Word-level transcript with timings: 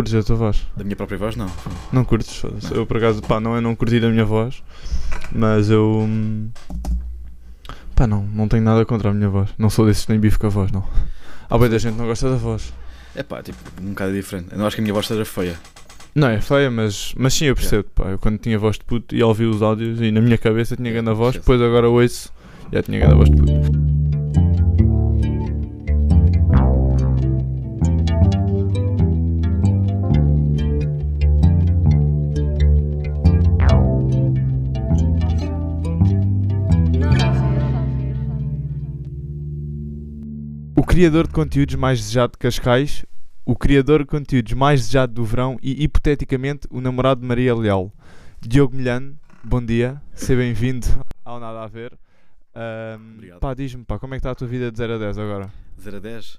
Curtes 0.00 0.14
a 0.14 0.22
tua 0.22 0.36
voz? 0.36 0.66
Da 0.74 0.82
minha 0.82 0.96
própria 0.96 1.18
voz, 1.18 1.36
não. 1.36 1.46
Não 1.92 2.04
curtes? 2.04 2.34
foda-se. 2.38 2.72
Eu 2.74 2.86
por 2.86 2.96
acaso, 2.96 3.20
pá, 3.20 3.38
não 3.38 3.54
é 3.54 3.60
não 3.60 3.74
curtir 3.76 4.02
a 4.02 4.08
minha 4.08 4.24
voz, 4.24 4.62
mas 5.30 5.68
eu. 5.68 6.06
hum, 6.08 6.48
Pá, 7.94 8.06
não, 8.06 8.22
não 8.22 8.48
tenho 8.48 8.62
nada 8.62 8.86
contra 8.86 9.10
a 9.10 9.12
minha 9.12 9.28
voz. 9.28 9.50
Não 9.58 9.68
sou 9.68 9.84
desses 9.84 10.06
que 10.06 10.12
nem 10.12 10.18
bife 10.18 10.38
com 10.38 10.46
a 10.46 10.50
voz, 10.50 10.72
não. 10.72 10.82
Há 11.50 11.58
bem 11.58 11.68
da 11.68 11.76
gente 11.76 11.96
não 11.98 12.06
gosta 12.06 12.30
da 12.30 12.36
voz. 12.36 12.72
É 13.14 13.22
pá, 13.22 13.42
tipo, 13.42 13.58
um 13.82 13.90
bocado 13.90 14.14
diferente. 14.14 14.48
Eu 14.52 14.58
não 14.58 14.66
acho 14.66 14.74
que 14.76 14.80
a 14.80 14.84
minha 14.84 14.94
voz 14.94 15.06
seja 15.06 15.24
feia. 15.26 15.60
Não, 16.14 16.28
é 16.28 16.40
feia, 16.40 16.70
mas, 16.70 17.12
mas 17.18 17.34
sim, 17.34 17.44
eu 17.44 17.54
percebo. 17.54 17.84
Pá, 17.94 18.04
eu 18.04 18.18
quando 18.18 18.38
tinha 18.38 18.58
voz 18.58 18.78
de 18.78 18.84
puto 18.86 19.14
ia 19.14 19.26
ouvir 19.26 19.44
os 19.44 19.60
áudios 19.60 20.00
e 20.00 20.10
na 20.10 20.22
minha 20.22 20.38
cabeça 20.38 20.76
tinha 20.76 20.90
grande 20.90 21.12
voz, 21.12 21.34
depois 21.34 21.60
agora 21.60 21.90
ouço 21.90 22.32
já 22.72 22.82
tinha 22.82 22.98
grande 22.98 23.16
voz 23.16 23.28
de 23.30 23.36
puto. 23.36 23.99
Criador 41.00 41.26
de 41.26 41.32
conteúdos 41.32 41.74
mais 41.76 41.98
desejado 41.98 42.32
de 42.32 42.36
Cascais, 42.38 43.06
o 43.46 43.56
criador 43.56 44.00
de 44.00 44.04
conteúdos 44.04 44.52
mais 44.52 44.80
desejado 44.80 45.14
do 45.14 45.24
verão 45.24 45.56
e, 45.62 45.82
hipoteticamente, 45.82 46.68
o 46.70 46.78
namorado 46.78 47.22
de 47.22 47.26
Maria 47.26 47.54
Leal. 47.54 47.90
Diogo 48.38 48.76
Milhano, 48.76 49.18
bom 49.42 49.64
dia, 49.64 49.98
seja 50.12 50.36
bem-vindo 50.38 50.86
ao 51.24 51.40
Nada 51.40 51.62
a 51.62 51.66
Ver. 51.68 51.98
Ahm, 52.54 53.14
Obrigado. 53.14 53.40
pá, 53.40 53.54
diz-me, 53.54 53.82
pá, 53.82 53.98
como 53.98 54.12
é 54.12 54.18
que 54.18 54.20
está 54.20 54.32
a 54.32 54.34
tua 54.34 54.46
vida 54.46 54.70
de 54.70 54.76
0 54.76 54.96
a 54.96 54.98
10 54.98 55.16
agora? 55.16 55.50
0 55.80 55.96
a 55.96 56.00
10. 56.00 56.38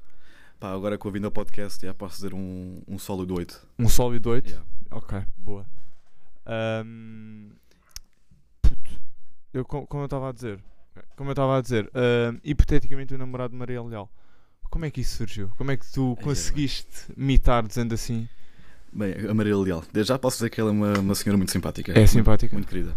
Pá, 0.59 0.71
agora 0.73 0.95
com 0.95 1.07
a 1.07 1.11
vinda 1.11 1.25
ao 1.25 1.31
podcast, 1.31 1.83
já 1.83 1.91
posso 1.95 2.17
dizer 2.17 2.35
um, 2.35 2.83
um 2.87 2.99
sólido 2.99 3.33
8. 3.33 3.67
Um 3.79 3.89
sólido 3.89 4.29
8? 4.29 4.47
Yeah. 4.47 4.67
Ok, 4.91 5.23
boa. 5.39 5.65
Puto, 8.61 8.91
eu, 9.55 9.65
co- 9.65 9.87
como 9.87 10.03
eu 10.03 10.05
estava 10.05 10.29
a 10.29 10.31
dizer, 10.31 10.59
como 11.15 11.31
eu 11.31 11.33
estava 11.33 11.57
a 11.57 11.61
dizer, 11.63 11.91
hipoteticamente 12.43 13.15
o 13.15 13.17
namorado 13.17 13.53
de 13.53 13.57
Maria 13.57 13.81
Leal. 13.81 14.07
Como 14.71 14.85
é 14.85 14.89
que 14.89 15.01
isso 15.01 15.17
surgiu? 15.17 15.51
Como 15.57 15.69
é 15.69 15.77
que 15.77 15.85
tu 15.91 16.15
Ai, 16.17 16.23
conseguiste 16.23 16.87
mitar 17.15 17.61
dizendo 17.67 17.93
assim? 17.93 18.27
Bem, 18.91 19.13
a 19.29 19.33
Maria 19.33 19.55
Leal. 19.55 19.83
Desde 19.93 20.09
já 20.09 20.17
posso 20.17 20.37
dizer 20.37 20.49
que 20.49 20.59
ela 20.59 20.69
é 20.71 20.73
uma, 20.73 20.93
uma 20.99 21.13
senhora 21.15 21.37
muito 21.37 21.51
simpática. 21.51 21.91
É 21.91 21.95
Muito- 21.99 22.09
simpática? 22.09 22.53
Muito 22.55 22.67
querida. 22.67 22.95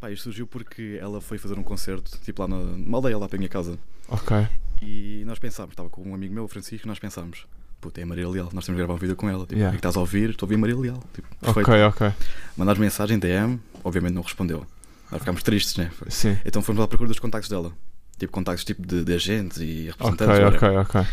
Pá, 0.00 0.10
isto 0.10 0.22
surgiu 0.24 0.46
porque 0.46 0.98
ela 1.00 1.20
foi 1.20 1.38
fazer 1.38 1.58
um 1.58 1.62
concerto, 1.62 2.18
tipo 2.24 2.40
lá 2.42 2.48
na, 2.48 2.56
numa 2.56 2.98
aldeia, 2.98 3.18
lá 3.18 3.28
para 3.28 3.36
a 3.36 3.38
minha 3.38 3.48
casa. 3.48 3.78
Ok. 4.08 4.36
E 4.80 5.22
nós 5.26 5.38
pensámos, 5.38 5.72
estava 5.74 5.88
com 5.90 6.02
um 6.02 6.14
amigo 6.14 6.34
meu, 6.34 6.44
o 6.44 6.48
Francisco, 6.48 6.86
e 6.86 6.88
nós 6.88 6.98
pensámos, 6.98 7.46
puta, 7.80 8.00
é 8.00 8.02
a 8.02 8.06
Maria 8.06 8.28
Leal, 8.28 8.48
nós 8.52 8.64
temos 8.64 8.76
de 8.76 8.82
gravar 8.84 8.94
um 8.94 8.96
vídeo 8.96 9.14
com 9.14 9.28
ela. 9.28 9.42
Tipo, 9.42 9.54
Yeah. 9.54 9.68
o 9.68 9.72
que 9.72 9.76
é 9.76 9.78
estás 9.78 9.96
a 9.96 10.00
ouvir? 10.00 10.30
Estou 10.30 10.44
a 10.44 10.48
ouvir 10.48 10.56
Maria 10.56 10.76
Leal. 10.76 11.02
Tipo, 11.14 11.28
perfeito. 11.36 11.70
Ok, 11.70 11.82
ok. 11.84 12.12
Mandámos 12.56 12.80
mensagem, 12.80 13.16
DM, 13.18 13.60
obviamente 13.84 14.14
não 14.14 14.22
respondeu. 14.22 14.66
Nós 15.10 15.20
ficámos 15.20 15.42
tristes, 15.44 15.76
né? 15.76 15.90
Sim. 16.08 16.36
Então 16.44 16.62
fomos 16.62 16.82
à 16.82 16.88
procura 16.88 17.06
dos 17.08 17.18
contactos 17.20 17.48
dela. 17.48 17.72
Tipo, 18.18 18.32
contactos 18.32 18.64
tipo 18.64 18.86
de, 18.86 19.04
de 19.04 19.12
agentes 19.14 19.58
e 19.58 19.90
Ok, 19.98 20.16
representantes. 20.26 20.54
ok, 20.56 20.68
whatever. 20.68 20.78
ok. 20.80 21.06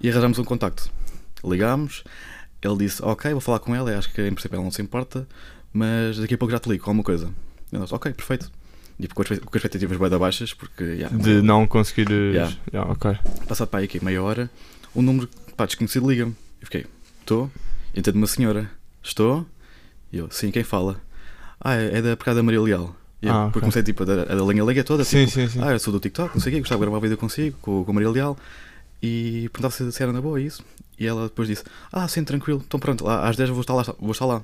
E 0.00 0.08
arranjámos 0.10 0.38
um 0.38 0.44
contacto. 0.44 0.90
Ligámos, 1.44 2.02
ele 2.62 2.76
disse, 2.78 3.02
ok, 3.02 3.30
vou 3.32 3.40
falar 3.40 3.58
com 3.58 3.74
ela, 3.74 3.96
acho 3.96 4.12
que 4.12 4.22
em 4.26 4.32
princípio 4.32 4.56
ela 4.56 4.64
não 4.64 4.70
se 4.70 4.80
importa, 4.82 5.26
mas 5.72 6.18
daqui 6.18 6.34
a 6.34 6.38
pouco 6.38 6.52
já 6.52 6.58
te 6.58 6.68
ligo 6.68 6.84
com 6.84 6.90
alguma 6.90 7.04
coisa. 7.04 7.30
E 7.72 7.76
nós, 7.78 7.92
ok, 7.92 8.12
perfeito. 8.12 8.50
E 8.98 9.06
com 9.08 9.20
as 9.22 9.28
com 9.28 9.34
as 9.34 9.54
expectativas 9.56 9.98
bem 9.98 10.18
baixas, 10.18 10.54
porque, 10.54 10.82
yeah, 10.82 11.14
De 11.16 11.42
não 11.42 11.66
conseguir. 11.66 12.10
Yeah. 12.10 12.54
Yeah, 12.72 12.90
ok. 12.90 13.18
passado 13.46 13.68
para 13.68 13.80
aí 13.80 13.84
aqui 13.84 14.02
meia 14.02 14.22
hora, 14.22 14.50
um 14.94 15.02
número 15.02 15.28
pá, 15.56 15.66
desconhecido 15.66 16.08
liga-me. 16.08 16.32
Eu 16.60 16.64
fiquei, 16.66 16.86
estou? 17.20 17.50
Entendo 17.94 18.16
uma 18.16 18.26
senhora, 18.26 18.70
estou? 19.02 19.44
E 20.10 20.16
eu, 20.16 20.30
sim, 20.30 20.50
quem 20.50 20.64
fala? 20.64 20.98
Ah, 21.60 21.74
é 21.74 21.98
é 21.98 22.02
da 22.02 22.16
por 22.16 22.24
causa 22.24 22.40
da 22.40 22.42
Maria 22.42 22.60
Leal. 22.62 22.96
E 23.22 23.26
eu, 23.28 23.32
Ah, 23.32 23.44
porque 23.44 23.58
ok. 23.58 23.60
comecei 23.62 23.82
tipo 23.82 24.02
a 24.04 24.32
a 24.32 24.52
linha 24.52 24.62
liga 24.64 24.84
toda, 24.84 25.02
Sim, 25.04 25.20
tipo, 25.26 25.32
sim, 25.32 25.48
sim. 25.48 25.60
ah, 25.62 25.72
eu 25.72 25.78
sou 25.78 25.92
do 25.92 25.98
TikTok, 26.00 26.34
não 26.34 26.40
sei 26.42 26.52
o 26.52 26.54
quê, 26.54 26.60
gostava 26.60 26.78
de 26.80 26.84
gravar 26.84 26.98
um 26.98 27.00
vídeo 27.00 27.16
consigo, 27.16 27.56
com, 27.62 27.84
com 27.84 27.90
a 27.90 27.94
Maria 27.94 28.10
Leal. 28.10 28.36
E 29.02 29.48
perguntava 29.52 29.72
se, 29.74 29.90
se 29.92 30.02
era 30.02 30.12
na 30.12 30.20
boa 30.20 30.40
isso. 30.40 30.62
E 30.98 31.06
ela 31.06 31.24
depois 31.24 31.46
disse, 31.48 31.62
ah, 31.92 32.06
sim, 32.08 32.24
tranquilo, 32.24 32.62
então 32.66 32.80
pronto, 32.80 33.04
lá, 33.04 33.28
às 33.28 33.36
10 33.36 33.48
eu 33.50 33.54
vou 33.54 33.60
estar 33.62 33.74
lá. 33.74 33.82
Vou 33.98 34.10
estar 34.12 34.26
lá. 34.26 34.42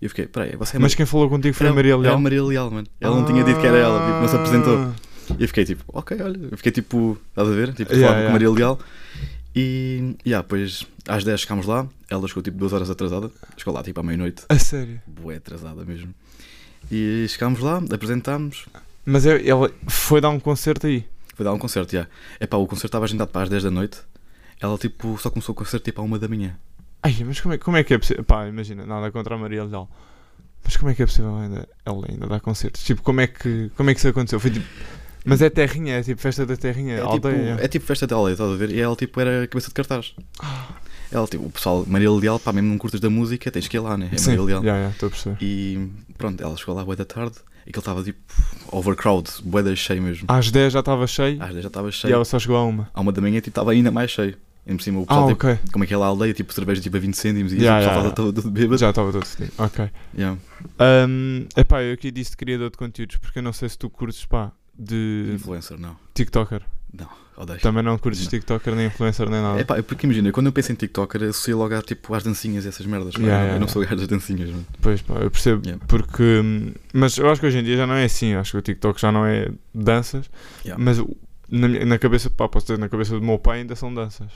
E 0.00 0.04
eu 0.06 0.08
fiquei, 0.10 0.26
peraí, 0.26 0.56
você 0.56 0.76
é 0.76 0.80
Mas 0.80 0.94
quem 0.94 1.04
falou 1.06 1.28
contigo 1.28 1.54
foi 1.54 1.66
a 1.66 1.68
Era- 1.68 1.76
Maria 1.76 1.92
era 1.92 2.00
Leal? 2.02 2.14
a 2.14 2.18
Maria 2.18 2.42
Leal, 2.44 2.70
mano. 2.70 2.86
Ela 3.00 3.16
não 3.16 3.24
tinha 3.26 3.42
dito 3.44 3.60
que 3.60 3.66
era 3.66 3.76
ela, 3.76 3.98
tipo, 4.06 4.20
não 4.20 4.28
se 4.28 4.36
apresentou. 4.36 4.78
Ah. 4.78 4.94
E 5.38 5.42
eu 5.42 5.48
fiquei 5.48 5.64
tipo, 5.64 5.84
ok, 5.88 6.16
olha, 6.22 6.38
eu 6.50 6.56
fiquei 6.56 6.72
tipo, 6.72 7.18
estás 7.28 7.48
a 7.48 7.52
ver? 7.52 7.72
Tipo, 7.74 7.92
Yeah, 7.92 8.06
yeah. 8.08 8.22
com 8.24 8.28
a 8.28 8.32
Maria 8.32 8.50
Leal. 8.50 8.78
E, 9.54 10.16
yeah, 10.26 10.42
depois 10.42 10.86
às 11.08 11.24
10 11.24 11.40
chegámos 11.40 11.66
lá, 11.66 11.86
ela 12.08 12.26
chegou 12.28 12.42
tipo 12.42 12.56
2 12.56 12.72
horas 12.72 12.88
atrasada, 12.90 13.30
chegou 13.56 13.74
lá 13.74 13.82
tipo 13.82 13.98
à 14.00 14.02
meia-noite, 14.02 14.42
A 14.48 14.58
sério. 14.58 15.00
bué 15.06 15.36
atrasada 15.36 15.84
mesmo. 15.84 16.14
E 16.90 17.26
chegámos 17.28 17.60
lá, 17.60 17.82
apresentámos, 17.92 18.66
Mas 19.04 19.26
ela 19.26 19.70
foi 19.88 20.20
dar 20.20 20.30
um 20.30 20.38
concerto 20.40 20.86
aí. 20.86 21.04
foi 21.34 21.44
dar 21.44 21.52
um 21.52 21.58
concerto, 21.58 21.92
já. 21.92 22.06
É 22.38 22.46
pá, 22.46 22.56
o 22.56 22.66
concerto 22.66 22.86
estava 22.88 23.04
agendado 23.04 23.30
para 23.30 23.42
às 23.42 23.48
10 23.48 23.64
da 23.64 23.70
noite, 23.70 23.98
ela 24.60 24.76
tipo, 24.78 25.16
só 25.18 25.30
começou 25.30 25.52
o 25.52 25.56
concerto 25.56 25.84
tipo 25.84 26.00
à 26.00 26.04
1 26.04 26.18
da 26.18 26.28
manhã. 26.28 26.56
Ai, 27.02 27.16
mas 27.24 27.40
como 27.40 27.54
é, 27.54 27.58
como 27.58 27.76
é 27.76 27.82
que 27.84 27.94
é 27.94 27.98
possível? 27.98 28.22
Pá, 28.24 28.46
imagina, 28.46 28.84
nada 28.84 29.10
contra 29.10 29.34
a 29.34 29.38
Maria 29.38 29.64
Leal. 29.64 29.88
Mas 30.62 30.76
como 30.76 30.90
é 30.90 30.94
que 30.94 31.02
é 31.02 31.06
possível 31.06 31.34
ainda, 31.36 31.66
ela 31.86 32.04
ainda 32.10 32.26
dar 32.26 32.40
concertos? 32.40 32.82
Tipo, 32.84 33.00
como 33.02 33.20
é 33.22 33.26
que, 33.26 33.70
como 33.76 33.88
é 33.88 33.94
que 33.94 33.98
isso 34.00 34.08
aconteceu? 34.08 34.38
Foi 34.38 34.50
tipo. 34.50 34.66
Mas 35.24 35.40
é 35.42 35.48
terrinha, 35.50 35.94
é 35.96 36.02
tipo 36.02 36.20
festa 36.20 36.44
da 36.46 36.56
terrinha, 36.56 36.94
É, 36.96 37.00
tipo, 37.12 37.28
aldeia. 37.28 37.56
é 37.60 37.68
tipo 37.68 37.86
festa 37.86 38.06
de 38.06 38.12
aldeia, 38.14 38.32
estás 38.34 38.50
a 38.50 38.54
ver? 38.56 38.70
E 38.70 38.80
ela 38.80 38.94
tipo 38.96 39.18
era 39.20 39.46
cabeça 39.46 39.68
de 39.68 39.74
cartaz. 39.74 40.14
Ela 41.12 41.26
tipo, 41.26 41.44
o 41.44 41.50
pessoal, 41.50 41.84
Maria 41.88 42.10
Leal, 42.10 42.38
pá, 42.38 42.52
mesmo 42.52 42.68
não 42.70 42.78
curtas 42.78 43.00
da 43.00 43.10
música, 43.10 43.50
tens 43.50 43.66
que 43.66 43.76
ir 43.76 43.80
lá, 43.80 43.96
né? 43.96 44.08
É 44.12 44.16
Sim, 44.16 44.36
Maria 44.36 44.60
Leal. 44.60 44.86
a 44.88 44.92
perceber. 44.98 45.36
E 45.40 45.88
pronto, 46.16 46.40
ela 46.42 46.56
chegou 46.56 46.74
lá 46.74 46.84
bué 46.84 46.94
da 46.96 47.04
tarde 47.04 47.36
e 47.66 47.70
aquilo 47.70 47.80
estava 47.80 48.02
tipo 48.02 48.18
overcrowd, 48.70 49.28
bué 49.44 49.62
da 49.62 49.74
cheio 49.74 50.02
mesmo. 50.02 50.24
Às 50.28 50.50
10 50.50 50.72
já 50.72 50.80
estava 50.80 51.06
cheio 51.06 51.42
Às 51.42 51.50
10 51.50 51.62
já 51.62 51.68
estava 51.68 51.88
e 51.88 51.92
cheio. 51.92 52.14
ela 52.14 52.24
só 52.24 52.38
chegou 52.38 52.56
a 52.56 52.64
uma. 52.64 52.88
À 52.94 53.00
uma 53.00 53.12
da 53.12 53.20
manhã 53.20 53.36
tipo, 53.38 53.48
estava 53.50 53.72
ainda 53.72 53.90
mais 53.90 54.10
cheio. 54.10 54.36
E 54.66 54.74
por 54.74 54.82
cima 54.82 55.00
o 55.00 55.02
Ah, 55.04 55.06
pessoal, 55.06 55.28
tipo, 55.28 55.46
ok. 55.48 55.58
como 55.72 55.84
aquela 55.84 56.06
aldeia, 56.06 56.34
tipo 56.34 56.52
cerveja 56.52 56.80
tipo 56.82 56.96
a 56.96 57.00
20 57.00 57.14
cêntimos 57.16 57.52
e 57.52 57.56
Yeah, 57.56 57.78
o 57.78 57.80
pessoal 57.80 57.96
yeah, 57.96 58.08
estava 58.10 58.14
todo, 58.32 58.42
todo 58.42 58.52
bêbado. 58.52 58.78
Já 58.78 58.90
estava 58.90 59.10
todo 59.10 59.24
fedido. 59.26 59.52
Ok. 59.58 59.90
Yeah. 60.16 60.38
Um, 61.08 61.46
epá, 61.56 61.82
eu 61.82 61.94
aqui 61.94 62.10
disse 62.10 62.36
criador 62.36 62.70
de 62.70 62.76
conteúdos 62.76 63.16
porque 63.16 63.38
eu 63.38 63.42
não 63.42 63.52
sei 63.52 63.68
se 63.68 63.78
tu 63.78 63.88
curtes, 63.90 64.24
pá, 64.26 64.52
de 64.78 65.32
Influencer, 65.34 65.78
não. 65.78 65.96
TikToker. 66.14 66.62
Não, 66.92 67.08
odeio. 67.40 67.60
Também 67.60 67.82
não 67.82 67.96
curtes 67.98 68.22
Não. 68.22 68.30
TikToker, 68.30 68.74
nem 68.74 68.86
influencer, 68.86 69.28
nem 69.28 69.40
nada. 69.40 69.60
É 69.60 69.64
pá, 69.64 69.82
porque 69.82 70.06
imagina, 70.06 70.30
quando 70.32 70.46
eu 70.46 70.52
penso 70.52 70.72
em 70.72 70.74
TikToker, 70.74 71.22
associo 71.24 71.56
logo 71.56 71.74
a, 71.74 71.82
tipo, 71.82 72.14
às 72.14 72.22
dancinhas 72.22 72.64
e 72.64 72.68
essas 72.68 72.86
merdas. 72.86 73.14
pá. 73.14 73.20
Yeah, 73.20 73.36
eu 73.36 73.46
yeah, 73.46 73.58
não 73.60 73.66
yeah. 73.66 73.72
sou 73.72 73.82
gajo 73.82 73.96
das 73.96 74.08
dancinhas, 74.08 74.50
mano. 74.50 74.66
Pois 74.80 75.02
pá, 75.02 75.14
eu 75.14 75.30
percebo. 75.30 75.62
Yeah. 75.64 75.84
Porque. 75.88 76.42
Mas 76.92 77.16
eu 77.16 77.30
acho 77.30 77.40
que 77.40 77.46
hoje 77.46 77.58
em 77.58 77.64
dia 77.64 77.76
já 77.76 77.86
não 77.86 77.94
é 77.94 78.04
assim. 78.04 78.34
Acho 78.34 78.52
que 78.52 78.58
o 78.58 78.62
TikTok 78.62 79.00
já 79.00 79.10
não 79.10 79.24
é 79.26 79.48
danças. 79.74 80.30
Yeah. 80.64 80.82
Mas 80.82 80.98
na, 81.50 81.68
na 81.68 81.98
cabeça, 81.98 82.30
pá, 82.30 82.48
posso 82.48 82.66
dizer, 82.66 82.78
na 82.78 82.88
cabeça 82.88 83.12
do 83.18 83.22
meu 83.22 83.38
pai 83.38 83.60
ainda 83.60 83.74
são 83.74 83.92
danças. 83.92 84.28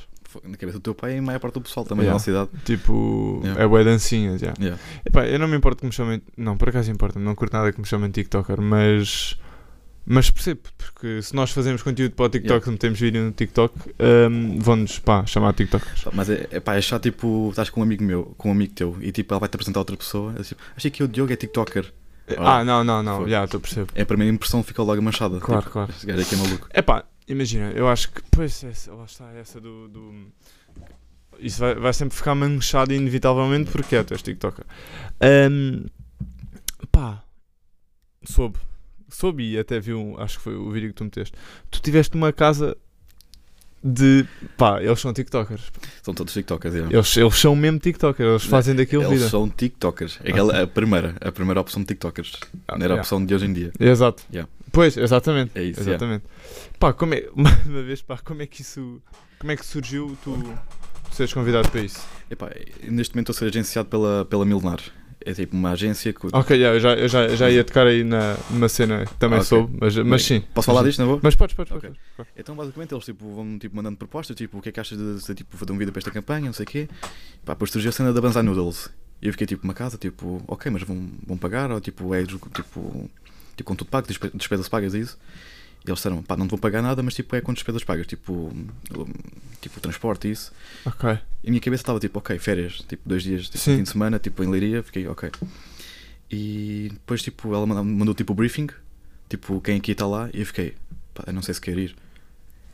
Na 0.42 0.56
cabeça 0.56 0.78
do 0.78 0.82
teu 0.82 0.94
pai 0.96 1.14
e 1.14 1.18
a 1.18 1.22
maior 1.22 1.38
parte 1.38 1.54
do 1.54 1.60
pessoal 1.60 1.86
também 1.86 2.06
Yeah. 2.06 2.10
da 2.10 2.14
nossa 2.14 2.30
idade. 2.30 2.64
Tipo, 2.64 3.40
Yeah. 3.44 3.62
é 3.62 3.68
bué 3.68 3.84
dancinhas, 3.84 4.40
já. 4.40 4.52
Yeah. 4.58 4.80
Epá, 5.06 5.26
eu 5.26 5.38
não 5.38 5.46
me 5.46 5.56
importo 5.56 5.80
que 5.80 5.86
me 5.86 5.92
chamem. 5.92 6.20
Não, 6.36 6.56
por 6.56 6.68
acaso 6.68 6.90
importa, 6.90 7.20
não 7.20 7.34
curto 7.36 7.52
nada 7.52 7.72
que 7.72 7.80
me 7.80 7.86
chamem 7.86 8.10
TikToker, 8.10 8.60
mas. 8.60 9.38
Mas 10.06 10.30
percebo, 10.30 10.60
porque 10.76 11.22
se 11.22 11.34
nós 11.34 11.50
fazemos 11.50 11.82
conteúdo 11.82 12.12
para 12.14 12.26
o 12.26 12.28
TikTok, 12.28 12.68
metemos 12.68 13.00
vídeo 13.00 13.24
no 13.24 13.32
TikTok, 13.32 13.74
hum, 14.30 14.58
vão-nos, 14.60 14.98
pá, 14.98 15.24
chamar 15.24 15.54
TikTokers. 15.54 16.02
Pá, 16.04 16.10
Mas 16.12 16.28
é, 16.28 16.46
é 16.50 16.60
pá, 16.60 16.74
é 16.76 16.80
chato, 16.82 17.04
tipo, 17.04 17.48
estás 17.50 17.70
com 17.70 17.80
um 17.80 17.82
amigo 17.82 18.04
meu, 18.04 18.34
com 18.36 18.50
um 18.50 18.52
amigo 18.52 18.74
teu, 18.74 18.96
e 19.00 19.10
tipo, 19.12 19.32
ela 19.32 19.40
vai-te 19.40 19.54
apresentar 19.54 19.80
outra 19.80 19.96
pessoa. 19.96 20.34
tipo, 20.42 20.60
achei 20.76 20.90
que 20.90 21.02
o 21.02 21.08
Diogo 21.08 21.32
é 21.32 21.36
TikToker. 21.36 21.90
Ah, 22.36 22.62
não, 22.64 22.82
não, 22.84 23.02
não, 23.02 23.20
Foi. 23.20 23.30
já, 23.30 23.44
estou 23.44 23.58
a 23.58 23.60
perceber. 23.60 23.86
É 23.94 24.04
para 24.04 24.16
mim 24.16 24.24
a 24.24 24.32
impressão 24.32 24.62
fica 24.62 24.82
logo 24.82 25.00
manchada. 25.02 25.38
Claro, 25.40 25.60
tipo, 25.62 25.72
claro. 25.72 25.90
Este 25.90 26.06
gajo 26.06 26.20
aqui 26.22 26.34
é 26.34 26.38
maluco. 26.38 26.68
Epá, 26.74 27.04
imagina, 27.28 27.70
eu 27.72 27.88
acho 27.88 28.10
que, 28.12 28.22
pois, 28.30 28.62
essa, 28.64 28.92
lá 28.94 29.04
está, 29.04 29.30
essa 29.32 29.60
do. 29.60 29.88
do- 29.88 30.26
isso 31.38 31.60
vai, 31.60 31.74
vai 31.74 31.92
sempre 31.92 32.16
ficar 32.16 32.34
manchado 32.34 32.92
inevitavelmente 32.94 33.70
porque 33.70 33.96
é, 33.96 34.02
tu 34.04 34.12
és 34.14 34.22
TikToker. 34.22 34.64
Hum, 35.50 35.84
pá, 36.92 37.22
soube. 38.24 38.58
Soube 39.14 39.44
e 39.52 39.58
até 39.58 39.78
vi 39.78 39.94
um, 39.94 40.18
acho 40.20 40.38
que 40.38 40.44
foi 40.44 40.54
o 40.56 40.70
vídeo 40.70 40.88
que 40.88 40.94
tu 40.94 41.04
meteste. 41.04 41.32
Tu 41.70 41.80
tiveste 41.80 42.16
uma 42.16 42.32
casa 42.32 42.76
de. 43.82 44.26
pá, 44.56 44.82
eles 44.82 44.98
são 44.98 45.12
TikTokers. 45.12 45.70
São 46.02 46.14
todos 46.14 46.32
TikTokers, 46.32 46.74
é. 46.74 46.78
Eles, 46.90 47.16
eles 47.16 47.34
são 47.36 47.54
mesmo 47.54 47.78
TikTokers, 47.78 48.28
eles 48.28 48.44
fazem 48.44 48.74
daquilo 48.74 49.02
Eles 49.04 49.18
vida. 49.18 49.28
são 49.28 49.48
TikTokers. 49.48 50.18
Aquela, 50.20 50.62
a 50.62 50.66
primeira, 50.66 51.14
a 51.20 51.30
primeira 51.30 51.60
opção 51.60 51.82
de 51.82 51.88
TikTokers. 51.88 52.32
Ah, 52.66 52.76
Não 52.78 52.84
era 52.84 52.94
a 52.94 52.96
yeah. 52.96 53.00
opção 53.02 53.24
de 53.24 53.34
hoje 53.34 53.46
em 53.46 53.52
dia. 53.52 53.72
Exato. 53.78 54.22
Yeah. 54.32 54.50
Pois, 54.72 54.96
exatamente. 54.96 55.52
É 55.54 55.62
isso, 55.62 55.80
exatamente. 55.80 56.24
Pá, 56.78 56.92
como 56.92 57.14
é, 57.14 57.28
mais 57.36 57.66
uma 57.66 57.82
vez, 57.82 58.02
pá, 58.02 58.18
como 58.18 58.42
é 58.42 58.46
que 58.46 58.62
isso. 58.62 59.00
Como 59.38 59.52
é 59.52 59.56
que 59.56 59.64
surgiu 59.66 60.16
tu, 60.24 60.32
tu 61.10 61.14
seres 61.14 61.32
convidado 61.32 61.70
para 61.70 61.82
isso? 61.82 62.00
Epá, 62.30 62.50
neste 62.82 63.14
momento 63.14 63.30
a 63.30 63.34
ser 63.34 63.44
agenciado 63.44 63.88
pela, 63.88 64.24
pela 64.24 64.44
Milenar. 64.44 64.80
É 65.26 65.32
tipo 65.32 65.56
uma 65.56 65.70
agência 65.70 66.12
que. 66.12 66.26
Ok, 66.32 66.54
yeah, 66.56 66.76
eu, 66.76 66.80
já, 66.80 66.94
eu 66.94 67.08
já, 67.08 67.28
já 67.34 67.50
ia 67.50 67.64
tocar 67.64 67.86
aí 67.86 68.04
na, 68.04 68.36
numa 68.50 68.68
cena 68.68 69.06
que 69.06 69.14
também 69.14 69.38
Ok. 69.38 69.48
soube, 69.48 69.76
mas, 69.80 69.96
mas 69.96 70.22
sim. 70.22 70.42
Posso 70.52 70.66
falar 70.66 70.82
disto, 70.82 70.98
não 70.98 71.06
vou? 71.06 71.20
Mas 71.22 71.34
podes, 71.34 71.54
podes, 71.56 71.72
Ok. 71.72 71.88
podes. 71.88 72.02
podes. 72.16 72.32
Então, 72.36 72.54
basicamente, 72.54 72.92
eles 72.92 73.04
tipo, 73.06 73.34
vão 73.34 73.58
tipo, 73.58 73.74
mandando 73.74 73.96
propostas, 73.96 74.36
tipo, 74.36 74.58
o 74.58 74.60
que 74.60 74.68
é 74.68 74.72
que 74.72 74.80
achas 74.80 74.98
de, 74.98 75.26
de, 75.26 75.34
tipo, 75.34 75.56
fazer 75.56 75.72
um 75.72 75.78
vídeo 75.78 75.92
para 75.92 76.00
esta 76.00 76.10
campanha, 76.10 76.44
não 76.46 76.52
sei 76.52 76.64
o 76.64 76.66
quê. 76.68 76.88
Pá, 77.44 77.54
depois 77.54 77.70
surgiu 77.70 77.88
a 77.88 77.92
cena 77.92 78.12
da 78.12 78.20
Banzai 78.20 78.42
Noodles. 78.42 78.90
E 79.22 79.26
eu 79.28 79.32
fiquei 79.32 79.46
tipo, 79.46 79.64
uma 79.64 79.72
casa, 79.72 79.96
tipo, 79.96 80.42
ok, 80.46 80.70
mas 80.70 80.82
vão, 80.82 81.08
vão 81.26 81.38
pagar, 81.38 81.70
ou 81.70 81.80
tipo, 81.80 82.14
é 82.14 82.22
tipo, 82.26 82.50
tipo, 82.50 83.10
com 83.64 83.74
tudo 83.74 83.88
pago, 83.88 84.06
despe- 84.06 84.30
despesas 84.34 84.68
pagas 84.68 84.92
e 84.92 85.00
isso. 85.00 85.16
E 85.86 85.90
eles 85.90 85.98
disseram, 85.98 86.22
pá, 86.22 86.34
não 86.36 86.46
te 86.46 86.50
vão 86.50 86.58
pagar 86.58 86.80
nada, 86.80 87.02
mas 87.02 87.14
tipo, 87.14 87.36
é 87.36 87.40
com 87.42 87.52
despesas 87.52 87.84
pagas, 87.84 88.06
tipo, 88.06 88.50
tipo, 89.60 89.80
transporte 89.80 90.28
e 90.28 90.30
isso. 90.30 90.50
Ok. 90.86 91.10
E 91.42 91.48
a 91.48 91.50
minha 91.50 91.60
cabeça 91.60 91.82
estava 91.82 92.00
tipo, 92.00 92.18
ok, 92.18 92.38
férias, 92.38 92.82
tipo, 92.88 93.02
dois 93.06 93.22
dias, 93.22 93.44
tipo, 93.48 93.58
fim 93.58 93.82
de 93.82 93.88
semana, 93.90 94.18
tipo, 94.18 94.42
em 94.42 94.48
Leiria, 94.48 94.82
fiquei, 94.82 95.06
ok. 95.06 95.30
E 96.30 96.88
depois, 96.92 97.22
tipo, 97.22 97.54
ela 97.54 97.66
mandou, 97.66 97.84
mandou 97.84 98.14
tipo 98.14 98.32
o 98.32 98.36
briefing, 98.36 98.68
tipo, 99.28 99.60
quem 99.60 99.76
aqui 99.76 99.92
está 99.92 100.06
lá, 100.06 100.28
e 100.32 100.40
eu 100.40 100.46
fiquei, 100.46 100.74
pá, 101.12 101.24
eu 101.26 101.32
não 101.32 101.42
sei 101.42 101.54
se 101.54 101.60
quer 101.60 101.76
ir. 101.78 101.94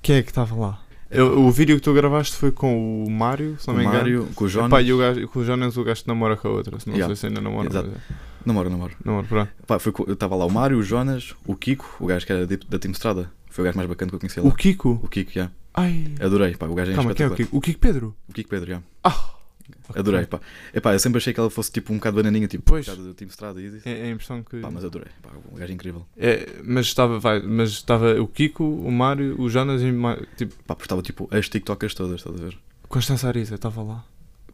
Quem 0.02 0.16
é 0.16 0.22
que 0.22 0.30
estava 0.30 0.54
lá? 0.54 0.82
Eu- 1.10 1.40
o 1.40 1.50
vídeo 1.50 1.74
que 1.76 1.82
tu 1.82 1.92
gravaste 1.92 2.36
foi 2.36 2.52
com 2.52 3.04
o 3.04 3.10
Mário, 3.10 3.56
se 3.58 3.66
não 3.66 3.74
Com 3.74 3.80
me 3.80 3.86
o 3.86 3.88
engano. 3.88 3.98
Mário, 4.04 4.28
com 4.34 4.44
o 4.44 4.48
Jonas. 4.48 4.70
Pá, 4.70 4.80
e 4.80 4.92
o 4.92 4.98
gajo, 4.98 5.26
com 5.28 5.40
o 5.40 5.44
Jonas 5.44 5.76
o 5.76 5.82
gajo 5.82 6.04
namora 6.06 6.36
com 6.36 6.46
a 6.46 6.50
outra. 6.52 6.78
Se 6.78 6.86
não 6.86 6.94
Yeah. 6.94 7.12
sei 7.14 7.20
se 7.20 7.26
ainda 7.26 7.40
namora. 7.40 7.68
Exato. 7.68 7.90
mas 7.92 8.29
Namoro, 8.44 8.70
namoro. 8.70 8.94
Namora, 9.04 9.26
pronto. 9.26 9.52
Pá, 9.66 9.78
foi, 9.78 9.92
co- 9.92 10.04
eu 10.06 10.14
estava 10.14 10.34
lá 10.36 10.46
o 10.46 10.50
Mário, 10.50 10.78
o 10.78 10.82
Jonas, 10.82 11.34
o 11.46 11.54
Kiko, 11.54 11.96
o 12.00 12.06
gajo 12.06 12.24
que 12.26 12.32
era 12.32 12.46
de- 12.46 12.56
da 12.56 12.78
Team 12.78 12.92
Estrada. 12.92 13.30
Foi 13.50 13.62
o 13.62 13.66
gajo 13.66 13.76
mais 13.76 13.88
bacana 13.88 14.10
que 14.10 14.14
eu 14.16 14.20
conheci 14.20 14.40
lá. 14.40 14.46
O 14.48 14.52
Kiko? 14.54 15.00
O 15.02 15.08
Kiko, 15.08 15.30
já. 15.32 15.50
Ai. 15.74 16.06
Adorei, 16.20 16.56
pá, 16.56 16.66
o 16.66 16.74
gajo 16.74 16.92
é 16.92 16.94
Calma, 16.94 17.14
quem 17.14 17.24
é 17.24 17.28
o 17.28 17.32
espetacular. 17.32 17.36
Kiko? 17.36 17.56
O 17.56 17.60
Kiko 17.60 17.78
Pedro? 17.80 18.16
O 18.28 18.32
Kiko 18.32 18.48
Pedro, 18.50 18.70
já. 18.70 18.82
Ah! 19.04 19.34
Adorei, 19.94 20.26
pá. 20.26 20.40
Epá, 20.74 20.92
eu 20.94 20.98
sempre 20.98 21.18
achei 21.18 21.32
que 21.32 21.38
ela 21.38 21.50
fosse 21.50 21.70
tipo 21.70 21.92
um 21.92 21.96
bocado 21.96 22.16
bananinha, 22.16 22.46
tipo, 22.48 22.64
Pois. 22.64 22.88
um 22.88 22.90
bocado 22.92 23.08
da 23.08 23.14
Team 23.14 23.28
Estrada 23.28 23.60
e 23.60 23.66
isso. 23.66 23.88
É, 23.88 24.00
é 24.00 24.04
a 24.04 24.10
impressão 24.10 24.42
que. 24.42 24.58
Pá, 24.60 24.70
mas 24.70 24.84
adorei, 24.84 25.08
pá, 25.22 25.30
o 25.52 25.56
gajo 25.56 25.70
é 25.70 25.74
incrível. 25.74 26.06
É, 26.16 26.60
mas 26.64 26.86
estava, 26.86 27.18
vai, 27.20 27.40
mas 27.42 27.70
estava 27.70 28.20
o 28.20 28.26
Kiko, 28.26 28.64
o 28.64 28.90
Mário, 28.90 29.40
o 29.40 29.48
Jonas 29.48 29.80
e 29.82 29.90
ma- 29.92 30.18
tipo, 30.36 30.54
Pá, 30.64 30.74
porque 30.74 30.86
estava 30.86 31.02
tipo 31.02 31.28
as 31.32 31.48
TikTokers 31.48 31.94
todas, 31.94 32.16
estás 32.20 32.34
a 32.40 32.44
ver? 32.44 32.58
Constança 32.88 33.28
Ariza, 33.28 33.54
estava 33.56 33.82
lá. 33.82 34.04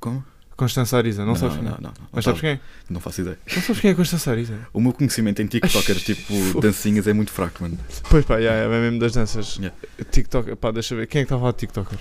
Como? 0.00 0.22
Constança 0.56 0.96
Ariza, 0.96 1.24
não, 1.24 1.36
sabes 1.36 1.56
não, 1.56 1.62
quem? 1.62 1.70
não, 1.70 1.76
é? 1.76 1.80
não, 1.82 1.90
não, 1.90 2.08
Mas 2.10 2.24
sabes 2.24 2.40
quem? 2.40 2.50
é? 2.50 2.60
Não 2.88 2.98
faço 2.98 3.20
ideia. 3.20 3.38
Não 3.54 3.62
sabes 3.62 3.80
quem 3.80 3.90
é 3.90 3.94
Constança 3.94 4.30
Ariza? 4.30 4.58
O 4.72 4.80
meu 4.80 4.92
conhecimento 4.92 5.42
em 5.42 5.46
TikTokers, 5.46 6.02
tipo, 6.02 6.32
dancinhas, 6.60 7.06
é 7.06 7.12
muito 7.12 7.30
fraco, 7.30 7.62
mano. 7.62 7.78
Pois 8.08 8.24
pá, 8.24 8.38
yeah, 8.38 8.74
é 8.74 8.80
mesmo 8.80 8.98
das 8.98 9.12
danças. 9.12 9.56
Yeah. 9.56 9.76
TikTok, 10.10 10.56
pá, 10.56 10.70
deixa 10.70 10.94
eu 10.94 10.98
ver. 10.98 11.08
Quem 11.08 11.20
é 11.20 11.24
que 11.24 11.26
estava 11.26 11.44
lá 11.44 11.50
de 11.50 11.58
TikTokers? 11.58 12.00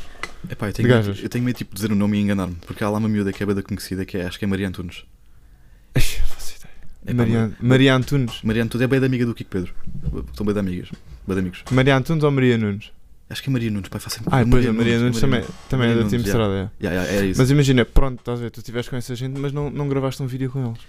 Epá, 0.49 0.67
eu 0.69 0.73
tenho, 0.73 0.87
medo, 0.87 1.15
eu 1.21 1.29
tenho 1.29 1.43
medo 1.43 1.57
tipo, 1.57 1.71
de 1.71 1.81
dizer 1.81 1.91
o 1.91 1.95
nome 1.95 2.17
e 2.17 2.21
enganar-me, 2.21 2.55
porque 2.65 2.81
há 2.81 2.89
lá 2.89 2.97
uma 2.97 3.09
miúda 3.09 3.33
que 3.33 3.43
é 3.43 3.45
bem 3.45 3.55
da 3.55 3.63
conhecida, 3.63 4.05
que 4.05 4.17
é, 4.17 4.25
acho 4.25 4.39
que 4.39 4.45
é 4.45 4.47
Maria 4.47 4.69
Antunes. 4.69 5.03
Não 5.95 6.01
faço 6.27 6.55
ideia. 6.55 6.73
Epá, 7.07 7.13
Maria, 7.13 7.57
Maria 7.59 7.95
Antunes. 7.95 8.41
Maria 8.41 8.63
Antunes 8.63 8.85
é 8.85 8.87
bem 8.87 8.99
da 9.01 9.05
amiga 9.05 9.25
do 9.25 9.35
Kiko 9.35 9.49
Pedro. 9.49 9.73
São 10.33 10.45
bem 10.45 10.53
de 10.53 10.59
amigas. 10.59 10.89
Bem 11.27 11.35
de 11.35 11.39
amigos. 11.41 11.63
Maria 11.71 11.97
Antunes 11.97 12.23
ou 12.23 12.31
Maria 12.31 12.57
Nunes? 12.57 12.91
Acho 13.27 13.41
que 13.41 13.49
é 13.49 13.53
Maria 13.53 13.71
Nunes, 13.71 13.89
pai, 13.89 13.99
faz 13.99 14.13
sempre 14.13 14.29
Ah, 14.31 14.45
pois 14.49 14.65
a 14.67 14.71
Maria 14.73 14.99
Nunes 14.99 15.19
também, 15.19 15.43
também 15.67 15.87
é 15.87 15.89
Maria 15.89 16.03
da 16.03 16.09
Team 16.09 16.19
Nunes, 16.21 16.27
Estrada. 16.27 16.71
é. 16.79 16.85
Ya, 16.85 16.93
ya, 16.93 17.03
é 17.07 17.25
isso. 17.25 17.41
Mas 17.41 17.49
imagina, 17.49 17.83
pronto, 17.83 18.19
estás 18.19 18.39
a 18.39 18.43
ver, 18.43 18.51
tu 18.51 18.59
estiveste 18.59 18.91
com 18.91 18.97
essa 18.97 19.15
gente, 19.15 19.39
mas 19.39 19.51
não, 19.51 19.71
não 19.71 19.89
gravaste 19.89 20.21
um 20.21 20.27
vídeo 20.27 20.49
com 20.51 20.63
eles. 20.63 20.79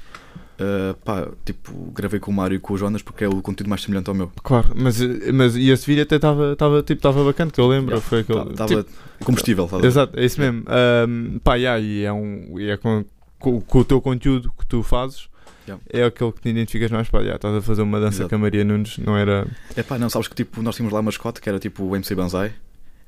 Uh, 0.59 0.94
pá, 1.05 1.29
tipo, 1.44 1.73
gravei 1.94 2.19
com 2.19 2.31
o 2.31 2.35
Mário 2.35 2.56
e 2.56 2.59
com 2.59 2.75
o 2.75 2.79
Jonas 2.79 3.03
porque 3.03 3.25
é 3.25 3.29
o 3.29 3.43
conteúdo 3.43 3.69
mais 3.69 3.83
semelhante 3.83 4.09
ao 4.09 4.15
meu. 4.15 4.31
Claro, 4.43 4.71
mas, 4.75 4.99
mas 5.33 5.56
e 5.56 5.71
esse 5.71 5.87
vídeo 5.87 6.03
até 6.03 6.17
estava 6.17 6.83
tipo, 6.83 7.25
bacana, 7.25 7.50
que 7.50 7.61
eu 7.61 7.69
lembro. 7.69 7.94
Ya, 7.94 8.00
foi 8.00 8.21
aquele, 8.21 8.50
Estava 8.50 8.82
tipo, 8.82 8.91
combustível, 9.25 9.69
a 9.71 9.79
ver? 9.79 9.87
Exato, 9.87 10.19
é 10.19 10.25
isso 10.25 10.41
mesmo. 10.41 10.62
Ahm, 10.67 11.39
pá, 11.44 11.56
yeah, 11.56 11.81
e 11.81 12.05
é, 12.05 12.12
um, 12.12 12.59
e 12.59 12.71
é 12.71 12.77
com, 12.77 13.05
com, 13.39 13.61
com 13.61 13.79
o 13.79 13.85
teu 13.85 14.00
conteúdo 14.00 14.53
que 14.59 14.67
tu 14.67 14.82
fazes, 14.82 15.29
Yeah. 15.67 15.83
é 15.91 16.05
aquele 16.05 16.33
que 16.33 16.41
te 16.41 16.49
identificas 16.49 16.91
mais. 16.91 17.09
Pá, 17.09 17.19
yeah, 17.19 17.37
estás 17.37 17.55
a 17.55 17.61
fazer 17.63 17.83
uma 17.83 17.99
dança 17.99 18.19
Exato. 18.19 18.29
com 18.31 18.37
a 18.37 18.39
Maria 18.39 18.65
Nunes, 18.65 18.99
não 18.99 19.17
era. 19.17 19.47
É 19.75 19.83
pá, 19.83 19.99
não, 19.99 20.09
sabes 20.09 20.29
que 20.29 20.35
tipo, 20.35 20.63
nós 20.63 20.77
tínhamos 20.77 20.93
lá 20.93 21.01
uma 21.01 21.07
mascote 21.07 21.41
que 21.41 21.49
era 21.49 21.59
tipo 21.59 21.85
o 21.85 21.97
MC 21.97 22.15
Banzai. 22.15 22.53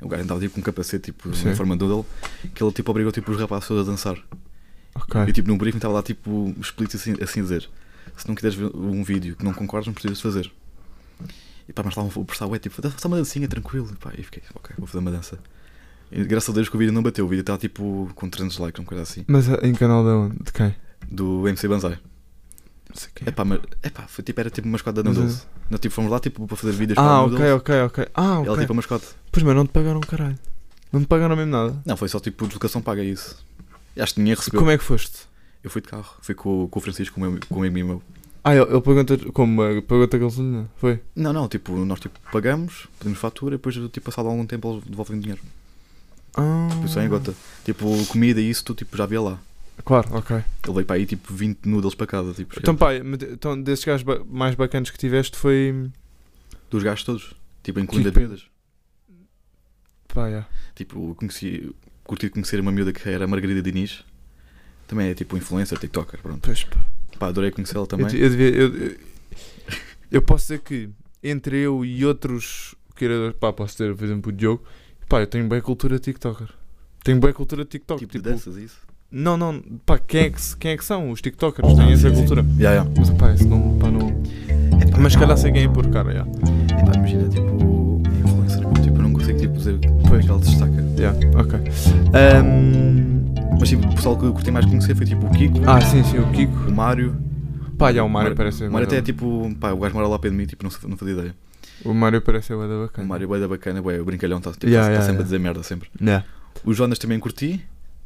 O 0.00 0.08
gajo 0.08 0.22
andava 0.22 0.40
tipo 0.40 0.54
com 0.54 0.60
um 0.60 0.62
capacete, 0.62 1.06
tipo, 1.06 1.34
Sim. 1.34 1.50
em 1.50 1.54
forma 1.54 1.74
de 1.74 1.80
doodle, 1.80 2.06
que 2.54 2.62
ele 2.62 2.72
tipo 2.72 2.90
obrigou 2.90 3.10
tipo, 3.12 3.30
os 3.30 3.40
rapazes 3.40 3.70
a 3.70 3.82
dançar. 3.82 4.16
Ok. 4.94 5.20
E 5.26 5.32
tipo, 5.32 5.48
num 5.48 5.58
briefing 5.58 5.78
estava 5.78 5.94
lá 5.94 6.02
tipo 6.02 6.54
explícito 6.60 6.96
assim, 6.96 7.22
assim 7.22 7.40
a 7.40 7.42
dizer: 7.42 7.68
se 8.16 8.28
não 8.28 8.34
quiseres 8.34 8.56
ver 8.56 8.70
um 8.74 9.02
vídeo 9.02 9.36
que 9.36 9.44
não 9.44 9.52
concordas, 9.52 9.86
não 9.86 9.94
precisas 9.94 10.20
fazer. 10.20 10.50
E 11.68 11.72
pá, 11.72 11.82
mas 11.84 11.94
lá 11.94 12.02
o 12.02 12.24
pressão 12.24 12.54
é 12.54 12.58
tipo, 12.58 12.80
só 12.96 13.08
uma 13.08 13.16
dancinha 13.16 13.46
tranquilo. 13.46 13.88
E 13.92 13.96
pá, 13.96 14.12
e 14.16 14.22
fiquei, 14.22 14.42
ok, 14.54 14.74
vou 14.78 14.86
fazer 14.86 15.00
uma 15.00 15.10
dança. 15.10 15.38
E 16.10 16.24
graças 16.24 16.48
a 16.48 16.52
Deus 16.52 16.68
que 16.68 16.76
o 16.76 16.78
vídeo 16.78 16.92
não 16.92 17.02
bateu, 17.02 17.24
o 17.24 17.28
vídeo 17.28 17.42
estava 17.42 17.58
tipo 17.58 18.10
com 18.14 18.28
300 18.28 18.58
likes, 18.58 18.80
uma 18.80 18.86
coisa 18.86 19.02
assim. 19.02 19.24
Mas 19.26 19.48
ah, 19.50 19.58
em 19.62 19.74
canal 19.74 20.02
de 20.02 20.10
onde? 20.10 20.44
De 20.44 20.52
quem? 20.52 20.74
Do 21.10 21.46
MC 21.46 21.68
Banzai. 21.68 21.98
Não 22.88 22.96
sei 22.96 23.10
quem. 23.14 23.28
É 23.28 23.30
pá, 23.30 23.44
mas 23.44 23.60
é 23.82 23.90
pá, 23.90 24.06
foi, 24.08 24.24
tipo, 24.24 24.40
era 24.40 24.50
tipo 24.50 24.66
uma 24.66 24.72
mascote 24.72 24.96
da 24.96 25.02
Mas, 25.08 25.16
Noodles. 25.18 25.46
Nós 25.70 25.80
tipo, 25.80 25.94
fomos 25.94 26.10
lá 26.10 26.18
tipo 26.20 26.46
para 26.46 26.56
fazer 26.56 26.72
vídeos 26.72 26.98
Ah, 26.98 27.02
para 27.02 27.10
a 27.12 27.22
ok, 27.24 27.52
ok, 27.52 27.82
ok. 27.82 28.08
Ah, 28.14 28.38
ok. 28.40 28.46
Ela 28.48 28.58
tipo 28.58 28.72
a 28.72 28.76
mascote. 28.76 29.06
Pois, 29.30 29.42
mas 29.44 29.54
não 29.54 29.66
te 29.66 29.70
pagaram 29.72 30.00
caralho. 30.00 30.38
Não 30.92 31.00
te 31.00 31.06
pagaram 31.06 31.36
mesmo 31.36 31.52
nada. 31.52 31.76
Não, 31.84 31.96
foi 31.96 32.08
só 32.08 32.18
tipo 32.18 32.46
deslocação 32.46 32.80
paga 32.80 33.02
isso. 33.04 33.36
E 33.94 34.00
Acho 34.00 34.14
que 34.14 34.20
ninguém 34.20 34.34
recebeu. 34.34 34.60
Como 34.60 34.70
é 34.70 34.78
que 34.78 34.84
foste? 34.84 35.28
Eu 35.62 35.70
fui 35.70 35.82
de 35.82 35.88
carro, 35.88 36.14
fui 36.22 36.34
com, 36.34 36.66
com 36.68 36.78
o 36.78 36.82
Francisco, 36.82 37.14
com 37.16 37.20
o 37.26 37.30
meu, 37.30 37.40
com 37.48 37.60
o 37.60 37.64
amigo 37.64 37.86
meu. 37.88 38.02
Ah, 38.44 38.54
ele, 38.54 38.64
ele 38.70 38.80
pergunta 38.80 39.18
como? 39.32 39.62
eh, 39.64 39.80
Pergunta 39.82 40.16
a 40.16 40.20
gasolina? 40.20 40.70
Foi? 40.76 41.02
Não, 41.14 41.32
não, 41.32 41.48
tipo, 41.48 41.76
nós 41.84 42.00
tipo 42.00 42.18
pagamos, 42.32 42.86
pedimos 42.98 43.18
fatura 43.18 43.56
e 43.56 43.58
depois 43.58 43.74
tipo 43.74 44.00
passado 44.02 44.28
algum 44.28 44.46
tempo 44.46 44.72
eles 44.72 44.84
devolvem 44.84 45.18
o 45.18 45.20
dinheiro. 45.20 45.42
Ah. 46.34 46.68
Tipo, 46.70 46.88
só 46.88 47.02
em 47.02 47.08
gota. 47.08 47.34
Tipo, 47.64 48.06
comida 48.06 48.40
e 48.40 48.48
isso 48.48 48.64
tu 48.64 48.74
tipo 48.74 48.96
já 48.96 49.04
havia 49.04 49.20
lá. 49.20 49.38
Claro, 49.84 50.08
ok. 50.16 50.36
Ele 50.36 50.74
veio 50.74 50.86
para 50.86 50.96
aí 50.96 51.06
tipo 51.06 51.32
20 51.32 51.64
noodles 51.66 51.94
para 51.94 52.06
casa, 52.06 52.32
tipo, 52.34 52.54
Então, 52.58 52.76
pá, 52.76 52.94
então 52.94 53.60
desses 53.62 53.84
gajos 53.84 54.02
ba- 54.02 54.22
mais 54.24 54.54
bacanas 54.54 54.90
que 54.90 54.98
tiveste 54.98 55.36
foi. 55.36 55.90
dos 56.70 56.82
gajos 56.82 57.04
todos. 57.04 57.34
Tipo, 57.62 57.80
incluindo 57.80 58.08
as 58.08 58.14
Kiko 58.14 58.26
miúdas. 58.26 58.46
Pá, 60.08 60.26
yeah. 60.28 60.48
Tipo, 60.74 61.14
conheci, 61.14 61.74
curti 62.04 62.28
conhecer 62.30 62.60
uma 62.60 62.72
miúda 62.72 62.92
que 62.92 63.08
era 63.08 63.26
Margarida 63.26 63.62
Diniz. 63.62 64.04
Também 64.86 65.08
é 65.08 65.14
tipo 65.14 65.36
influencer, 65.36 65.78
TikToker, 65.78 66.20
pronto. 66.22 66.40
Pois, 66.42 66.64
pá. 66.64 66.84
Pá, 67.18 67.26
adorei 67.28 67.50
conhecê-la 67.50 67.82
Eu, 67.82 67.86
também. 67.86 68.06
eu 68.16 68.30
devia- 68.30 68.50
eu- 68.50 68.74
eu- 68.76 68.96
eu 70.12 70.22
posso 70.22 70.44
dizer 70.44 70.60
que 70.60 70.88
entre 71.22 71.58
eu 71.58 71.84
e 71.84 72.04
outros 72.06 72.74
criadores, 72.94 73.36
pá, 73.38 73.52
posso 73.52 73.76
ter, 73.76 73.94
por 73.94 74.04
exemplo, 74.04 74.30
o 74.32 74.34
Diogo, 74.34 74.64
pá, 75.08 75.20
eu 75.20 75.26
tenho 75.26 75.46
bem 75.48 75.60
cultura 75.60 75.98
TikToker. 75.98 76.48
Tenho 77.04 77.20
bem 77.20 77.32
cultura 77.32 77.64
TikTok. 77.64 78.00
Tipo, 78.00 78.12
Tipo, 78.12 78.24
de 78.24 78.30
danças 78.30 78.56
isso. 78.56 78.78
Não, 79.10 79.36
não, 79.36 79.62
pá, 79.86 79.98
quem 79.98 80.22
é 80.22 80.30
que, 80.30 80.56
quem 80.58 80.70
é 80.72 80.76
que 80.76 80.84
são? 80.84 81.10
Os 81.10 81.20
TikTokers 81.20 81.74
têm 81.74 81.92
essa 81.92 82.08
sim, 82.08 82.14
sim. 82.14 82.20
cultura. 82.20 82.44
Ya, 82.58 82.72
ya. 82.72 82.86
Mas, 82.96 83.10
pá, 83.10 83.32
isso 83.32 83.48
não, 83.48 83.78
pá, 83.78 83.90
não. 83.90 84.08
Epá, 84.80 84.98
Mas 84.98 85.12
se 85.14 85.18
calhar 85.18 85.36
sei 85.38 85.50
quem 85.52 85.64
é 85.64 85.68
por 85.68 85.86
cara, 85.88 86.12
já. 86.12 86.20
epá, 86.20 86.92
imagina, 86.96 87.28
tipo, 87.28 88.02
influencer, 88.20 88.82
tipo, 88.82 88.98
eu 88.98 89.02
não 89.02 89.12
consigo 89.12 89.38
tipo, 89.38 89.54
dizer 89.54 89.78
como 90.02 90.16
é 90.16 90.20
que 90.20 90.28
ela 90.30 90.42
se 90.42 90.50
destaca. 90.50 90.84
Yeah, 90.98 91.18
ok. 91.38 91.58
Ahm, 92.12 93.34
Mas 93.58 93.68
tipo, 93.68 93.86
o 93.86 93.94
pessoal 93.94 94.16
que 94.18 94.24
eu 94.26 94.32
curti 94.32 94.50
mais 94.50 94.66
conhecer 94.66 94.94
foi 94.94 95.06
tipo 95.06 95.26
o 95.26 95.30
Kiko, 95.30 95.58
ah, 95.66 95.80
sim, 95.80 96.02
sim, 96.04 96.18
o 96.18 96.30
Kiko. 96.32 96.68
o 96.68 96.72
Mário. 96.74 97.16
Pá, 97.78 97.92
já, 97.92 98.02
o 98.04 98.08
Mário 98.08 98.34
parece. 98.34 98.64
O 98.64 98.72
Mário 98.72 98.86
até 98.86 98.98
é 98.98 99.02
tipo, 99.02 99.50
pá, 99.60 99.72
o 99.72 99.78
gajo 99.78 99.94
mora 99.94 100.06
lá 100.08 100.14
ao 100.14 100.18
pé 100.18 100.28
de 100.30 100.36
mim, 100.36 100.46
tipo, 100.46 100.64
não, 100.64 100.70
não 100.90 100.96
fazia 100.96 101.14
ideia. 101.14 101.34
O 101.84 101.94
Mário 101.94 102.20
parece 102.20 102.52
o 102.52 102.58
da 102.58 102.74
O 102.74 102.82
bacana. 102.82 103.06
Mário 103.08 103.24
é 103.24 103.26
bué 103.28 103.38
da 103.40 103.48
bacana, 103.48 103.80
bué, 103.80 104.00
o 104.00 104.04
brincalhão 104.04 104.38
está 104.38 104.50
tipo, 104.52 104.66
Yeah, 104.66 104.86
tá 104.86 104.92
yeah, 104.92 105.06
sempre 105.06 105.12
yeah. 105.12 105.20
a 105.22 105.24
dizer 105.24 105.38
merda, 105.38 105.62
sempre. 105.62 105.88
Yeah. 106.00 106.24
O 106.64 106.74
Jonas 106.74 106.98
também 106.98 107.18
curti, 107.20 107.64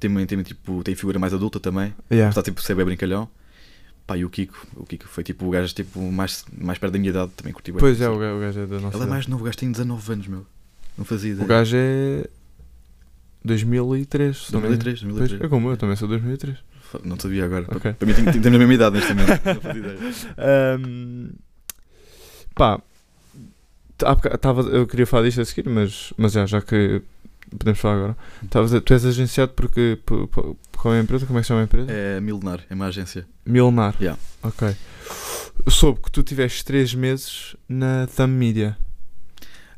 tem, 0.08 0.26
tem, 0.26 0.42
tipo, 0.42 0.82
tem 0.84 0.94
figura 0.94 1.18
mais 1.18 1.32
adulta 1.34 1.58
também, 1.60 1.94
Yeah. 2.10 2.28
está 2.30 2.42
tipo, 2.42 2.60
ser 2.62 2.74
bem 2.74 2.84
brincalhão. 2.84 3.28
Pá, 4.06 4.16
e 4.18 4.24
o 4.24 4.30
Kiko, 4.30 4.66
o 4.76 4.84
Kiko 4.84 5.06
foi 5.06 5.22
tipo 5.22 5.46
o 5.46 5.50
gajo 5.50 5.72
tipo, 5.74 6.00
mais, 6.10 6.44
mais 6.58 6.76
perto 6.78 6.92
da 6.94 6.98
minha 6.98 7.10
idade, 7.10 7.30
também 7.36 7.52
curti 7.52 7.70
bué. 7.72 7.78
Pois 7.80 8.00
é, 8.00 8.08
o 8.08 8.18
gajo, 8.18 8.36
o 8.36 8.40
gajo 8.40 8.60
é 8.60 8.66
da 8.66 8.80
nossa. 8.80 8.96
Ele 8.96 9.04
é 9.04 9.06
mais 9.06 9.26
novo, 9.28 9.42
o 9.42 9.44
gajo 9.46 9.56
tem 9.58 9.70
19 9.70 10.12
anos, 10.12 10.26
meu. 10.26 10.46
Não 10.98 11.04
fazia 11.04 11.30
ideia. 11.32 11.44
O 11.44 11.48
gajo 11.48 11.76
é. 11.78 12.26
2003. 13.44 14.36
se 14.36 14.52
não 14.52 14.60
me 14.60 14.66
engano. 14.68 14.82
2003, 14.84 15.00
Pois, 15.00 15.18
2003. 15.30 15.42
é 15.42 15.48
como 15.48 15.70
eu, 15.70 15.76
também 15.76 15.96
sou 15.96 16.08
2003. 16.08 16.56
Não 17.04 17.18
sabia 17.18 17.44
agora. 17.44 17.66
Ok. 17.74 17.92
Para 17.94 18.06
mim 18.06 18.12
tem- 18.14 18.24
temos 18.40 18.46
a 18.46 18.58
mesma 18.58 18.74
idade 18.74 18.96
neste 18.96 19.14
momento. 19.14 19.40
Não 19.46 19.60
fazia 19.60 19.80
ideia. 19.80 19.98
Ahm, 20.76 21.28
pá, 22.54 22.80
tava, 24.40 24.62
eu 24.62 24.86
queria 24.86 25.06
falar 25.06 25.24
disto 25.24 25.40
a 25.40 25.44
seguir, 25.44 25.68
mas, 25.70 26.12
mas 26.16 26.32
já, 26.32 26.44
já 26.46 26.60
que 26.60 27.00
podemos 27.56 27.78
falar 27.80 27.96
agora. 27.96 28.16
Tavas 28.50 28.72
a- 28.74 28.80
tu 28.80 28.92
és 28.94 29.04
agenciado 29.04 29.52
porque. 29.52 29.98
Por, 30.04 30.26
por, 30.28 30.56
qual 30.76 30.94
é 30.94 30.98
a 30.98 31.02
empresa? 31.02 31.26
Como 31.26 31.38
é 31.38 31.42
que 31.42 31.46
se 31.46 31.48
chama 31.48 31.60
a 31.60 31.64
empresa? 31.64 31.90
É 31.92 32.20
Milenar, 32.20 32.60
é 32.68 32.74
uma 32.74 32.86
agência. 32.86 33.26
Milnar. 33.46 33.94
Yeah. 34.00 34.18
Ok. 34.42 34.74
Soube 35.68 36.00
que 36.00 36.10
tu 36.10 36.22
tiveste 36.22 36.64
3 36.64 36.94
meses 36.94 37.54
na 37.68 38.06
Thumb 38.16 38.32
Media. 38.36 38.76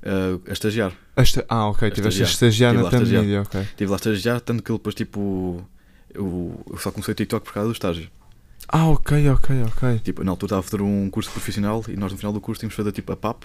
Uh, 0.03 0.41
a 0.49 0.53
estagiar. 0.53 0.93
Esta- 1.17 1.45
ah, 1.49 1.67
ok, 1.69 1.89
A 1.89 1.91
tiveste 1.91 2.23
a 2.23 2.27
estagiar. 2.27 2.75
na 2.75 2.87
a 2.87 2.91
Thumb. 2.91 3.07
Media, 3.07 3.43
ok. 3.43 3.61
Estive 3.61 3.91
lá 3.91 3.97
a 3.97 3.99
estagiar, 3.99 4.41
tanto 4.41 4.63
que 4.63 4.71
ele 4.71 4.79
depois, 4.79 4.95
tipo. 4.95 5.65
Eu, 6.13 6.65
eu 6.71 6.79
só 6.79 6.91
comecei 6.93 7.13
o 7.13 7.15
TikTok 7.15 7.45
por 7.45 7.53
causa 7.53 7.69
do 7.69 7.73
estágio. 7.73 8.09
Ah, 8.69 8.87
ok, 8.89 9.29
ok, 9.31 9.63
ok. 9.65 9.99
Tipo, 9.99 10.23
na 10.25 10.31
altura 10.31 10.47
estava 10.49 10.61
a 10.61 10.63
fazer 10.63 10.83
um 10.83 11.11
curso 11.11 11.31
profissional 11.31 11.85
e 11.89 11.97
nós 11.97 12.13
no 12.13 12.19
final 12.19 12.33
do 12.33 12.41
curso 12.41 12.61
tínhamos 12.61 12.73
de 12.73 12.77
fazer 12.77 12.93
tipo 12.93 13.13
a 13.13 13.17
PAP, 13.17 13.43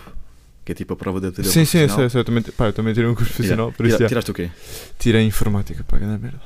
que 0.69 0.73
é 0.73 0.75
tipo 0.75 0.93
a 0.93 0.95
prova 0.95 1.19
de 1.19 1.27
atendimento 1.27 1.51
Sim, 1.53 1.65
sim, 1.65 1.79
eu 1.79 1.89
sei, 1.89 2.03
eu 2.05 2.09
sei, 2.11 2.21
eu 2.21 2.25
também, 2.25 2.43
pá, 2.43 2.67
eu 2.67 2.73
também 2.73 2.93
tirei 2.93 3.09
um 3.09 3.15
curso 3.15 3.33
profissional, 3.33 3.71
por 3.71 3.85
isso 3.87 3.97
Tira-. 3.97 4.07
Tiraste 4.09 4.29
o 4.31 4.33
quê? 4.35 4.51
tirei 4.99 5.25
informática, 5.25 5.83
pá, 5.83 5.97
grande 5.97 6.21
merda. 6.21 6.39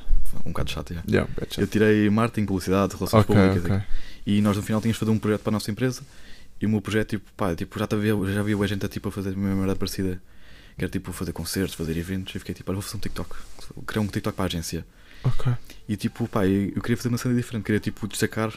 Um 0.46 0.50
bocado 0.50 0.70
chato, 0.70 0.94
já. 0.94 1.02
Yeah, 1.08 1.30
bad 1.38 1.46
shot. 1.54 1.60
Eu 1.60 1.66
tirei 1.66 2.08
marketing, 2.10 2.46
publicidade, 2.46 2.94
relações 2.96 3.22
Ok, 3.22 3.34
públicas. 3.36 3.64
ok. 3.64 3.86
E 4.26 4.40
nós 4.40 4.56
no 4.56 4.62
final 4.62 4.80
tínhamos 4.80 4.96
de 4.96 5.00
fazer 5.00 5.10
um 5.12 5.18
projeto 5.18 5.42
para 5.42 5.50
a 5.50 5.52
nossa 5.52 5.70
empresa. 5.70 6.02
E 6.60 6.66
o 6.66 6.68
meu 6.70 6.80
projeto, 6.80 7.10
tipo, 7.10 7.30
pá, 7.36 7.54
tipo, 7.54 7.78
já, 7.78 7.86
havia, 7.90 8.14
já 8.32 8.40
havia 8.40 8.56
a 8.56 8.66
gente 8.66 8.84
a, 8.86 8.88
tipo, 8.88 9.08
a 9.10 9.12
fazer 9.12 9.28
a 9.28 9.36
mesma 9.36 9.54
merda 9.56 9.76
parecida. 9.76 10.20
Que 10.78 10.84
era 10.84 10.90
tipo 10.90 11.12
fazer 11.12 11.32
concertos, 11.32 11.74
fazer 11.74 11.96
eventos. 11.96 12.34
E 12.34 12.38
fiquei 12.38 12.54
tipo, 12.54 12.70
olha, 12.70 12.76
vou 12.76 12.82
fazer 12.82 12.96
um 12.96 13.00
TikTok. 13.00 13.36
Criar 13.86 14.00
um 14.02 14.06
TikTok 14.06 14.34
para 14.34 14.44
a 14.44 14.48
agência. 14.48 14.84
Ok. 15.22 15.52
E 15.88 15.96
tipo, 15.96 16.26
pá, 16.26 16.46
eu, 16.46 16.72
eu 16.74 16.80
queria 16.82 16.96
fazer 16.96 17.10
uma 17.10 17.18
cena 17.18 17.34
diferente. 17.34 17.64
Queria 17.64 17.78
tipo 17.80 18.08
destacar, 18.08 18.52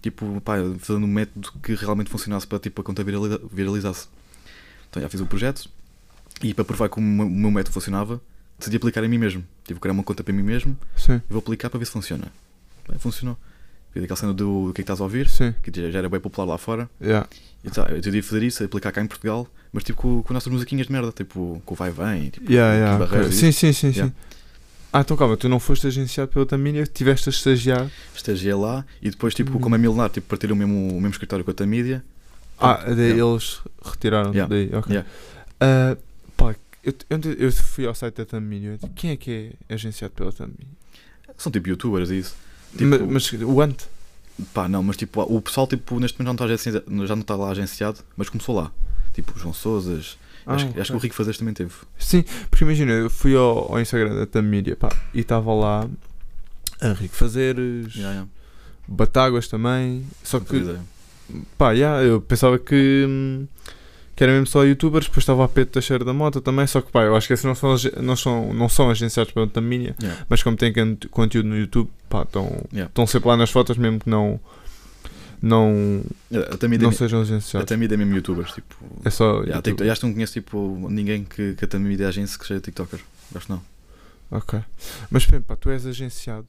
tipo, 0.00 0.40
pá, 0.40 0.54
fazendo 0.78 1.04
um 1.04 1.08
método 1.08 1.52
que 1.62 1.74
realmente 1.74 2.08
funcionasse 2.10 2.46
para 2.46 2.58
tipo 2.58 2.80
a 2.80 2.84
conta 2.84 3.04
viraliza- 3.04 3.40
viralizasse. 3.52 4.08
Então 4.90 5.02
já 5.02 5.08
fiz 5.08 5.20
o 5.20 5.26
projeto. 5.26 5.68
E 6.42 6.54
para 6.54 6.64
provar 6.64 6.88
que 6.88 6.98
o 6.98 7.00
meu, 7.02 7.26
o 7.26 7.30
meu 7.30 7.50
método 7.50 7.72
funcionava, 7.74 8.20
decidi 8.58 8.76
aplicar 8.76 9.02
em 9.04 9.08
mim 9.08 9.18
mesmo. 9.18 9.44
Tipo, 9.64 9.80
criar 9.80 9.92
uma 9.92 10.02
conta 10.04 10.22
para 10.22 10.32
mim 10.32 10.42
mesmo 10.42 10.76
Sim. 10.96 11.16
e 11.28 11.32
vou 11.32 11.40
aplicar 11.40 11.68
para 11.70 11.78
ver 11.78 11.84
se 11.86 11.92
funciona. 11.92 12.26
Bem, 12.88 12.98
funcionou. 12.98 13.36
Fiz 13.92 14.02
aquela 14.04 14.16
cena 14.16 14.32
do, 14.34 14.68
do 14.68 14.72
que 14.74 14.80
é 14.80 14.82
que 14.82 14.82
estás 14.82 15.00
a 15.00 15.04
ouvir, 15.04 15.28
Sim. 15.28 15.54
que 15.62 15.90
já 15.90 15.98
era 15.98 16.08
bem 16.08 16.20
popular 16.20 16.46
lá 16.46 16.58
fora. 16.58 16.88
Yeah. 17.00 17.26
E 17.64 17.70
tá, 17.70 17.86
eu 17.90 17.96
decidi 17.96 18.22
fazer 18.22 18.42
isso, 18.44 18.62
aplicar 18.62 18.92
cá 18.92 19.02
em 19.02 19.06
Portugal, 19.06 19.48
mas 19.72 19.82
tipo 19.82 20.00
com, 20.00 20.22
com 20.22 20.32
nossas 20.34 20.52
musiquinhas 20.52 20.86
de 20.86 20.92
merda, 20.92 21.10
tipo 21.10 21.60
com 21.66 21.74
o 21.74 21.76
vai 21.76 21.90
vem, 21.90 22.30
tipo, 22.30 22.50
Yeah, 22.50 22.74
yeah, 22.74 22.98
barreiras 22.98 23.34
Sim, 23.34 23.50
sim, 23.50 23.72
sim, 23.72 23.88
Yeah. 23.88 24.08
sim. 24.08 24.14
Ah, 24.92 25.00
então 25.00 25.16
calma, 25.16 25.36
tu 25.36 25.48
não 25.48 25.58
foste 25.60 25.86
agenciado 25.86 26.30
pela 26.30 26.46
Tamínia, 26.46 26.86
tiveste 26.86 27.28
a 27.28 27.32
estagiar. 27.32 27.90
estagiei 28.14 28.54
lá 28.54 28.84
e 29.02 29.10
depois 29.10 29.34
tipo 29.34 29.56
Hum. 29.58 29.60
como 29.60 29.74
é 29.74 29.78
milenar, 29.78 30.08
tipo 30.08 30.26
partilham 30.28 30.54
o 30.54 30.58
mesmo, 30.58 30.88
o 30.90 30.94
mesmo 30.94 31.10
escritório 31.10 31.44
com 31.44 31.50
a 31.50 31.54
Tamídia. 31.54 32.02
Ah, 32.60 32.84
daí 32.84 33.10
Yeah. 33.12 33.24
eles 33.32 33.60
retiraram 33.84 34.30
Yeah. 34.32 34.48
daí, 34.54 34.70
ok. 34.74 34.92
Yeah. 34.92 35.08
Ah, 35.60 35.96
pá, 36.36 36.54
eu, 36.82 36.94
eu, 37.10 37.18
fui 37.52 37.86
ao 37.86 37.94
site 37.94 38.16
da 38.16 38.24
disse, 38.76 38.88
quem 38.94 39.10
é 39.10 39.16
que 39.16 39.52
é 39.68 39.74
agenciado 39.74 40.14
pela 40.14 40.32
Tamínia? 40.32 40.66
São 41.36 41.52
tipo 41.52 41.68
youtubers 41.68 42.10
e 42.10 42.18
isso. 42.18 42.34
Tipo- 42.72 42.84
Ma- 42.84 42.98
mas 43.12 43.32
o 43.32 43.60
ante? 43.60 43.86
Pá, 44.54 44.68
não, 44.68 44.82
mas 44.82 44.96
tipo, 44.96 45.20
o 45.22 45.40
pessoal 45.42 45.66
tipo, 45.66 45.98
neste 45.98 46.20
momento 46.20 46.38
já 46.46 46.46
não 46.46 46.54
está, 46.54 47.06
já 47.06 47.14
não 47.16 47.22
está 47.22 47.36
lá 47.36 47.50
agenciado, 47.50 47.98
mas 48.16 48.28
começou 48.28 48.54
lá. 48.56 48.70
Tipo, 49.12 49.36
o 49.36 49.38
João 49.38 49.52
Souzas, 49.52 50.16
Ah, 50.46 50.54
acho, 50.54 50.66
acho 50.80 50.92
que 50.92 50.96
o. 50.96 51.00
Rico 51.00 51.14
Fazeres 51.14 51.38
também 51.38 51.54
teve. 51.54 51.72
Sim, 51.98 52.24
porque 52.50 52.64
imagina, 52.64 52.92
eu 52.92 53.10
fui 53.10 53.34
ao, 53.36 53.72
ao 53.72 53.80
Instagram 53.80 54.14
da 54.14 54.26
Tamínia, 54.26 54.76
pá, 54.76 54.88
e 55.12 55.20
estava 55.20 55.52
lá 55.52 55.88
Henrique 56.80 57.14
Fazeres, 57.16 57.94
Yeah, 57.94 58.10
yeah. 58.12 58.28
Batáguas 58.86 59.48
também, 59.48 60.06
só 60.22 60.38
que. 60.40 60.76
Pá, 61.56 61.72
yeah, 61.72 62.02
eu 62.02 62.20
pensava 62.20 62.58
que, 62.58 63.04
hum, 63.08 63.46
que 64.16 64.24
era 64.24 64.32
mesmo 64.32 64.46
só 64.46 64.64
youtubers, 64.64 65.06
depois 65.06 65.22
estava 65.22 65.44
a 65.44 65.48
Pedro 65.48 65.72
Teixeira 65.74 66.04
da 66.04 66.12
Mota 66.12 66.40
também, 66.40 66.66
só 66.66 66.80
que 66.80 66.90
pá, 66.90 67.02
eu 67.04 67.14
acho 67.14 67.26
que 67.26 67.34
esses 67.34 67.44
não 67.44 67.54
são, 67.54 67.76
não 68.02 68.16
são, 68.16 68.52
não 68.54 68.68
são 68.68 68.90
agenciados 68.90 69.32
pela 69.32 69.46
Tamínia, 69.46 69.94
Yeah. 70.00 70.24
mas 70.28 70.42
como 70.42 70.56
têm 70.56 70.72
conteúdo 71.10 71.48
no 71.48 71.56
YouTube, 71.58 71.88
pá, 72.08 72.22
estão 72.22 72.44
Yeah. 72.72 72.92
sempre 73.06 73.28
lá 73.28 73.36
nas 73.36 73.50
fotos 73.50 73.76
mesmo 73.76 74.00
que 74.00 74.08
não, 74.08 74.40
não, 75.40 76.02
A 76.32 76.78
não 76.78 76.92
sejam 76.92 77.20
a 77.20 77.22
agenciados. 77.22 77.68
Tamida 77.68 77.94
é 77.94 77.96
mesmo 77.96 78.14
youtubers, 78.16 78.52
tipo. 78.52 78.74
É 79.04 79.10
só 79.10 79.24
Yeah, 79.42 79.56
YouTube. 79.56 79.62
TikTok- 79.76 79.90
acho 79.90 80.00
que 80.00 80.06
não 80.06 80.14
conheço 80.14 80.32
tipo, 80.32 80.86
ninguém 80.90 81.24
que, 81.24 81.54
que 81.54 81.64
a 81.64 81.68
Tamida 81.68 82.04
é 82.04 82.06
agência 82.08 82.38
que 82.38 82.46
seja 82.46 82.60
TikToker. 82.60 82.98
Acho 83.34 83.46
que 83.46 83.52
não. 83.52 83.62
Ok. 84.30 84.58
Mas 85.10 85.24
pá, 85.26 85.54
tu 85.56 85.70
és 85.70 85.86
agenciado. 85.86 86.48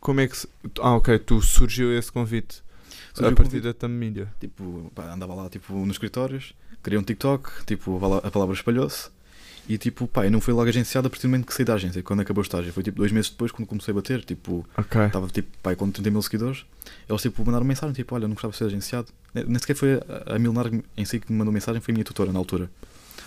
Como 0.00 0.20
é 0.20 0.26
que. 0.28 0.36
Ah, 0.80 0.94
ok, 0.96 1.18
tu 1.18 1.40
surgiu 1.40 1.96
esse 1.96 2.12
convite 2.12 2.62
Surgiu 3.16 3.32
a 3.32 3.36
partir 3.36 3.60
da 3.60 3.72
Tamínia. 3.74 4.28
Tipo, 4.40 4.90
pá, 4.94 5.12
andava 5.12 5.34
lá 5.34 5.48
tipo, 5.48 5.72
nos 5.74 5.92
escritórios, 5.96 6.54
criei 6.82 6.98
um 6.98 7.02
TikTok, 7.02 7.64
tipo, 7.64 7.96
a 7.96 8.00
pala- 8.00 8.20
a 8.24 8.30
palavra 8.30 8.54
espalhou-se. 8.54 9.08
E 9.68 9.76
tipo, 9.76 10.06
pá, 10.06 10.24
eu 10.24 10.30
não 10.30 10.40
fui 10.40 10.54
logo 10.54 10.68
agenciado 10.68 11.08
a 11.08 11.10
partir 11.10 11.26
do 11.26 11.30
momento 11.30 11.46
que 11.46 11.52
saí 11.54 11.64
da 11.64 11.74
agência, 11.74 12.00
quando 12.00 12.20
acabou 12.20 12.40
o 12.40 12.44
estágio. 12.44 12.72
Foi 12.72 12.84
tipo 12.84 12.98
dois 12.98 13.10
meses 13.10 13.30
depois, 13.30 13.50
quando 13.50 13.66
comecei 13.66 13.90
a 13.90 13.94
bater, 13.96 14.24
tipo, 14.24 14.64
Ok. 14.78 15.00
estava 15.06 15.26
tipo, 15.26 15.48
pá, 15.60 15.74
com 15.74 15.90
30 15.90 16.08
mil 16.10 16.22
seguidores. 16.22 16.64
Eles 17.08 17.20
tipo 17.22 17.44
mandaram 17.44 17.64
mensagem, 17.66 17.92
tipo, 17.92 18.14
olha, 18.14 18.28
não 18.28 18.34
gostava 18.34 18.52
de 18.52 18.58
ser 18.58 18.64
agenciado. 18.66 19.08
Nem 19.34 19.58
sequer 19.58 19.74
foi 19.74 19.94
a, 19.94 20.36
a 20.36 20.38
Milenar 20.38 20.70
em 20.96 21.04
si 21.04 21.18
que 21.18 21.32
me 21.32 21.38
mandou 21.38 21.52
mensagem, 21.52 21.80
foi 21.80 21.90
a 21.92 21.94
minha 21.94 22.04
tutora 22.04 22.30
na 22.32 22.38
altura. 22.38 22.70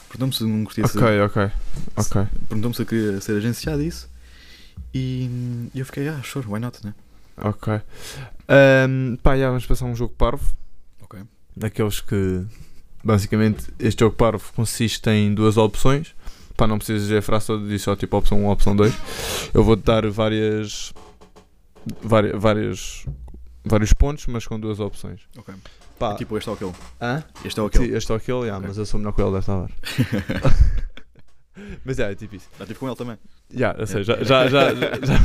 Perguntou-me 0.07 0.33
se 0.33 0.43
não 0.45 0.63
curtia 0.63 0.87
ser, 0.87 0.97
Ok, 0.97 1.19
ok. 1.21 1.51
Ok. 1.97 2.27
perguntou-me 2.47 2.73
se 2.75 2.81
eu 2.83 2.85
queria 2.85 3.19
ser 3.21 3.35
agenciado 3.35 3.81
e 3.81 3.87
isso. 3.87 4.09
E, 4.93 5.69
e 5.73 5.79
eu 5.79 5.85
fiquei, 5.85 6.07
ah, 6.07 6.21
sure, 6.23 6.47
why 6.47 6.59
not, 6.59 6.79
né? 6.85 6.93
Ok. 7.43 7.73
Ahm, 8.47 9.15
pá, 9.21 9.37
já 9.37 9.47
vamos 9.49 9.65
passar 9.65 9.85
um 9.85 9.95
jogo 9.95 10.13
parvo. 10.17 10.55
Ok. 11.01 11.19
Daqueles 11.55 12.01
que. 12.01 12.45
Basicamente, 13.03 13.71
este 13.79 14.01
jogo 14.01 14.15
parvo 14.15 14.51
consiste 14.53 15.09
em 15.09 15.33
duas 15.33 15.55
opções. 15.57 16.13
Pá, 16.57 16.67
não 16.67 16.77
precisas 16.77 17.03
dizer 17.03 17.19
a 17.19 17.21
frase 17.21 17.47
toda 17.47 17.67
disso, 17.67 17.85
só 17.85 17.95
tipo 17.95 18.17
opção 18.17 18.39
1 18.41 18.45
ou 18.45 18.51
opção 18.51 18.75
2. 18.75 18.93
Eu 19.53 19.63
vou-te 19.63 19.83
dar 19.83 20.09
várias. 20.09 20.93
Várias, 22.01 22.39
várias. 22.41 23.05
Vários 23.63 23.93
pontos, 23.93 24.25
mas 24.27 24.45
com 24.47 24.59
duas 24.59 24.79
opções. 24.79 25.21
Ok. 25.37 25.53
Pá, 25.97 26.15
Tipo, 26.15 26.37
este 26.37 26.49
ou 26.49 26.55
aquele. 26.55 26.73
hã? 27.01 27.23
Este 27.43 27.59
ou 27.59 27.67
aquele. 27.67 27.87
Sim, 27.87 27.95
este 27.95 28.11
ou 28.11 28.17
aquele, 28.17 28.47
já, 28.47 28.57
Ok. 28.57 28.67
mas 28.67 28.77
eu 28.77 28.85
sou 28.85 28.99
melhor 28.99 29.11
que 29.13 29.21
ele 29.21 29.31
desta 29.31 29.53
hora. 29.53 29.71
mas 31.85 31.99
é, 31.99 32.11
é 32.11 32.15
tipo 32.15 32.35
isso. 32.35 32.47
Já 32.57 32.63
estive 32.63 32.79
com 32.79 32.87
ele 32.87 32.95
também. 32.95 33.17
Já, 33.51 33.75
eu 33.77 33.87
sei, 33.87 34.03
já, 34.03 34.23
já, 34.23 34.47
já, 34.47 34.73
já, 34.73 35.17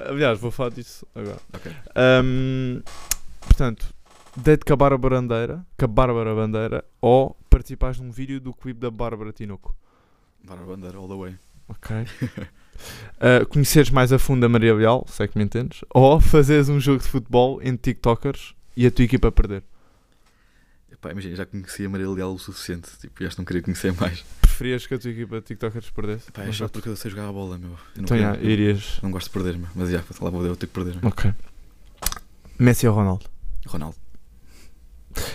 Aliás, 0.10 0.38
vou 0.40 0.50
falar 0.50 0.70
disso 0.70 1.06
agora. 1.14 1.38
Ok. 1.52 1.72
Ahm, 1.94 2.82
portanto, 3.40 3.94
deite 4.36 4.64
com 4.64 4.72
a 4.72 4.76
Bárbara 4.76 5.20
Bandeira, 5.20 5.66
com 5.78 5.84
a 5.84 5.88
Bárbara 5.88 6.34
Bandeira, 6.34 6.84
ou 7.00 7.36
participares 7.48 8.00
num 8.00 8.10
vídeo 8.10 8.40
do 8.40 8.52
clipe 8.52 8.80
da 8.80 8.90
Bárbara 8.90 9.32
Tinoco. 9.32 9.74
Bárbara 10.44 10.66
Bandeira, 10.68 10.98
all 10.98 11.08
the 11.08 11.14
way. 11.14 11.34
Ok. 11.68 11.96
Ah, 13.20 13.44
conheceres 13.44 13.90
mais 13.90 14.10
a 14.10 14.18
fundo 14.18 14.46
a 14.46 14.48
Maria 14.48 14.74
Leal, 14.74 15.04
sei 15.06 15.28
que 15.28 15.36
me 15.36 15.44
entendes, 15.44 15.84
ou 15.90 16.18
fazeres 16.18 16.70
um 16.70 16.80
jogo 16.80 17.02
de 17.02 17.08
futebol 17.08 17.60
entre 17.62 17.92
TikTokers 17.92 18.54
e 18.74 18.86
a 18.86 18.90
tua 18.90 19.04
equipa 19.04 19.30
perder. 19.30 19.62
Epá, 21.00 21.12
imagina, 21.12 21.34
já 21.34 21.46
conhecia 21.46 21.88
Maria 21.88 22.08
Leal 22.10 22.34
o 22.34 22.38
suficiente. 22.38 22.90
Tipo, 23.00 23.24
este 23.24 23.38
não 23.38 23.44
queria 23.46 23.62
conhecer 23.62 23.92
mais. 23.94 24.22
Preferias 24.42 24.86
que 24.86 24.92
a 24.94 24.98
tua 24.98 25.10
equipa 25.10 25.36
de 25.40 25.46
TikTokers 25.46 25.90
perdesse? 25.90 26.28
Epá, 26.28 26.42
é 26.42 26.52
já- 26.52 26.68
porque 26.68 26.88
eu 26.90 26.96
sei 26.96 27.10
jogar 27.10 27.26
a 27.28 27.32
bola, 27.32 27.56
meu. 27.56 27.70
Eu 27.70 27.76
não, 27.96 28.02
Então, 28.04 28.16
quero- 28.18 28.34
já, 28.34 28.40
irias. 28.50 28.98
não 29.02 29.10
gosto 29.10 29.28
de 29.28 29.32
perder, 29.32 29.56
meu. 29.58 29.68
Mas 29.74 29.88
já, 29.90 30.02
lá 30.20 30.30
vou 30.30 30.44
eu 30.44 30.54
ter 30.56 30.66
que 30.66 30.72
perder. 30.74 30.96
meu. 31.00 31.08
Ok. 31.08 31.32
Messi 32.58 32.86
ou 32.86 32.94
Ronaldo? 32.94 33.24
Ronaldo. 33.66 33.96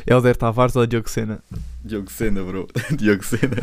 Helder 0.07 0.35
Tavares 0.37 0.75
ou 0.75 0.85
Diogo 0.85 1.09
Sena? 1.09 1.43
Diogo 1.83 2.09
Sena, 2.11 2.43
bro. 2.43 2.67
Diogo 2.95 3.23
Sena. 3.23 3.57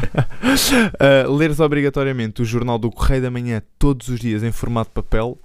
Uh, 1.26 1.32
leres 1.38 1.60
obrigatoriamente 1.60 2.42
o 2.42 2.44
jornal 2.44 2.78
do 2.78 2.90
Correio 2.90 3.22
da 3.22 3.30
Manhã 3.30 3.62
todos 3.78 4.08
os 4.08 4.18
dias 4.20 4.42
em 4.42 4.50
formato 4.52 4.90
papel 4.90 5.38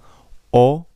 ou 0.51 0.89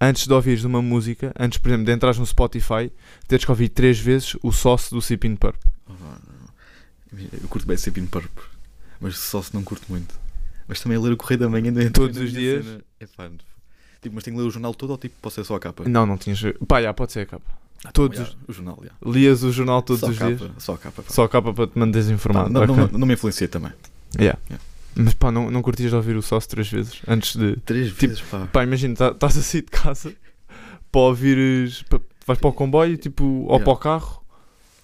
antes 0.00 0.26
de 0.26 0.32
ouvires 0.32 0.64
uma 0.64 0.80
música, 0.82 1.32
antes 1.38 1.58
por 1.58 1.68
exemplo 1.68 1.86
de 1.86 1.92
entrares 1.92 2.18
no 2.18 2.26
Spotify, 2.26 2.90
teres 3.28 3.44
que 3.44 3.50
ouvir 3.50 3.68
três 3.68 3.98
vezes 3.98 4.36
o 4.42 4.52
sócio 4.52 4.94
do 4.96 5.02
Sipin 5.02 5.36
Purp. 5.36 5.56
Oh, 5.88 5.92
Eu 7.42 7.48
curto 7.48 7.66
bem 7.66 7.76
Sipin 7.76 8.06
Purp. 8.06 8.30
Mas 9.00 9.16
só 9.18 9.42
se 9.42 9.52
não 9.54 9.62
curto 9.62 9.84
muito. 9.88 10.14
Mas 10.68 10.80
também 10.80 10.98
ler 10.98 11.12
o 11.12 11.16
Correio 11.16 11.40
da 11.40 11.48
Manhã 11.48 11.72
Todos 11.90 12.16
os 12.18 12.32
dias? 12.32 12.64
cena 12.64 12.80
É 13.00 13.06
fã. 13.06 13.30
Tipo, 14.00 14.14
mas 14.14 14.24
tenho 14.24 14.36
que 14.36 14.42
ler 14.42 14.48
o 14.48 14.50
jornal 14.50 14.74
todo 14.74 14.90
ou 14.90 14.98
tipo, 14.98 15.14
posso 15.20 15.34
ser 15.36 15.44
só 15.44 15.56
a 15.56 15.60
capa? 15.60 15.88
Não, 15.88 16.06
não 16.06 16.16
tinhas. 16.16 16.40
Pá, 16.66 16.80
já, 16.80 16.92
pode 16.94 17.12
ser 17.12 17.20
a 17.20 17.26
capa. 17.26 17.44
Ah, 17.84 17.90
todos 17.92 18.16
já, 18.18 18.24
os- 18.24 18.36
O 18.48 18.52
jornal, 18.52 18.78
já. 18.82 19.10
Lias 19.10 19.42
o 19.42 19.50
jornal 19.52 19.82
todos 19.82 20.00
só 20.00 20.08
os 20.08 20.18
capa, 20.18 20.34
dias. 20.34 20.50
Só 20.58 20.74
a 20.74 20.78
capa. 20.78 21.02
pá. 21.02 21.12
Só 21.12 21.24
a 21.24 21.28
capa 21.28 21.52
para 21.52 21.66
te 21.66 21.78
manteres 21.78 22.06
Pá, 22.08 22.12
informado. 22.14 22.50
não, 22.50 22.62
Ok. 22.62 22.76
não, 22.76 22.86
não 23.00 23.06
me 23.06 23.14
influencia 23.14 23.48
também. 23.48 23.72
Yeah. 24.18 24.38
Yeah. 24.48 24.64
Mas 24.94 25.14
pá, 25.14 25.30
não, 25.30 25.50
não 25.50 25.62
curtias 25.62 25.90
de 25.90 25.96
ouvir 25.96 26.16
o 26.16 26.22
sócio 26.22 26.48
três 26.50 26.68
vezes 26.68 27.00
antes 27.06 27.36
de. 27.36 27.56
Três 27.64 27.88
Tipo, 27.88 28.00
vezes, 28.00 28.20
pá. 28.22 28.46
Pá, 28.52 28.64
imagina, 28.64 28.94
tá- 28.96 29.10
estás 29.12 29.36
a 29.38 29.42
sair 29.42 29.62
de 29.62 29.70
casa 29.70 30.12
para 30.90 31.00
ouvires. 31.00 31.82
pa- 31.84 32.00
vais 32.26 32.38
para 32.38 32.48
o 32.50 32.52
comboio 32.52 32.96
tipo, 32.96 33.24
ou 33.24 33.44
Yeah. 33.58 33.64
para 33.64 33.72
o 33.72 33.76
carro. 33.76 34.20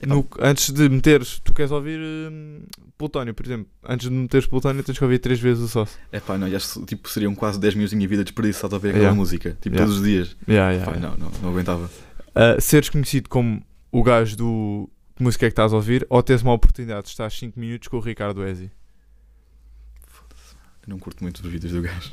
No- 0.06 0.26
antes 0.40 0.70
de 0.70 0.88
meteres, 0.90 1.40
tu 1.42 1.54
queres 1.54 1.70
ouvir 1.72 1.98
hum, 1.98 2.60
Plutónio, 2.98 3.32
por 3.34 3.46
exemplo. 3.46 3.66
Antes 3.82 4.08
de 4.08 4.14
meteres 4.14 4.46
Plutónio, 4.46 4.82
tens 4.82 4.98
que 4.98 5.02
ouvir 5.04 5.18
três 5.18 5.40
vezes 5.40 5.62
o 5.64 5.68
sócio. 5.68 5.98
É 6.12 6.20
pá, 6.20 6.36
não, 6.36 6.48
já, 6.50 6.58
tipo, 6.86 7.08
seriam 7.08 7.34
quase 7.34 7.58
10 7.58 7.74
minutos 7.74 7.92
da 7.92 7.96
minha 7.96 8.08
vida 8.08 8.22
desperdiçados 8.22 8.74
a 8.74 8.76
ouvir 8.76 8.88
aquela 8.88 9.04
Yeah. 9.04 9.16
música. 9.18 9.50
Tipo, 9.60 9.76
Yeah. 9.76 9.84
todos 9.86 9.96
os 10.00 10.04
dias. 10.06 10.36
Pá, 10.84 10.92
não, 10.98 11.16
não, 11.16 11.30
não 11.42 11.48
aguentava. 11.50 11.86
Uh, 11.86 12.60
seres 12.60 12.88
conhecido 12.90 13.28
como 13.30 13.62
o 13.90 14.02
gajo 14.02 14.36
do 14.36 14.90
que 15.16 15.22
música 15.22 15.46
é 15.46 15.48
que 15.48 15.52
estás 15.52 15.72
a 15.72 15.76
ouvir, 15.76 16.06
ou 16.10 16.22
teres 16.22 16.42
uma 16.42 16.52
oportunidade 16.52 17.04
de 17.04 17.08
estar 17.08 17.30
5 17.30 17.58
minutos 17.58 17.88
com 17.88 17.96
o 17.96 18.00
Ricardo 18.00 18.44
Ezi. 18.46 18.70
Eu 20.86 20.92
não 20.92 20.98
curto 20.98 21.22
muito 21.22 21.42
os 21.42 21.50
vídeos 21.50 21.72
do 21.72 21.82
gajo. 21.82 22.10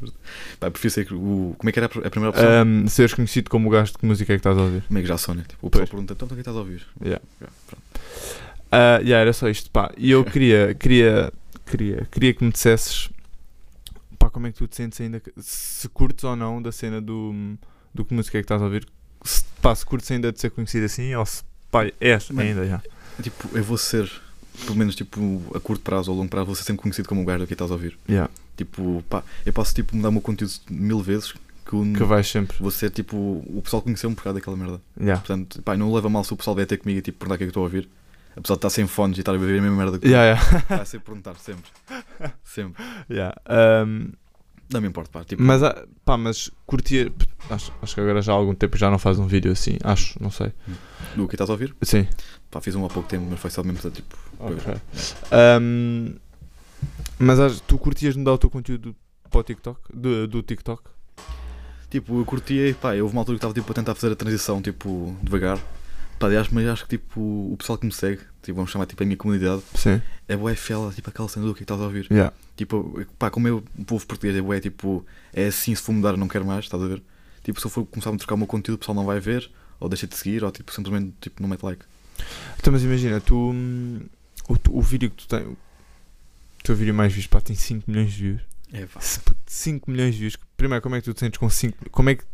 Pá, 0.60 0.70
prefiro 0.70 0.92
ser 0.92 1.12
o. 1.12 1.54
Como 1.56 1.68
é 1.68 1.72
que 1.72 1.78
era 1.78 1.86
a 1.86 2.10
primeira 2.10 2.30
opção? 2.30 2.66
Um, 2.66 2.86
seres 2.88 3.14
conhecido 3.14 3.48
como 3.48 3.68
o 3.68 3.70
gajo 3.70 3.92
de 3.92 3.98
que 3.98 4.06
música 4.06 4.32
é 4.32 4.36
que 4.36 4.40
estás 4.40 4.58
a 4.58 4.62
ouvir. 4.62 4.84
Meio 4.90 5.04
que 5.04 5.08
já 5.08 5.16
sona. 5.16 5.42
Tipo, 5.42 5.66
o 5.66 5.70
pessoal 5.70 5.88
pergunta, 5.88 6.12
então 6.12 6.26
o 6.26 6.28
que 6.28 6.36
é 6.36 6.40
estás 6.40 6.56
a 6.56 6.60
ouvir? 6.60 6.86
Yeah. 7.02 7.22
Yeah. 7.40 7.56
Uh, 8.66 9.02
yeah, 9.02 9.20
era 9.20 9.32
só 9.32 9.48
isto, 9.48 9.70
pá. 9.70 9.92
E 9.96 10.10
eu 10.10 10.24
queria, 10.26 10.74
queria, 10.74 11.32
queria, 11.64 12.06
queria 12.10 12.34
que 12.34 12.44
me 12.44 12.50
dissesses, 12.50 13.08
pá, 14.18 14.28
como 14.28 14.46
é 14.46 14.52
que 14.52 14.58
tu 14.58 14.66
te 14.66 14.76
sentes 14.76 15.00
ainda, 15.00 15.22
se 15.38 15.88
curtes 15.88 16.24
ou 16.24 16.36
não 16.36 16.60
da 16.60 16.72
cena 16.72 17.00
do, 17.00 17.56
do 17.94 18.04
que 18.04 18.12
música 18.12 18.38
é 18.38 18.42
que 18.42 18.44
estás 18.44 18.60
a 18.60 18.64
ouvir. 18.64 18.86
Se, 19.24 19.44
pá, 19.62 19.74
se 19.74 19.86
curtes 19.86 20.10
ainda 20.10 20.32
de 20.32 20.40
ser 20.40 20.50
conhecido 20.50 20.84
assim, 20.84 21.14
ou 21.14 21.24
se, 21.24 21.42
pá, 21.70 21.90
és 22.00 22.28
ainda, 22.36 22.66
já. 22.66 22.82
Tipo, 23.22 23.56
eu 23.56 23.64
vou 23.64 23.78
ser, 23.78 24.10
pelo 24.64 24.76
menos 24.76 24.94
tipo, 24.94 25.42
a 25.54 25.60
curto 25.60 25.82
prazo 25.82 26.10
ou 26.10 26.16
a 26.16 26.18
longo 26.20 26.30
prazo, 26.30 26.46
vou 26.46 26.54
ser 26.54 26.64
sempre 26.64 26.82
conhecido 26.82 27.08
como 27.08 27.22
o 27.22 27.24
gajo 27.24 27.46
que 27.46 27.52
estás 27.54 27.70
a 27.70 27.74
ouvir. 27.74 27.98
Yeah. 28.08 28.30
Tipo, 28.56 29.02
pá, 29.08 29.22
eu 29.44 29.52
posso 29.52 29.74
tipo, 29.74 29.94
mudar 29.96 30.08
o 30.08 30.12
meu 30.12 30.20
conteúdo 30.22 30.52
mil 30.70 31.00
vezes, 31.00 31.32
que, 31.64 31.74
o- 31.76 31.92
Que 31.92 32.04
vais 32.04 32.26
sempre. 32.28 32.56
vou 32.60 32.70
ser 32.70 32.90
tipo. 32.90 33.16
O 33.16 33.60
pessoal 33.62 33.82
conheceu-me 33.82 34.14
por 34.16 34.22
causa 34.24 34.38
daquela 34.38 34.56
merda. 34.56 34.80
Yeah. 34.98 35.20
Portanto, 35.20 35.60
pá, 35.62 35.76
não 35.76 35.92
leva 35.92 36.08
mal 36.08 36.22
se 36.24 36.32
o 36.32 36.36
pessoal 36.36 36.54
vier 36.56 36.66
ter 36.66 36.76
comigo 36.78 36.98
e 36.98 37.02
tipo, 37.02 37.18
perguntar 37.18 37.34
o 37.34 37.38
que 37.38 37.44
é 37.44 37.46
que 37.46 37.48
eu 37.48 37.50
estou 37.50 37.62
a 37.62 37.64
ouvir. 37.64 37.88
Apesar 38.36 38.54
de 38.54 38.58
estar 38.58 38.70
sem 38.70 38.86
fones 38.86 39.16
e 39.16 39.20
estar 39.20 39.34
a 39.34 39.38
ver 39.38 39.58
a 39.58 39.62
mesma 39.62 39.76
merda 39.76 39.98
que 39.98 40.06
Yeah, 40.08 40.38
yeah. 40.40 40.64
vai 40.76 40.84
ser 40.86 41.00
perguntar 41.00 41.34
sempre. 41.36 41.70
Sempre. 42.44 42.84
yeah. 43.10 43.34
Um, 43.86 44.10
Não 44.72 44.80
me 44.80 44.88
importa, 44.88 45.10
pá. 45.12 45.24
Tipo, 45.24 45.42
mas, 45.42 45.62
ah, 45.62 45.86
pá, 46.04 46.16
mas 46.16 46.50
curtia. 46.66 47.12
Acho, 47.48 47.72
acho 47.80 47.94
que 47.94 48.00
agora 48.00 48.20
já 48.20 48.32
há 48.32 48.34
algum 48.34 48.54
tempo 48.54 48.76
já 48.76 48.90
não 48.90 48.98
faz 48.98 49.18
um 49.18 49.26
vídeo 49.26 49.52
assim. 49.52 49.76
Acho, 49.84 50.20
não 50.22 50.30
sei. 50.30 50.52
do 51.14 51.28
que 51.28 51.34
estás 51.34 51.48
a 51.48 51.52
ouvir? 51.52 51.74
Sim. 51.82 52.06
Pá, 52.50 52.60
fiz 52.60 52.74
um 52.74 52.84
há 52.84 52.88
pouco 52.88 53.08
tempo, 53.08 53.26
mas 53.30 53.38
foi 53.38 53.50
só 53.50 53.62
mesmo 53.62 53.80
para 53.80 53.90
tipo. 53.90 54.16
Ok. 54.40 54.74
Um, 55.60 56.14
mas 57.18 57.38
acho- 57.40 57.62
tu 57.62 57.78
curtias 57.78 58.16
mudar 58.16 58.32
o 58.32 58.38
teu 58.38 58.50
conteúdo 58.50 58.94
para 59.30 59.40
o 59.40 59.42
TikTok? 59.42 59.80
Do, 59.94 60.26
do 60.26 60.42
TikTok? 60.42 60.82
Tipo, 61.88 62.18
eu 62.20 62.24
curtia, 62.24 62.74
pá, 62.74 62.90
houve 62.94 63.12
uma 63.14 63.20
altura 63.20 63.36
que 63.36 63.44
estava 63.46 63.54
tipo, 63.54 63.70
a 63.70 63.74
tentar 63.74 63.94
fazer 63.94 64.12
a 64.12 64.16
transição, 64.16 64.60
tipo, 64.60 65.16
devagar. 65.22 65.58
Pá, 66.18 66.26
aliás, 66.26 66.48
mas 66.48 66.66
acho 66.68 66.84
que 66.86 66.98
tipo, 66.98 67.20
o 67.20 67.54
pessoal 67.56 67.78
que 67.78 67.86
me 67.86 67.92
segue, 67.92 68.20
tipo, 68.42 68.56
vamos 68.56 68.70
chamar 68.70 68.86
tipo 68.86 69.02
a 69.02 69.06
minha 69.06 69.16
comunidade, 69.16 69.62
Sim. 69.74 70.00
é 70.26 70.36
bué 70.36 70.54
fiel, 70.56 70.90
tipo 70.94 71.08
aquela 71.08 71.28
cena 71.28 71.46
do 71.46 71.54
que 71.54 71.58
é 71.58 71.60
que 71.60 71.64
estás 71.64 71.80
a 71.80 71.84
ouvir. 71.84 72.08
Yeah. 72.10 72.32
Tipo, 72.56 73.04
pá, 73.18 73.30
como 73.30 73.46
eu, 73.46 73.62
o 73.78 73.84
povo 73.84 74.06
português 74.06 74.34
é 74.36 74.60
tipo, 74.60 75.04
é 75.32 75.46
assim, 75.46 75.74
se 75.74 75.82
for 75.82 75.92
mudar 75.92 76.16
não 76.16 76.26
quero 76.28 76.44
mais, 76.46 76.64
estás 76.64 76.82
a 76.82 76.86
ver? 76.86 77.02
Tipo, 77.42 77.60
se 77.60 77.66
eu 77.66 77.70
for 77.70 77.84
começar 77.84 78.10
a 78.10 78.16
trocar 78.16 78.34
o 78.34 78.38
meu 78.38 78.46
conteúdo, 78.46 78.76
o 78.76 78.78
pessoal 78.78 78.96
não 78.96 79.04
vai 79.04 79.20
ver, 79.20 79.50
ou 79.78 79.88
deixa 79.88 80.06
de 80.06 80.16
seguir, 80.16 80.42
ou 80.42 80.50
tipo, 80.50 80.72
simplesmente 80.72 81.14
tipo, 81.20 81.40
não 81.42 81.48
mete 81.48 81.62
like. 81.62 81.84
Então, 82.58 82.72
mas 82.72 82.82
imagina, 82.82 83.20
tu. 83.20 83.50
hum, 83.50 84.00
O, 84.48 84.78
o 84.78 84.82
vídeo 84.82 85.10
que 85.10 85.16
tu 85.16 85.28
tens. 85.28 85.46
O 85.46 85.56
teu 86.62 86.74
vídeo 86.74 86.94
mais 86.94 87.12
visto, 87.12 87.28
pá, 87.28 87.40
tem 87.40 87.54
5 87.54 87.88
milhões 87.90 88.12
de 88.12 88.22
views. 88.22 88.40
É, 88.72 88.86
pá, 88.86 89.00
5 89.46 89.90
milhões 89.90 90.14
de 90.14 90.20
views. 90.20 90.36
Primeiro, 90.56 90.82
como 90.82 90.94
é 90.96 91.00
que 91.00 91.04
tu 91.04 91.14
te 91.14 91.20
sentes 91.20 91.38
com 91.38 91.48
5. 91.50 91.90
Como 91.90 92.10
é 92.10 92.14
que. 92.16 92.24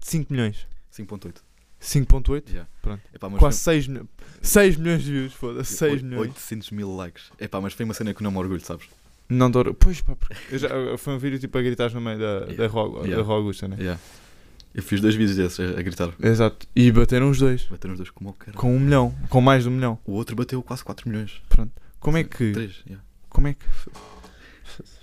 5 0.00 0.32
milhões? 0.32 0.66
5.8. 0.92 1.36
5.8? 1.80 2.48
Yeah. 2.50 2.68
Pronto. 2.82 3.02
Pá, 3.18 3.28
mas 3.28 3.38
Quase 3.38 3.62
foi- 3.64 3.74
6 3.74 3.88
milhões. 3.88 4.08
6 4.42 4.76
milhões 4.76 5.02
de 5.02 5.10
views, 5.12 5.32
foda-se. 5.32 5.76
6 5.76 5.92
oito- 5.94 6.04
milhões. 6.04 6.28
800 6.28 6.70
mil 6.70 6.94
likes. 6.94 7.24
É 7.38 7.48
pá, 7.48 7.60
mas 7.60 7.72
foi 7.72 7.84
uma 7.84 7.94
cena 7.94 8.14
que 8.14 8.22
não 8.22 8.30
me 8.30 8.38
orgulho, 8.38 8.60
sabes? 8.64 8.86
Não 9.28 9.50
dou. 9.50 9.72
Pois 9.74 10.00
pá, 10.00 10.14
porque 10.16 10.58
já, 10.58 10.68
foi 10.98 11.14
um 11.14 11.18
vídeo 11.18 11.38
tipo 11.38 11.56
a 11.56 11.62
gritar 11.62 11.90
no 11.92 12.00
meio 12.00 12.18
da, 12.18 12.40
da, 12.40 12.52
Yeah. 12.52 12.66
Rua, 12.68 12.98
Yeah. 13.00 13.16
da 13.16 13.22
Rua 13.22 13.36
Augusta, 13.36 13.66
né? 13.68 13.76
Yeah. 13.78 14.00
Eu 14.74 14.82
fiz 14.82 15.00
dois 15.00 15.14
vídeos 15.14 15.36
desses 15.36 15.60
a, 15.60 15.78
a 15.78 15.82
gritar. 15.82 16.12
Exato. 16.20 16.66
E 16.74 16.90
bateram 16.90 17.30
os 17.30 17.38
dois. 17.38 17.62
Bateram 17.70 17.92
os 17.94 17.98
dois 17.98 18.10
como 18.10 18.30
o 18.30 18.32
cara. 18.32 18.56
Com 18.56 18.74
um 18.74 18.78
milhão. 18.80 19.14
Com 19.28 19.40
mais 19.40 19.62
de 19.62 19.68
um 19.68 19.72
milhão. 19.72 19.98
O 20.04 20.12
outro 20.12 20.34
bateu 20.34 20.60
quase 20.62 20.82
4 20.84 21.08
milhões. 21.08 21.40
Pronto. 21.48 21.70
Como 22.00 22.16
é 22.18 22.24
que. 22.24 22.50
3, 22.52 22.82
yeah. 22.86 23.04
Como 23.28 23.46
é 23.48 23.54
que. 23.54 23.64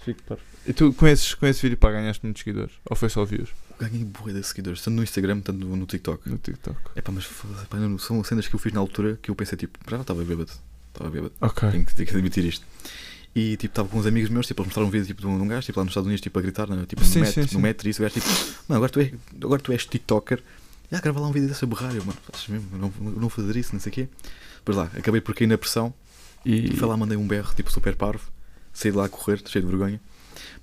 Fico 0.04 0.22
parvo. 0.24 0.44
E 0.68 0.74
tu 0.74 0.94
com, 0.94 1.08
esses, 1.08 1.34
com 1.34 1.46
esse 1.48 1.62
vídeo 1.62 1.78
pá, 1.78 1.92
ganhaste 1.92 2.24
muitos 2.24 2.44
seguidores? 2.44 2.74
Ou 2.90 2.96
foi 2.96 3.10
só 3.10 3.24
views 3.26 3.50
Ganhei 3.80 4.04
boa 4.04 4.32
de 4.32 4.44
seguidores, 4.44 4.82
tanto 4.82 4.96
no 4.96 5.04
Instagram, 5.04 5.40
tanto 5.40 5.66
no, 5.66 5.76
no 5.76 5.86
TikTok. 5.88 6.30
no 6.30 6.38
TikTok? 6.38 6.78
É 6.96 7.02
pá, 7.02 7.12
mas 7.12 7.26
pá, 7.70 7.78
não- 7.78 7.98
são 7.98 8.24
cenas 8.24 8.48
que 8.48 8.54
eu 8.56 8.60
fiz 8.60 8.72
na 8.74 8.80
altura 8.80 9.18
que 9.22 9.32
eu 9.32 9.36
pensei, 9.36 9.58
tipo, 9.58 9.80
já 9.90 10.00
estava 10.02 10.24
bêbado. 10.24 10.52
Estava 10.94 11.10
bêbado. 11.10 11.34
Ok. 11.42 11.72
Tenho 11.72 11.86
que, 11.86 11.96
tenho 11.96 12.08
que 12.10 12.14
admitir 12.16 12.46
isto. 12.46 12.66
E 13.34 13.56
tipo, 13.56 13.72
estava 13.72 13.88
com 13.88 13.98
uns 13.98 14.06
amigos 14.06 14.30
meus, 14.30 14.46
tipo, 14.46 14.62
eles 14.62 14.68
mostraram 14.68 14.88
um 14.90 14.92
vídeo 14.92 15.08
tipo, 15.08 15.22
de 15.22 15.28
um 15.28 15.38
de 15.38 15.44
um 15.44 15.48
gajo, 15.48 15.66
tipo, 15.66 15.80
lá 15.80 15.86
nos 15.86 15.92
Estados 15.92 16.06
Unidos, 16.08 16.22
tipo, 16.22 16.38
a 16.38 16.42
gritar, 16.42 16.68
né, 16.68 16.86
tipo, 16.86 17.04
Sim, 17.06 17.20
no, 17.20 17.26
metro, 17.26 17.42
sim, 17.44 17.48
sim. 17.48 17.56
no 17.56 17.62
metro, 17.62 17.88
e 17.88 17.92
isso, 17.92 18.02
o 18.02 18.04
gajo, 18.04 18.16
tipo, 18.16 18.28
mano, 18.68 18.78
agora 18.78 18.92
tu 18.92 19.00
és, 19.00 19.14
agora 19.42 19.62
tu 19.62 19.72
és 19.72 19.86
TikToker, 19.86 20.44
já 20.92 21.00
grava 21.00 21.20
lá 21.22 21.28
um 21.28 21.32
vídeo 21.32 21.48
dessa 21.48 21.66
berrar, 21.66 21.96
eu, 21.96 22.04
mano, 22.04 22.18
fazes 22.30 22.48
mesmo, 22.50 22.68
não, 22.78 22.92
não 23.00 23.20
vou 23.22 23.30
fazer 23.30 23.56
isso, 23.56 23.72
não 23.74 23.80
sei 23.80 23.90
o 23.90 23.94
quê. 23.94 24.10
Depois 24.58 24.78
lá, 24.78 24.92
acabei 24.98 25.22
por 25.22 25.34
cair 25.34 25.48
na 25.48 25.58
pressão, 25.58 25.94
E. 26.46 26.74
e 26.74 26.76
foi 26.76 26.88
lá, 26.90 26.98
mandei 26.98 27.18
um 27.18 27.26
berro, 27.26 27.54
tipo, 27.56 27.72
super 27.72 27.96
parvo, 27.96 28.30
saí 28.74 28.92
de 28.92 28.98
lá 28.98 29.06
a 29.06 29.10
correr, 29.10 29.42
cheio 29.48 29.64
de 29.64 29.70
vergonha. 29.72 30.02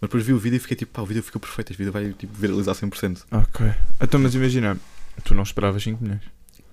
Mas 0.00 0.08
depois 0.08 0.24
vi 0.24 0.34
o 0.34 0.38
vídeo 0.38 0.56
e 0.56 0.60
fiquei 0.60 0.76
tipo, 0.76 0.92
pá, 0.92 1.00
o 1.00 1.06
vídeo 1.06 1.22
ficou 1.22 1.40
perfeito, 1.40 1.72
este 1.72 1.78
vídeo 1.78 1.92
vai, 1.92 2.12
tipo, 2.12 2.34
viralizar 2.34 2.74
100%. 2.74 3.24
Ok. 3.30 3.66
Então, 4.00 4.20
mas 4.20 4.34
imagina, 4.34 4.76
tu 5.24 5.34
não 5.34 5.42
esperavas 5.42 5.82
5 5.82 6.02
milhões. 6.02 6.20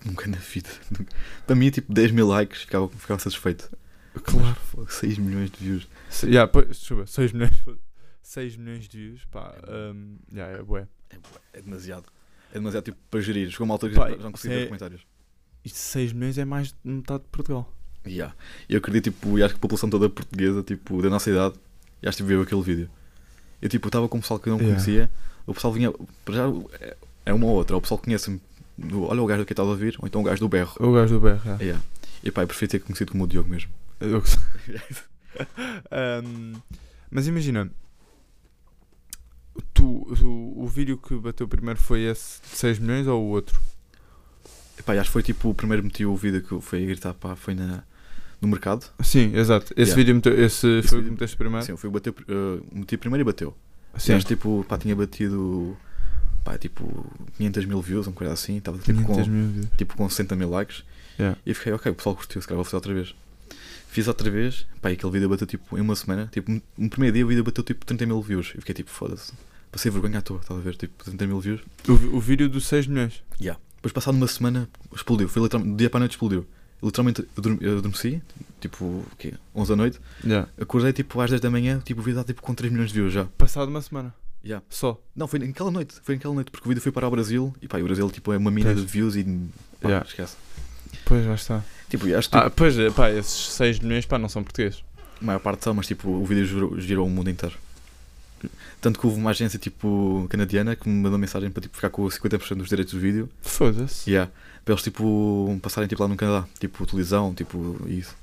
Nunca 0.03 0.27
na 0.27 0.37
vida. 0.37 0.69
nunca. 0.91 1.11
Para 1.47 1.55
mim, 1.55 1.69
tipo, 1.69 1.91
10 1.93 2.11
mil 2.11 2.27
likes, 2.27 2.61
ficava, 2.61 2.87
ficava 2.89 3.19
satisfeito. 3.19 3.69
Claro. 4.23 4.55
Mas, 4.77 4.93
6 4.93 5.17
milhões 5.17 5.51
de 5.51 5.57
views. 5.63 5.87
Se, 6.09 6.27
yeah, 6.27 6.51
pois, 6.51 6.67
desculpa, 6.67 7.05
6 7.05 7.31
milhões. 7.33 7.51
6 8.21 8.55
milhões 8.57 8.87
de 8.87 8.97
views, 8.97 9.25
pá. 9.25 9.53
Um, 9.67 10.17
yeah, 10.33 10.57
é 10.57 10.63
bué. 10.63 10.87
É, 11.09 11.15
bué, 11.15 11.39
é 11.53 11.61
demasiado. 11.61 12.05
É 12.51 12.55
demasiado, 12.55 12.83
tipo, 12.85 12.97
para 13.11 13.19
gerir. 13.21 13.49
Chegou 13.51 13.65
uma 13.65 13.73
altura 13.75 13.91
que 13.93 13.97
Pá, 13.99 14.09
já 14.09 14.17
não 14.17 14.31
consigo 14.31 14.53
ver 14.53 14.61
é- 14.63 14.65
comentários. 14.65 15.01
E 15.63 15.69
6 15.69 16.13
milhões 16.13 16.37
é 16.37 16.45
mais 16.45 16.67
de 16.69 16.75
metade 16.83 17.23
de 17.23 17.29
Portugal. 17.29 17.71
Yeah. 18.07 18.35
Eu 18.69 18.77
acredito, 18.77 19.05
tipo, 19.05 19.37
e 19.39 19.43
acho 19.43 19.53
que 19.55 19.57
a 19.57 19.61
população 19.61 19.89
toda 19.89 20.07
portuguesa, 20.09 20.61
tipo, 20.63 21.01
da 21.01 21.09
nossa 21.09 21.29
idade, 21.29 21.55
e 22.03 22.07
acho 22.07 22.17
que 22.17 22.23
viu 22.23 22.41
aquele 22.41 22.61
vídeo. 22.61 22.89
Eu, 23.61 23.67
tipo, 23.69 23.87
estava 23.87 24.07
com 24.07 24.17
o 24.17 24.21
pessoal 24.21 24.39
que 24.39 24.47
eu 24.47 24.51
não 24.53 24.59
Yeah. 24.59 24.75
conhecia, 24.83 25.09
o 25.47 25.53
pessoal 25.55 25.73
vinha, 25.73 25.91
para 26.23 26.35
já, 26.35 26.43
é- 26.79 26.97
é 27.27 27.33
uma 27.33 27.47
ou 27.47 27.53
outra, 27.53 27.75
o 27.75 27.81
pessoal 27.81 27.97
conhece-me, 27.97 28.39
do, 28.77 29.03
olha 29.03 29.21
o 29.21 29.25
gajo 29.25 29.43
que 29.45 29.53
estás 29.53 29.67
a 29.67 29.71
ouvir, 29.71 29.95
ou 29.99 30.07
então 30.07 30.21
o 30.21 30.23
gajo 30.23 30.39
do 30.39 30.47
berro. 30.49 30.75
O 30.79 30.93
gajo 30.93 31.15
do 31.15 31.19
BR, 31.19 31.39
yeah. 31.43 31.63
Yeah. 31.63 31.83
E 32.23 32.29
pá, 32.31 32.43
eu 32.43 32.47
prefiro 32.47 32.71
ter 32.71 32.79
conhecido 32.79 33.11
como 33.11 33.23
o 33.23 33.27
Diogo 33.27 33.49
mesmo. 33.49 33.71
Eu. 33.99 34.21
Um, 36.23 36.53
mas 37.11 37.27
imagina, 37.27 37.69
tu, 39.73 40.05
tu- 40.17 40.53
o 40.57 40.67
vídeo 40.67 40.97
que 40.97 41.15
bateu 41.15 41.47
primeiro 41.47 41.79
foi 41.79 42.01
esse 42.03 42.41
de 42.41 42.47
6 42.57 42.79
milhões 42.79 43.07
ou 43.07 43.21
o 43.23 43.27
outro? 43.29 43.59
E 44.77 44.81
pá, 44.83 44.93
acho 44.93 45.03
que 45.05 45.13
foi 45.13 45.23
tipo 45.23 45.49
o 45.49 45.53
primeiro 45.53 45.83
meti 45.83 46.05
o 46.05 46.15
vídeo 46.15 46.41
que 46.41 46.51
eu 46.51 46.61
fui 46.61 46.83
a 46.83 46.85
gritar, 46.85 47.13
pá, 47.13 47.35
foi 47.35 47.53
na, 47.55 47.83
no 48.41 48.47
mercado. 48.47 48.85
Sim, 49.01 49.33
exato. 49.35 49.67
Esse 49.73 49.91
Yeah. 49.91 49.95
vídeo 49.95 50.15
meteu, 50.15 50.33
esse, 50.33 50.67
Esse 50.67 50.67
foi 50.67 50.79
o 50.79 50.81
que 50.81 50.95
vídeo- 50.95 51.11
meteste 51.13 51.37
primeiro? 51.37 51.65
Sim, 51.65 51.77
fui 51.77 51.89
bater, 51.89 52.11
uh, 52.11 52.65
meti 52.71 52.97
primeiro 52.97 53.21
e 53.21 53.25
bateu. 53.25 53.55
Sim. 53.97 54.11
E 54.11 54.15
acho 54.15 54.25
tipo, 54.25 54.65
pá, 54.67 54.77
tinha 54.77 54.93
batido, 54.95 55.77
pá, 56.43 56.57
tipo, 56.57 57.09
500 57.37 57.65
mil 57.65 57.81
views, 57.81 58.07
uma 58.07 58.13
coisa 58.13 58.33
assim, 58.33 58.57
estava 58.57 58.77
tipo 58.77 58.99
500 59.01 59.25
com, 59.25 59.31
mil 59.31 59.67
tipo 59.77 59.95
com 59.95 60.09
60 60.09 60.35
mil 60.35 60.49
likes. 60.49 60.83
Yeah. 61.17 61.37
E 61.45 61.53
fiquei, 61.53 61.71
ok, 61.71 61.89
o 61.91 61.95
pessoal 61.95 62.15
curtiu, 62.15 62.41
se 62.41 62.47
calhar 62.47 62.57
vou 62.57 62.65
fazer 62.65 62.75
outra 62.75 62.93
vez. 62.93 63.15
Fiz 63.95 64.09
outra 64.09 64.29
vez, 64.29 64.65
pá, 64.81 64.89
e 64.89 64.93
aquele 64.95 65.09
vídeo 65.13 65.29
bateu 65.29 65.47
tipo 65.47 65.77
em 65.77 65.79
uma 65.79 65.95
semana, 65.95 66.27
tipo, 66.29 66.51
no 66.77 66.89
primeiro 66.89 67.13
dia 67.15 67.23
o 67.25 67.29
vídeo 67.29 67.45
bateu 67.45 67.63
tipo 67.63 67.85
30 67.85 68.05
mil 68.05 68.21
views. 68.21 68.47
E 68.53 68.59
fiquei 68.59 68.75
tipo, 68.75 68.89
foda-se, 68.89 69.31
passei 69.71 69.89
vergonha 69.89 70.19
à 70.19 70.21
toa, 70.21 70.41
estás 70.41 70.59
a 70.59 70.61
ver, 70.61 70.75
tipo, 70.75 71.01
30 71.05 71.25
mil 71.25 71.39
views. 71.39 71.61
O, 71.87 71.93
o 72.17 72.19
vídeo 72.19 72.49
dos 72.49 72.67
6 72.67 72.87
milhões. 72.87 73.23
Yeah. 73.39 73.57
Depois, 73.77 73.93
passado 73.93 74.15
uma 74.15 74.27
semana, 74.27 74.67
explodiu, 74.93 75.29
foi 75.29 75.41
literalmente, 75.43 75.73
do 75.75 75.77
dia 75.77 75.89
para 75.89 75.99
a 75.99 76.01
noite 76.01 76.11
explodiu. 76.11 76.45
Eu, 76.81 76.87
literalmente, 76.89 77.21
eu 77.37 77.41
dormi- 77.41 77.59
eu 77.61 77.77
adormeci, 77.77 78.21
tipo, 78.59 78.83
o 78.83 79.05
quê? 79.17 79.33
11 79.55 79.69
da 79.69 79.75
noite, 79.77 79.99
Yeah. 80.25 80.49
acordei 80.59 80.91
tipo 80.91 81.21
às 81.21 81.29
10 81.29 81.39
da 81.41 81.49
manhã, 81.49 81.79
tipo, 81.79 82.01
o 82.01 82.03
vídeo 82.03 82.17
dá 82.17 82.25
tipo 82.25 82.41
com 82.41 82.53
3 82.53 82.73
milhões 82.73 82.89
de 82.89 82.95
views 82.99 83.13
já. 83.13 83.23
Passado 83.37 83.69
uma 83.69 83.81
semana. 83.81 84.13
Yeah. 84.43 84.61
Só. 84.69 85.01
Não, 85.15 85.25
foi 85.25 85.39
naquela 85.39 85.71
noite, 85.71 85.95
foi 86.03 86.15
naquela 86.15 86.33
noite, 86.33 86.51
porque 86.51 86.67
o 86.67 86.69
vídeo 86.69 86.81
foi 86.81 86.91
para 86.91 87.07
o 87.07 87.11
Brasil, 87.11 87.55
e 87.61 87.67
pá, 87.69 87.79
e 87.79 87.81
o 87.81 87.85
Brasil 87.85 88.11
tipo, 88.11 88.33
é 88.33 88.37
uma 88.37 88.51
mina 88.51 88.73
Pois. 88.73 88.81
de 88.85 88.91
views 88.91 89.15
e, 89.15 89.23
pá, 89.79 89.87
Yeah. 89.87 90.05
esquece. 90.05 90.35
Pois, 91.05 91.25
lá 91.25 91.35
está. 91.35 91.63
Tipo, 91.89 92.13
acho 92.15 92.29
que 92.29 92.37
Ah, 92.37 92.49
pois, 92.49 92.77
é, 92.77 92.89
pá, 92.89 93.09
esses 93.11 93.53
6 93.53 93.79
milhões, 93.79 94.05
pá, 94.05 94.17
não 94.17 94.27
são 94.29 94.43
portugueses. 94.43 94.83
a 95.21 95.25
maior 95.25 95.39
parte 95.39 95.63
são, 95.63 95.73
mas 95.73 95.87
tipo, 95.87 96.09
o 96.09 96.25
vídeo 96.25 96.45
girou, 96.45 96.79
girou 96.79 97.07
o 97.07 97.09
mundo 97.09 97.29
inteiro. 97.29 97.55
Tanto 98.81 98.99
que 98.99 99.07
houve 99.07 99.19
uma 99.19 99.31
agência 99.31 99.57
tipo 99.57 100.27
canadiana 100.29 100.75
que 100.75 100.87
me 100.87 100.95
mandou 101.01 101.17
mensagem 101.17 101.49
para 101.49 101.61
tipo, 101.61 101.75
ficar 101.75 101.89
com 101.89 102.03
50% 102.05 102.55
dos 102.55 102.69
direitos 102.69 102.93
do 102.93 102.99
vídeo. 102.99 103.29
Foda-se. 103.41 104.09
Yeah. 104.09 104.31
Para 104.63 104.73
eles 104.73 104.83
tipo 104.83 105.57
passarem 105.63 105.87
tipo, 105.87 106.01
lá 106.03 106.07
no 106.07 106.15
Canadá, 106.15 106.47
tipo 106.59 106.85
televisão, 106.85 107.33
tipo 107.33 107.75
isso. 107.87 108.15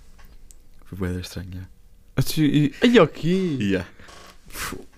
Foi 0.86 0.98
bem 1.08 1.18
estranho, 1.20 1.48
yeah. 1.50 1.68
E- 2.38 2.72
Ai, 2.82 2.98
ok. 3.00 3.56
Yeah. 3.60 3.88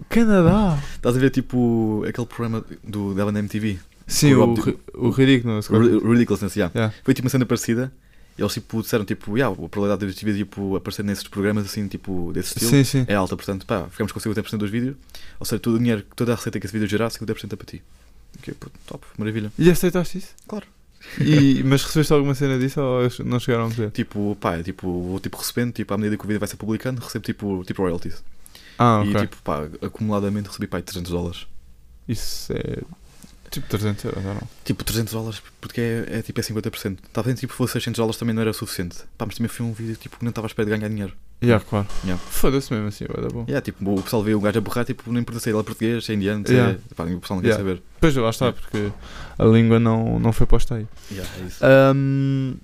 Canadá. 0.08 0.78
Estás 0.96 1.16
a 1.16 1.20
ver 1.20 1.30
tipo 1.30 2.04
aquele 2.06 2.26
programa 2.26 2.64
do 2.82 3.14
na 3.14 3.38
MTV? 3.38 3.78
Sim, 4.06 4.34
O 4.34 4.52
o, 4.54 5.06
o 5.06 5.10
ridículo. 5.10 5.58
O 5.58 5.78
Ri- 5.78 5.98
Ridiculousness, 6.12 6.56
yeah. 6.56 6.72
Yeah. 6.74 6.94
Foi 7.04 7.14
tipo 7.14 7.24
uma 7.24 7.30
cena 7.30 7.46
parecida. 7.46 7.90
E 8.36 8.42
eles 8.42 8.52
tipo 8.52 8.82
disseram 8.82 9.04
tipo, 9.04 9.36
yeah, 9.36 9.52
a 9.52 9.68
probabilidade 9.68 10.12
de 10.12 10.18
TV 10.18 10.34
tipo, 10.34 10.74
aparecer 10.74 11.04
nesses 11.04 11.24
programas 11.24 11.66
assim, 11.66 11.86
tipo, 11.86 12.32
desse 12.32 12.48
estilo. 12.48 12.70
Sim, 12.70 12.84
sim. 12.84 13.04
é 13.06 13.14
alta, 13.14 13.36
portanto, 13.36 13.64
pá, 13.64 13.86
ficamos 13.88 14.12
com 14.12 14.18
50% 14.18 14.56
dos 14.56 14.70
vídeos. 14.70 14.96
Ou 15.38 15.46
seja, 15.46 15.60
todo 15.60 15.76
o 15.76 15.78
dinheiro, 15.78 16.02
toda 16.16 16.32
a 16.32 16.36
receita 16.36 16.58
que 16.58 16.66
esse 16.66 16.72
vídeo 16.72 16.88
gerar, 16.88 17.08
50% 17.08 17.52
é 17.52 17.56
para 17.56 17.66
ti. 17.66 17.82
Ok, 18.38 18.54
pô, 18.58 18.66
top, 18.86 19.06
maravilha. 19.16 19.52
E 19.56 19.70
aceitaste 19.70 20.18
isso? 20.18 20.34
Claro. 20.48 20.66
E, 21.20 21.62
mas 21.64 21.84
recebeste 21.84 22.12
alguma 22.12 22.34
cena 22.34 22.58
disso 22.58 22.80
ou 22.80 23.08
não 23.24 23.38
chegaram 23.38 23.66
a 23.66 23.68
dizer? 23.68 23.90
Tipo, 23.90 24.36
pá, 24.40 24.56
é 24.56 24.62
tipo, 24.62 25.02
vou 25.02 25.20
tipo 25.20 25.36
recebendo, 25.36 25.72
tipo, 25.72 25.92
à 25.94 25.98
medida 25.98 26.16
que 26.16 26.24
o 26.24 26.26
vídeo 26.26 26.40
vai 26.40 26.48
ser 26.48 26.56
publicando, 26.56 27.00
recebo 27.00 27.24
tipo, 27.24 27.62
tipo 27.64 27.82
royalties. 27.82 28.22
Ah, 28.78 29.00
ok. 29.00 29.12
E 29.12 29.20
tipo, 29.20 29.36
pá, 29.42 29.68
acumuladamente 29.82 30.48
recebi, 30.48 30.66
pá, 30.66 30.80
300 30.80 31.12
dólares. 31.12 31.46
Isso 32.08 32.52
é. 32.52 32.82
Tipo 33.54 33.68
300 33.68 34.04
euros, 34.04 34.24
ou 34.24 34.34
não? 34.34 34.42
Tipo, 34.64 34.82
300 34.82 35.12
dólares, 35.12 35.42
porque 35.60 35.80
é, 35.80 36.18
é 36.18 36.22
tipo, 36.22 36.40
é 36.40 36.42
50%. 36.42 36.98
Estava 37.06 37.28
vendo, 37.28 37.38
tipo, 37.38 37.52
se 37.52 37.56
fosse 37.56 37.74
600 37.74 37.98
dólares 37.98 38.18
também 38.18 38.34
não 38.34 38.42
era 38.42 38.52
suficiente. 38.52 38.96
Pá, 39.16 39.24
mas 39.26 39.36
também 39.36 39.48
foi 39.48 39.64
um 39.64 39.72
vídeo, 39.72 39.94
tipo, 39.94 40.18
que 40.18 40.24
não 40.24 40.30
estava 40.30 40.46
à 40.46 40.48
espera 40.48 40.68
de 40.68 40.76
ganhar 40.76 40.88
dinheiro. 40.88 41.12
Yeah, 41.42 41.64
claro. 41.64 41.86
Yeah. 42.02 42.20
Foda-se 42.30 42.72
mesmo 42.72 42.88
assim, 42.88 43.04
vai 43.06 43.22
dar 43.22 43.30
bom. 43.30 43.44
É, 43.46 43.60
tipo, 43.60 43.94
o 43.94 44.02
pessoal 44.02 44.24
vê 44.24 44.34
o 44.34 44.40
gajo 44.40 44.58
a 44.58 44.60
borrar, 44.60 44.84
tipo, 44.84 45.12
não 45.12 45.20
importa 45.20 45.38
se 45.40 45.50
ele 45.50 45.58
é 45.58 45.62
português, 45.62 46.04
se 46.04 46.10
é 46.10 46.14
indiano, 46.16 46.44
se 46.46 46.52
Yeah. 46.52 46.72
é... 46.72 46.94
Pá, 46.96 47.04
o 47.04 47.20
pessoal 47.20 47.36
não 47.36 47.42
quer 47.42 47.48
Yeah. 47.50 47.64
saber. 47.64 47.82
Pois 48.00 48.16
lá 48.16 48.30
está, 48.30 48.46
Yeah. 48.46 48.60
porque 48.60 48.92
a 49.38 49.44
língua 49.44 49.78
não, 49.78 50.18
não 50.18 50.32
foi 50.32 50.46
posta 50.46 50.74
aí. 50.74 50.86
Yeah, 51.12 51.30
é 51.38 51.46
isso. 51.46 51.64
Ahm, 51.64 52.54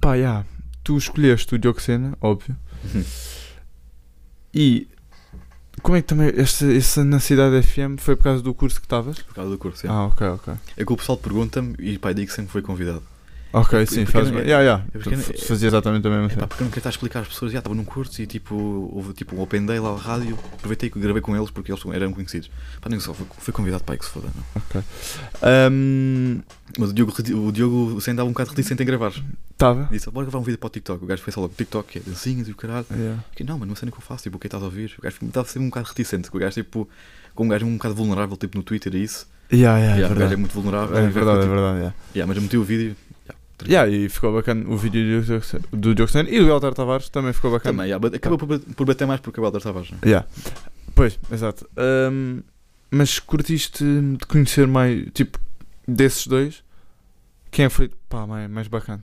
pá, 0.00 0.16
yeah. 0.16 0.44
tu 0.84 0.98
escolheste 0.98 1.54
o 1.54 1.58
Dioxena, 1.58 2.14
óbvio. 2.20 2.54
Uhum. 2.94 3.04
E 4.54 4.86
Como 5.80 5.96
é 5.96 6.02
que 6.02 6.08
também. 6.08 6.32
Esta, 6.36 6.70
essa 6.72 7.04
na 7.04 7.18
cidade 7.18 7.62
FM 7.62 7.98
foi 7.98 8.14
por 8.16 8.24
causa 8.24 8.42
do 8.42 8.52
curso 8.52 8.78
que 8.80 8.86
estavas? 8.86 9.18
Por 9.20 9.34
causa 9.34 9.50
do 9.50 9.58
curso, 9.58 9.86
é. 9.86 9.90
Ah, 9.90 10.04
ok, 10.06 10.26
ok. 10.28 10.54
É 10.76 10.84
que 10.84 10.92
o 10.92 10.96
pessoal 10.96 11.16
pergunta-me 11.16 11.74
e 11.78 11.98
pá, 11.98 12.12
digo 12.12 12.28
que 12.28 12.34
sempre 12.34 12.52
foi 12.52 12.62
convidado. 12.62 13.02
Ok, 13.52 13.78
É 13.82 13.86
sim, 13.86 14.06
faz 14.06 14.30
bem. 14.30 14.40
Yeah, 14.46 14.60
yeah. 14.62 14.84
é 14.94 15.46
Fazia 15.46 15.68
exatamente 15.68 16.06
a 16.06 16.10
mesma 16.10 16.24
É 16.26 16.28
coisa. 16.30 16.46
porque 16.46 16.62
eu 16.62 16.64
não 16.64 16.70
quero 16.70 16.78
estar 16.80 16.88
a 16.88 16.92
explicar 16.92 17.20
às 17.20 17.28
pessoas, 17.28 17.52
já 17.52 17.58
estava 17.58 17.74
num 17.74 17.84
curso 17.84 18.22
e 18.22 18.26
tipo, 18.26 18.54
houve 18.92 19.12
tipo 19.12 19.36
um 19.36 19.40
open 19.42 19.66
day 19.66 19.78
lá 19.78 19.90
à 19.90 19.96
rádio, 19.96 20.38
aproveitei 20.54 20.90
e 20.94 20.98
gravei 20.98 21.20
com 21.20 21.36
eles 21.36 21.50
porque 21.50 21.70
eles 21.70 21.82
eram 21.92 22.12
conhecidos. 22.12 22.50
Pá, 22.80 22.88
nem 22.88 22.98
só, 22.98 23.12
foi 23.12 23.52
convidado 23.52 23.84
para 23.84 23.94
aí 23.94 23.98
que 23.98 24.04
se 24.06 24.10
foda, 24.10 24.28
não. 24.34 24.62
Ok. 24.62 24.82
Ahm, 25.42 26.40
Mas 26.78 26.90
o 26.90 26.92
Diogo, 26.94 27.12
o 27.46 27.52
Diogo 27.52 28.00
sempre 28.00 28.12
andava 28.12 28.28
um 28.28 28.32
bocado 28.32 28.50
reticente 28.50 28.82
em 28.82 28.86
gravar. 28.86 29.12
Tava? 29.58 29.88
Disse, 29.92 30.10
bora 30.10 30.24
gravar 30.24 30.38
um 30.38 30.42
vídeo 30.42 30.58
para 30.58 30.68
o 30.68 30.70
TikTok. 30.70 31.04
O 31.04 31.06
gajo 31.06 31.22
fez 31.22 31.34
só 31.34 31.40
logo 31.42 31.52
TikTok, 31.54 31.92
que 31.92 31.98
é 31.98 32.02
dancinhas 32.02 32.48
e 32.48 32.52
o 32.52 32.54
caralho. 32.56 32.86
Yeah. 32.90 33.22
Fiquei, 33.30 33.46
não, 33.46 33.58
mano, 33.58 33.68
não 33.70 33.76
sei 33.76 33.86
nem 33.86 33.90
o 33.90 33.92
que 33.96 34.02
eu 34.02 34.06
faço, 34.06 34.22
tipo, 34.22 34.36
o 34.36 34.40
que 34.40 34.46
é 34.46 34.48
que 34.48 34.56
estás 34.56 34.62
a 34.62 34.66
ouvir? 34.66 34.94
O 34.98 35.02
gajo 35.02 35.16
estava 35.22 35.46
sempre 35.46 35.66
um 35.66 35.68
bocado 35.68 35.88
reticente, 35.88 36.30
o 36.32 36.38
gajo, 36.38 36.54
tipo, 36.54 36.88
com 37.34 37.44
um 37.44 37.48
gajo 37.48 37.66
um 37.66 37.74
bocado 37.76 37.94
vulnerável, 37.94 38.36
tipo, 38.36 38.56
no 38.56 38.62
Twitter 38.64 38.94
e 38.94 39.02
isso. 39.04 39.26
Yeah, 39.52 39.78
yeah, 39.78 39.96
Yeah, 39.98 40.00
é 40.00 40.06
o 40.06 40.08
gajo 40.08 40.12
é 40.14 40.18
verdade. 40.18 40.36
muito 40.40 40.52
vulnerável. 40.54 40.96
É 40.96 41.00
e 41.00 41.02
o 41.02 41.04
gajo 41.04 41.14
verdade, 41.14 41.38
é 41.38 41.42
ficou, 41.42 41.54
verdade. 41.56 41.76
Yeah. 41.78 41.90
tipo, 41.96 42.16
yeah, 42.16 42.26
mas 42.26 42.36
eu 42.36 42.42
meti 42.42 42.56
o 42.56 42.64
vídeo. 42.64 42.96
Yeah, 43.68 43.90
e 43.90 44.08
ficou 44.08 44.32
bacana 44.34 44.68
o 44.68 44.76
vídeo 44.76 45.20
do 45.72 45.94
Diogo 45.94 46.10
Sena- 46.10 46.28
e 46.30 46.38
do 46.38 46.48
Helder 46.48 46.74
Tavares 46.74 47.08
também 47.08 47.32
ficou 47.32 47.50
bacana. 47.50 47.72
Também, 47.74 47.90
yeah, 47.90 48.16
acabou 48.16 48.38
por, 48.38 48.58
por 48.58 48.86
bater 48.86 49.06
mais 49.06 49.20
porque 49.20 49.40
o 49.40 49.44
Helder 49.44 49.60
Tavares. 49.62 49.90
né? 49.90 49.98
Yeah. 50.04 50.26
Pois, 50.94 51.18
exato. 51.30 51.68
Ahm, 51.76 52.40
mas 52.90 53.18
curtiste 53.18 53.84
de 53.84 54.26
conhecer 54.26 54.66
mais, 54.66 55.06
tipo, 55.14 55.38
desses 55.88 56.26
dois, 56.26 56.62
quem 57.50 57.64
é 57.64 57.68
que 57.68 57.74
foi 57.74 57.90
pá, 58.08 58.26
mais, 58.26 58.50
mais 58.50 58.68
bacana? 58.68 59.02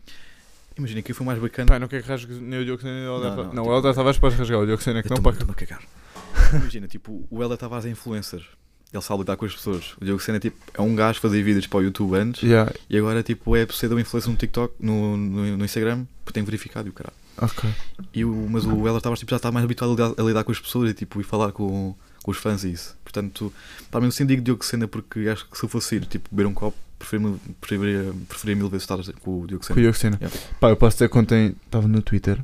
Imagina 0.78 1.02
que 1.02 1.14
foi 1.14 1.26
mais 1.26 1.40
bacana. 1.40 1.68
Pá, 1.68 1.80
não 1.80 1.88
quer 1.88 2.02
que 2.02 2.08
rasgue 2.08 2.34
nem 2.36 2.60
o 2.60 2.64
Diogo 2.66 2.82
Sena 2.82 2.94
nem 2.94 3.08
o 3.08 3.16
Helder 3.16 3.30
Tavares. 3.32 3.54
não, 3.54 3.64
tipo- 3.64 3.74
o 3.74 3.76
Helder 3.76 3.94
Tavares 3.96 4.20
pode 4.20 4.36
rasgar, 4.36 4.60
o 4.60 4.66
Diogo 4.66 4.82
Sena 4.84 5.00
é 5.00 5.04
que 5.04 5.10
não 5.10 5.18
tô-me 5.18 5.52
a 5.52 5.54
cagar. 5.56 5.82
Imagina, 6.54 6.88
tipo, 6.88 7.28
o 7.30 7.42
Helder 7.42 7.58
Tavares 7.58 7.86
é 7.86 7.90
influencer. 7.90 8.46
Ele 8.92 9.04
sabe 9.04 9.20
lidar 9.20 9.38
com 9.38 9.46
as 9.46 9.54
pessoas. 9.54 9.94
O 10.02 10.06
Diogo 10.06 10.20
Sena 10.22 10.40
tipo, 10.40 10.58
é 10.74 10.82
um 10.82 10.96
gajo 10.96 11.16
que 11.16 11.28
fazia 11.28 11.44
vídeos 11.44 11.68
para 11.68 11.78
o 11.80 11.84
YouTube 11.84 12.16
antes 12.16 12.42
Yeah, 12.42 12.72
e 12.90 12.98
agora 12.98 13.22
tipo, 13.22 13.56
é 13.56 13.66
pseudo 13.66 14.00
influencer 14.00 14.32
no 14.32 14.36
TikTok, 14.38 14.74
no, 14.80 15.16
no, 15.16 15.58
no 15.58 15.66
Instagram, 15.66 16.06
porque 16.26 16.34
tem 16.34 16.44
verificado 16.44 16.88
e 16.88 16.90
o 16.90 16.94
caralho. 16.94 17.16
ok. 17.40 17.70
E 18.14 18.26
o, 18.26 18.48
mas 18.50 18.66
o 18.66 18.72
Helder 18.88 19.02
Tavares 19.02 19.20
tipo, 19.20 19.30
já 19.30 19.36
está 19.38 19.52
mais 19.52 19.64
habituado 19.64 19.92
a 19.92 20.08
lidar, 20.08 20.22
a 20.24 20.28
lidar 20.28 20.44
com 20.44 20.52
as 20.52 20.60
pessoas 20.60 20.90
e, 20.90 20.94
tipo, 20.96 21.22
e 21.22 21.24
falar 21.24 21.52
com, 21.52 21.94
com 22.24 22.32
os 22.32 22.38
fãs 22.38 22.64
e 22.64 22.72
isso. 22.72 22.98
Portanto, 23.04 23.54
para 23.92 24.00
mim 24.02 24.08
eu 24.08 24.12
sempre 24.12 24.34
digo 24.36 24.44
Diogo 24.44 24.66
Sena 24.66 24.88
porque 24.88 25.20
acho 25.30 25.48
que 25.48 25.56
se 25.58 25.64
eu 25.64 25.70
fosse 25.70 25.96
ir 25.98 26.06
tipo, 26.06 26.28
beber 26.32 26.48
um 26.48 26.54
copo, 26.56 26.76
preferia, 26.98 27.36
preferia, 27.62 28.14
preferia 28.28 28.56
mil 28.56 28.70
vezes 28.70 28.84
estar 28.90 28.98
com 29.20 29.42
o 29.42 29.48
Diogo 29.48 29.64
Com 29.64 29.72
o 29.72 29.76
Sena. 29.76 29.82
Diogo 29.82 29.98
Sena. 29.98 30.18
Yeah. 30.20 30.38
Pá, 30.60 30.70
eu 30.70 30.76
posso 30.76 30.96
dizer 30.96 31.10
que 31.10 31.18
ontem 31.18 31.56
estava 31.64 31.88
no 31.88 32.02
Twitter 32.02 32.40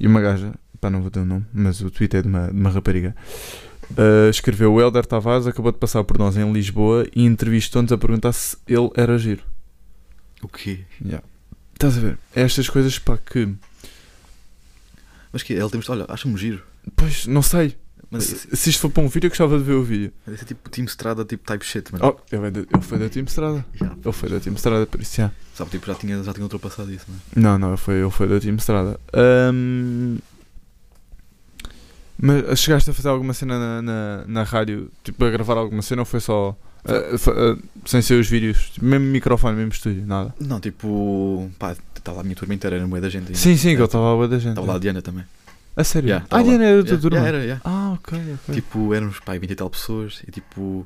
e 0.00 0.06
uma 0.08 0.20
gaja, 0.20 0.52
pá, 0.80 0.90
não 0.90 1.02
vou 1.02 1.10
ter 1.10 1.20
o 1.20 1.24
nome, 1.24 1.46
mas 1.54 1.80
o 1.80 1.88
Twitter 1.90 2.18
é 2.18 2.22
de 2.22 2.28
uma, 2.28 2.48
de 2.48 2.58
uma 2.58 2.70
rapariga, 2.70 3.14
ah, 3.96 4.28
escreveu: 4.30 4.72
O 4.72 4.80
Helder 4.80 5.06
Tavares 5.06 5.46
acabou 5.46 5.72
de 5.72 5.78
passar 5.78 6.04
por 6.04 6.18
nós 6.18 6.36
em 6.36 6.52
Lisboa 6.52 7.06
e 7.14 7.24
entrevistou-nos 7.24 7.92
a 7.92 7.98
perguntar 7.98 8.32
se 8.32 8.56
ele 8.66 8.90
era 8.94 9.18
giro. 9.18 9.42
O 10.42 10.48
quê? 10.48 10.80
Yeah. 11.04 11.24
Estás 11.74 11.96
a 11.96 12.00
ver? 12.00 12.18
É 12.34 12.42
estas 12.42 12.68
coisas, 12.68 12.98
pá, 12.98 13.16
que. 13.18 13.48
Mas 15.32 15.42
que 15.42 15.52
ele 15.52 15.70
tem 15.70 15.80
olha, 15.88 16.06
acha-me 16.08 16.36
giro. 16.36 16.62
Pois, 16.96 17.26
não 17.26 17.42
sei. 17.42 17.76
Mas 18.10 18.24
Se, 18.24 18.56
se 18.56 18.70
isto 18.70 18.80
for 18.80 18.90
para 18.90 19.02
um 19.02 19.08
vídeo, 19.08 19.26
eu 19.26 19.30
gostava 19.30 19.58
de 19.58 19.64
ver 19.64 19.74
o 19.74 19.82
vídeo. 19.82 20.12
Mas 20.26 20.40
é 20.40 20.44
tipo 20.44 20.70
Team 20.70 20.86
Strada, 20.86 21.24
tipo 21.24 21.44
type 21.44 21.64
shit, 21.64 21.92
mano. 21.92 22.16
Oh, 22.16 22.34
ele, 22.34 22.46
é 22.46 22.48
ele 22.48 22.82
foi 22.82 22.98
da 22.98 23.08
Team 23.08 23.26
Strada. 23.26 23.64
Yeah. 23.74 23.98
Ele 24.02 24.12
foi 24.12 24.28
da 24.30 24.40
Team 24.40 24.54
Strada, 24.54 24.86
por 24.86 25.00
isso 25.00 25.16
já. 25.16 25.30
Sabe, 25.54 25.70
tipo, 25.72 25.86
já 25.86 25.94
tinha, 25.94 26.22
já 26.22 26.32
tinha 26.32 26.44
ultrapassado 26.44 26.90
isso, 26.92 27.04
mano. 27.08 27.20
Não, 27.36 27.58
não, 27.58 27.68
ele 27.68 27.76
foi, 27.76 28.00
ele 28.00 28.10
foi 28.10 28.28
da 28.28 28.40
Team 28.40 28.56
Strada. 28.56 28.98
Ahm, 29.12 30.18
Mas 32.20 32.58
chegaste 32.60 32.90
a 32.90 32.94
fazer 32.94 33.08
alguma 33.08 33.32
cena 33.32 33.58
na, 33.58 33.82
na, 33.82 34.24
na 34.26 34.42
rádio, 34.42 34.90
tipo 35.04 35.24
a 35.24 35.30
gravar 35.30 35.56
alguma 35.56 35.82
cena 35.82 36.02
ou 36.02 36.06
foi 36.06 36.20
só. 36.20 36.56
fa- 37.18 37.32
ah, 37.36 37.56
sem 37.84 38.02
ser 38.02 38.14
os 38.20 38.28
vídeos, 38.28 38.70
tipo, 38.70 38.84
mesmo 38.86 39.06
microfone, 39.06 39.56
mesmo 39.56 39.72
estúdio, 39.72 40.04
nada. 40.06 40.34
Não, 40.40 40.58
tipo, 40.58 41.48
pá, 41.58 41.76
estava 41.96 42.16
lá 42.16 42.20
a 42.22 42.24
minha 42.24 42.34
turma 42.36 42.54
inteira, 42.54 42.76
era 42.76 42.84
no 42.84 42.90
meio 42.90 43.02
da 43.02 43.08
gente. 43.08 43.36
Sim, 43.38 43.56
sim, 43.56 43.68
que 43.68 43.74
É, 43.74 43.78
ele 43.78 43.84
estava 43.84 44.12
a 44.12 44.14
boa 44.16 44.26
da 44.28 44.38
gente. 44.38 44.50
Estava 44.50 44.66
lá 44.66 44.74
a 44.74 44.78
Diana 44.78 45.00
também. 45.00 45.24
A 45.76 45.84
sério? 45.84 46.08
Yeah, 46.08 46.26
ah, 46.28 46.36
lá. 46.38 46.42
Diana 46.42 46.64
era 46.64 46.76
da 46.82 46.82
tua 46.82 46.90
Yeah, 46.90 47.02
turma? 47.02 47.18
yeah, 47.28 47.42
era. 47.52 47.60
Ah, 47.64 47.92
ok, 47.92 48.18
ok. 48.42 48.54
Tipo, 48.54 48.94
éramos, 48.94 49.20
pá, 49.20 49.38
20 49.38 49.50
e 49.50 49.54
tal 49.54 49.70
pessoas 49.70 50.20
e 50.26 50.32
tipo, 50.32 50.84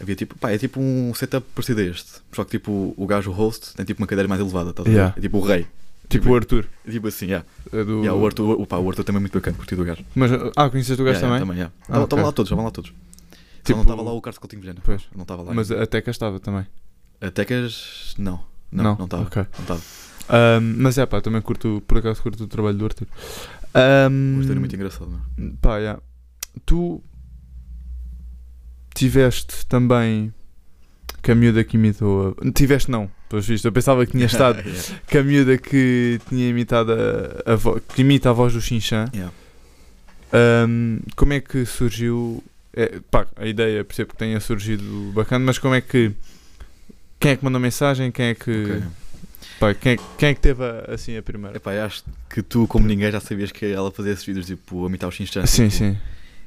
havia 0.00 0.14
tipo, 0.14 0.38
pá, 0.38 0.52
é 0.52 0.58
tipo 0.58 0.78
um 0.80 1.12
setup 1.12 1.44
parecido 1.56 1.80
a 1.80 1.84
este. 1.84 2.08
Só 2.32 2.44
que 2.44 2.52
tipo, 2.52 2.94
o 2.96 3.06
gajo, 3.06 3.30
o 3.30 3.34
host, 3.34 3.74
tem 3.74 3.84
tipo 3.84 4.00
uma 4.00 4.06
cadeira 4.06 4.28
mais 4.28 4.40
elevada, 4.40 4.72
a 4.78 4.82
ver? 4.84 4.90
Yeah. 4.90 5.14
É 5.16 5.20
tipo 5.20 5.38
o 5.38 5.40
rei. 5.40 5.66
Tipo 6.08 6.30
o 6.30 6.34
Arthur. 6.36 6.66
Tipo 6.90 7.08
assim, 7.08 7.26
yeah. 7.26 7.46
é 7.72 7.84
do... 7.84 8.00
Yeah, 8.00 8.14
o, 8.14 8.24
Arthur, 8.26 8.60
o, 8.60 8.66
pá, 8.66 8.76
o 8.78 8.88
Arthur 8.88 9.04
também 9.04 9.18
é 9.18 9.20
muito 9.20 9.32
bacana, 9.34 9.56
curti 9.56 9.76
do 9.76 9.84
gajo. 9.84 10.04
Mas, 10.14 10.30
ah, 10.56 10.70
conheces 10.70 10.98
o 10.98 11.04
gajo 11.04 11.18
Yeah, 11.18 11.26
yeah, 11.26 11.38
também? 11.40 11.56
yeah. 11.58 11.74
Ah, 11.88 12.02
Estavam 12.04 12.04
ok. 12.04 12.22
lá 12.24 12.32
todos, 12.32 12.48
estavam 12.48 12.64
lá 12.64 12.70
todos. 12.70 12.90
Só 12.90 12.94
Tipo- 13.64 13.76
não 13.76 13.82
estava 13.82 14.02
lá 14.02 14.12
o 14.12 14.20
Carlos 14.22 14.38
Coutinho 14.38 14.62
Vilhena. 14.62 14.80
Pois. 14.82 15.02
Não 15.14 15.22
estava 15.22 15.42
lá. 15.42 15.52
Mas 15.52 15.70
a 15.70 15.86
Teca 15.86 16.10
estava 16.10 16.40
também. 16.40 16.66
A 17.20 17.30
Tecas, 17.30 18.14
não. 18.18 18.40
Não, 18.72 18.96
Não? 18.96 19.04
estava. 19.04 19.22
Ok. 19.24 19.42
Não 19.54 19.60
estava. 19.60 19.80
Ahm, 20.30 20.74
mas 20.78 20.98
é 20.98 21.06
pá, 21.06 21.20
também 21.20 21.40
curto, 21.40 21.82
por 21.86 21.98
acaso 21.98 22.22
curto 22.22 22.44
o 22.44 22.46
trabalho 22.46 22.78
do 22.78 22.84
Arthur. 22.84 23.06
Ahm, 23.74 24.36
O 24.36 24.40
Arthur 24.40 24.56
é 24.56 24.58
muito 24.60 24.74
engraçado, 24.74 25.10
não 25.10 25.46
é? 25.46 25.52
Pá, 25.60 25.78
yeah. 25.78 26.00
Tu 26.64 27.02
tiveste 28.94 29.66
também 29.66 30.32
que 31.22 31.30
a 31.30 31.34
miúda 31.34 31.62
que 31.64 31.76
imitou 31.76 32.36
a... 32.42 32.50
Tiveste 32.52 32.90
não, 32.90 33.10
pelos 33.28 33.46
vistos. 33.46 33.64
Eu 33.64 33.72
pensava 33.72 34.04
que 34.06 34.12
tinha 34.12 34.26
estado 34.26 34.58
Yeah. 34.60 34.94
que 35.06 35.18
a 35.18 35.22
miúda 35.22 35.58
que 35.58 36.20
tinha 36.28 36.48
imitado 36.48 36.92
a, 36.92 37.52
a 37.52 37.56
vo- 37.56 37.80
que 37.80 38.00
imita 38.02 38.30
a 38.30 38.32
voz 38.32 38.52
do 38.52 38.60
Xinxã. 38.60 39.06
Yeah. 39.14 39.32
Ahm, 40.32 40.98
como 41.16 41.32
é 41.32 41.40
que 41.40 41.64
surgiu? 41.64 42.42
É, 42.74 43.00
pá, 43.10 43.26
a 43.36 43.46
ideia 43.46 43.82
percebo 43.84 44.10
que 44.12 44.16
tenha 44.16 44.38
surgido 44.40 45.10
bacana, 45.14 45.44
mas 45.44 45.58
como 45.58 45.74
é 45.74 45.80
que 45.80 46.12
quem 47.18 47.32
é 47.32 47.36
que 47.36 47.44
mandou 47.44 47.60
mensagem? 47.60 48.10
Quem 48.12 48.26
é 48.26 48.34
que 48.34 48.50
Ok. 48.64 48.82
pá, 49.58 49.74
quem, 49.74 49.92
é, 49.94 49.96
quem 50.18 50.28
é 50.28 50.34
que 50.34 50.40
teve 50.40 50.62
a- 50.62 50.84
assim 50.94 51.16
a 51.16 51.22
primeira? 51.22 51.56
Epá, 51.56 51.72
acho 51.84 52.04
que 52.30 52.42
tu, 52.42 52.66
como 52.68 52.86
ninguém, 52.86 53.10
já 53.10 53.20
sabias 53.20 53.50
que 53.50 53.66
ela 53.66 53.90
fazia 53.90 54.12
esses 54.12 54.24
vídeos, 54.24 54.46
tipo, 54.46 54.84
a 54.84 54.88
imitar 54.88 55.08
o 55.08 55.12
Xinxã. 55.12 55.44
sim, 55.46 55.68
tipo, 55.68 55.78
sim. 55.84 55.96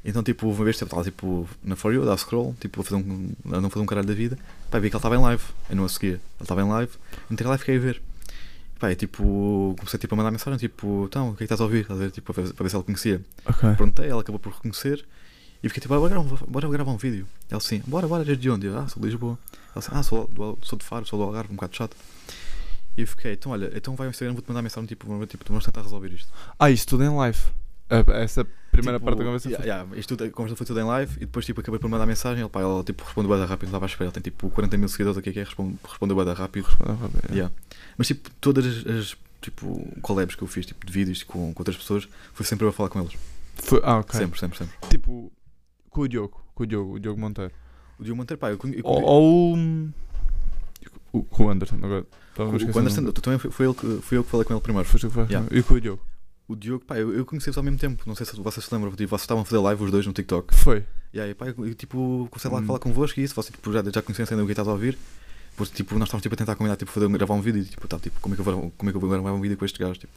Então, 0.03 0.23
tipo, 0.23 0.47
uma 0.49 0.63
vez 0.63 0.81
estava 0.81 1.03
tipo, 1.03 1.47
na 1.63 1.75
For 1.75 1.93
You, 1.93 2.01
a 2.01 2.05
dar 2.05 2.17
scroll, 2.17 2.55
tipo, 2.59 2.81
a, 2.81 2.83
fazer 2.83 2.95
um, 2.95 3.31
a 3.51 3.61
não 3.61 3.69
fazer 3.69 3.83
um 3.83 3.85
caralho 3.85 4.07
da 4.07 4.13
vida. 4.15 4.37
Pá, 4.71 4.79
vi 4.79 4.89
que 4.89 4.95
ela 4.95 4.99
estava 4.99 5.15
em 5.15 5.19
live. 5.21 5.43
Eu 5.69 5.75
não 5.75 5.85
a 5.85 5.89
seguia. 5.89 6.13
Ela 6.13 6.41
estava 6.41 6.61
em 6.61 6.67
live, 6.67 6.91
entrei 7.29 7.47
lá 7.47 7.55
e 7.55 7.57
fiquei 7.59 7.77
a 7.77 7.79
ver. 7.79 8.01
Pá, 8.79 8.91
e, 8.91 8.95
tipo, 8.95 9.75
comecei 9.77 9.99
tipo, 9.99 10.15
a 10.15 10.17
mandar 10.17 10.31
mensagem, 10.31 10.57
tipo, 10.57 11.05
então, 11.07 11.29
o 11.29 11.35
que 11.35 11.43
é 11.43 11.47
que 11.47 11.53
estás 11.53 11.61
a 11.61 11.63
ouvir? 11.65 11.81
Estás 11.81 11.99
a 11.99 12.03
ver? 12.03 12.11
Tipo, 12.11 12.33
para 12.33 12.43
ver, 12.43 12.53
para 12.53 12.63
ver 12.63 12.69
se 12.69 12.75
ela 12.75 12.83
conhecia. 12.83 13.21
Ok. 13.45 13.59
Perguntei, 13.75 14.09
ela 14.09 14.21
acabou 14.21 14.39
por 14.39 14.53
reconhecer. 14.53 15.05
E 15.61 15.67
fiquei 15.69 15.81
tipo, 15.81 15.93
ah, 15.93 15.99
bora, 15.99 16.09
gravar- 16.15 16.45
bora 16.47 16.67
gravar 16.69 16.91
um 16.91 16.97
vídeo. 16.97 17.27
Ela 17.47 17.59
assim, 17.59 17.83
bora, 17.85 18.07
bora, 18.07 18.27
és 18.27 18.39
de 18.39 18.49
onde? 18.49 18.65
Eu, 18.65 18.79
ah, 18.79 18.87
sou 18.87 18.99
de 18.99 19.07
Lisboa. 19.07 19.37
Ela 19.53 19.61
assim, 19.75 19.91
ah, 19.93 20.01
sou, 20.01 20.27
do, 20.27 20.57
sou 20.63 20.79
de 20.79 20.83
Faro, 20.83 21.05
sou 21.05 21.19
do 21.19 21.25
Algarve, 21.25 21.51
um 21.51 21.55
bocado 21.55 21.75
chato. 21.75 21.95
E 22.97 23.01
eu 23.01 23.07
fiquei, 23.07 23.33
então 23.33 23.51
olha, 23.51 23.71
então 23.75 23.95
vai 23.95 24.07
ao 24.07 24.09
Instagram, 24.11 24.33
vou-te 24.33 24.47
mandar 24.49 24.63
mensagem, 24.63 24.87
tipo, 24.87 25.05
vamos, 25.07 25.27
tipo, 25.27 25.45
vamos 25.47 25.63
tentar 25.63 25.83
resolver 25.83 26.09
isto. 26.11 26.27
Ah, 26.57 26.71
isso 26.71 26.87
tudo 26.87 27.03
em 27.03 27.09
live. 27.15 27.37
Ah, 27.87 28.03
Essa 28.13 28.43
primeira 28.71 28.97
Tipo, 28.99 29.05
parte 29.05 29.17
da 29.19 29.23
conversa 29.25 29.49
yeah, 29.49 29.63
foi- 29.63 29.69
yeah, 29.69 29.99
isto 29.99 30.15
tudo, 30.15 30.27
a 30.27 30.31
conversa 30.31 30.55
foi 30.55 30.65
tudo 30.65 30.79
em 30.79 30.83
live 30.83 31.15
e 31.17 31.19
depois 31.21 31.45
tipo, 31.45 31.59
acabei 31.61 31.79
por 31.79 31.89
mandar 31.89 32.05
mensagem. 32.05 32.39
Ele, 32.41 32.49
pá, 32.49 32.61
ela 32.61 32.83
tipo, 32.83 33.03
respondeu 33.03 33.29
bem 33.35 33.45
rápido, 33.45 33.67
estava 33.67 33.85
à 33.85 33.87
espera. 33.87 34.05
Ele 34.05 34.13
tem 34.13 34.23
tipo 34.23 34.49
40 34.49 34.77
mil 34.77 34.87
seguidores 34.89 35.17
aqui, 35.17 35.31
que 35.31 35.39
é, 35.39 35.43
responde, 35.43 35.77
respondeu 35.87 36.15
bem 36.15 36.33
rápido. 36.33 36.67
Ah, 36.79 36.93
vai 36.93 37.09
ver, 37.09 37.31
Yeah. 37.35 37.53
Mas 37.97 38.07
tipo, 38.07 38.29
todas 38.41 38.65
as, 38.87 39.15
tipo, 39.41 39.87
collabs 40.01 40.35
que 40.35 40.41
eu 40.43 40.47
fiz, 40.47 40.65
tipo, 40.65 40.85
de 40.85 40.91
vídeos 40.91 41.23
com, 41.23 41.53
com 41.53 41.59
outras 41.61 41.75
pessoas, 41.77 42.07
foi 42.33 42.45
sempre 42.45 42.65
eu 42.65 42.69
a 42.69 42.73
falar 42.73 42.89
com 42.89 42.99
eles. 43.01 43.13
Foi- 43.55 43.81
ah, 43.83 43.99
ok. 43.99 44.19
Sempre, 44.19 44.39
sempre, 44.39 44.57
sempre. 44.57 44.73
Tipo, 44.89 45.31
com 45.89 46.01
o 46.01 46.07
Diogo, 46.07 46.41
com 46.55 46.63
o 46.63 46.65
Diogo, 46.67 46.93
o 46.95 46.99
Diogo 46.99 47.19
Monteiro. 47.19 47.51
O 47.99 48.03
Diogo 48.03 48.17
Monteiro, 48.17 48.39
pá, 48.39 48.49
eu, 48.51 48.57
conhe- 48.57 48.77
eu, 48.77 48.81
Ou, 48.85 49.01
ou 49.03 49.57
o, 51.13 51.23
com 51.23 51.45
o 51.45 51.49
Anderson, 51.49 51.75
agora. 51.75 52.05
O, 52.37 52.41
o 52.43 52.79
Anderson, 52.79 53.11
também 53.11 53.37
foi, 53.37 53.51
foi, 53.51 53.65
ele 53.67 53.75
que, 53.75 53.99
foi 54.01 54.17
eu 54.17 54.23
que 54.23 54.29
falei 54.29 54.45
com 54.45 54.53
ele 54.53 54.61
primeiro. 54.61 54.87
Foste 54.87 55.05
tu 55.05 55.09
que 55.09 55.13
falaste 55.15 55.31
Yeah. 55.31 55.47
ele. 55.51 55.59
E 55.59 55.63
com 55.63 55.73
o 55.73 55.81
Diogo? 55.81 56.01
O 56.51 56.55
Diogo, 56.55 56.83
pá, 56.85 56.97
eu, 56.97 57.13
eu 57.13 57.25
conheci-os 57.25 57.57
ao 57.57 57.63
mesmo 57.63 57.77
tempo. 57.79 58.03
Não 58.05 58.15
sei 58.15 58.25
se 58.25 58.35
vocês 58.35 58.65
se 58.65 58.73
lembram, 58.73 58.91
tipo, 58.91 59.09
vocês 59.09 59.21
estavam 59.21 59.43
a 59.43 59.45
fazer 59.45 59.59
live 59.61 59.83
os 59.83 59.91
dois 59.91 60.05
no 60.05 60.13
TikTok. 60.13 60.53
Foi. 60.55 60.83
E 61.13 61.19
aí, 61.19 61.33
pá, 61.33 61.47
eu, 61.47 61.73
tipo, 61.75 62.27
comecei 62.29 62.49
lá 62.51 62.57
a 62.57 62.61
Hum. 62.61 62.65
falar 62.65 62.79
convosco 62.79 63.19
e 63.19 63.23
isso, 63.23 63.33
vocês 63.35 63.53
tipo, 63.55 63.71
já, 63.71 63.81
já 63.83 64.01
conheciam 64.01 64.27
ainda 64.29 64.43
o 64.43 64.45
que 64.45 64.51
estás 64.51 64.67
a 64.67 64.71
ouvir. 64.71 64.97
Depois, 65.51 65.69
tipo, 65.69 65.93
nós 65.97 66.07
estávamos 66.07 66.23
tipo, 66.23 66.33
a 66.35 66.37
tentar 66.37 66.55
combinar, 66.55 66.75
tipo, 66.77 66.91
fazer, 66.91 67.07
gravar 67.09 67.33
um 67.33 67.41
vídeo 67.41 67.61
e 67.61 67.65
tipo, 67.65 67.87
tá, 67.87 67.99
tipo, 67.99 68.19
como 68.21 68.33
é 68.33 68.35
que 68.35 68.41
eu 68.41 68.45
vou, 68.45 68.73
como 68.77 68.89
é 68.89 68.91
que 68.91 68.97
eu 68.97 69.01
vou 69.01 69.09
gravar 69.09 69.31
um 69.33 69.41
vídeo 69.41 69.57
com 69.57 69.65
estes 69.65 69.79
gajos, 69.79 69.97
tipo, 69.97 70.11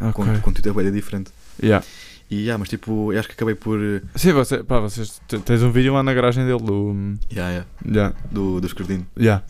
Ok. 0.00 0.12
com 0.12 0.40
conteúdo 0.40 0.68
é 0.68 0.72
bué 0.72 0.90
diferente. 0.90 1.30
Yeah. 1.62 1.84
E, 2.30 2.36
yeah, 2.42 2.58
mas 2.58 2.68
tipo, 2.68 3.12
eu 3.12 3.18
acho 3.18 3.28
que 3.28 3.34
acabei 3.34 3.54
por, 3.54 3.78
eh, 3.80 4.00
Sim, 4.16 4.32
você, 4.32 4.62
pá, 4.64 4.80
vocês 4.80 5.20
tens 5.44 5.62
um 5.62 5.70
vídeo 5.70 5.92
lá 5.94 6.02
na 6.02 6.12
garagem 6.14 6.44
dele 6.46 6.62
do. 6.62 6.94
yeah, 7.32 7.50
yeah, 7.50 7.66
Yeah. 7.86 8.16
do, 8.30 8.60
do 8.60 8.66
Escardino. 8.66 9.06
Yeah. 9.18 9.44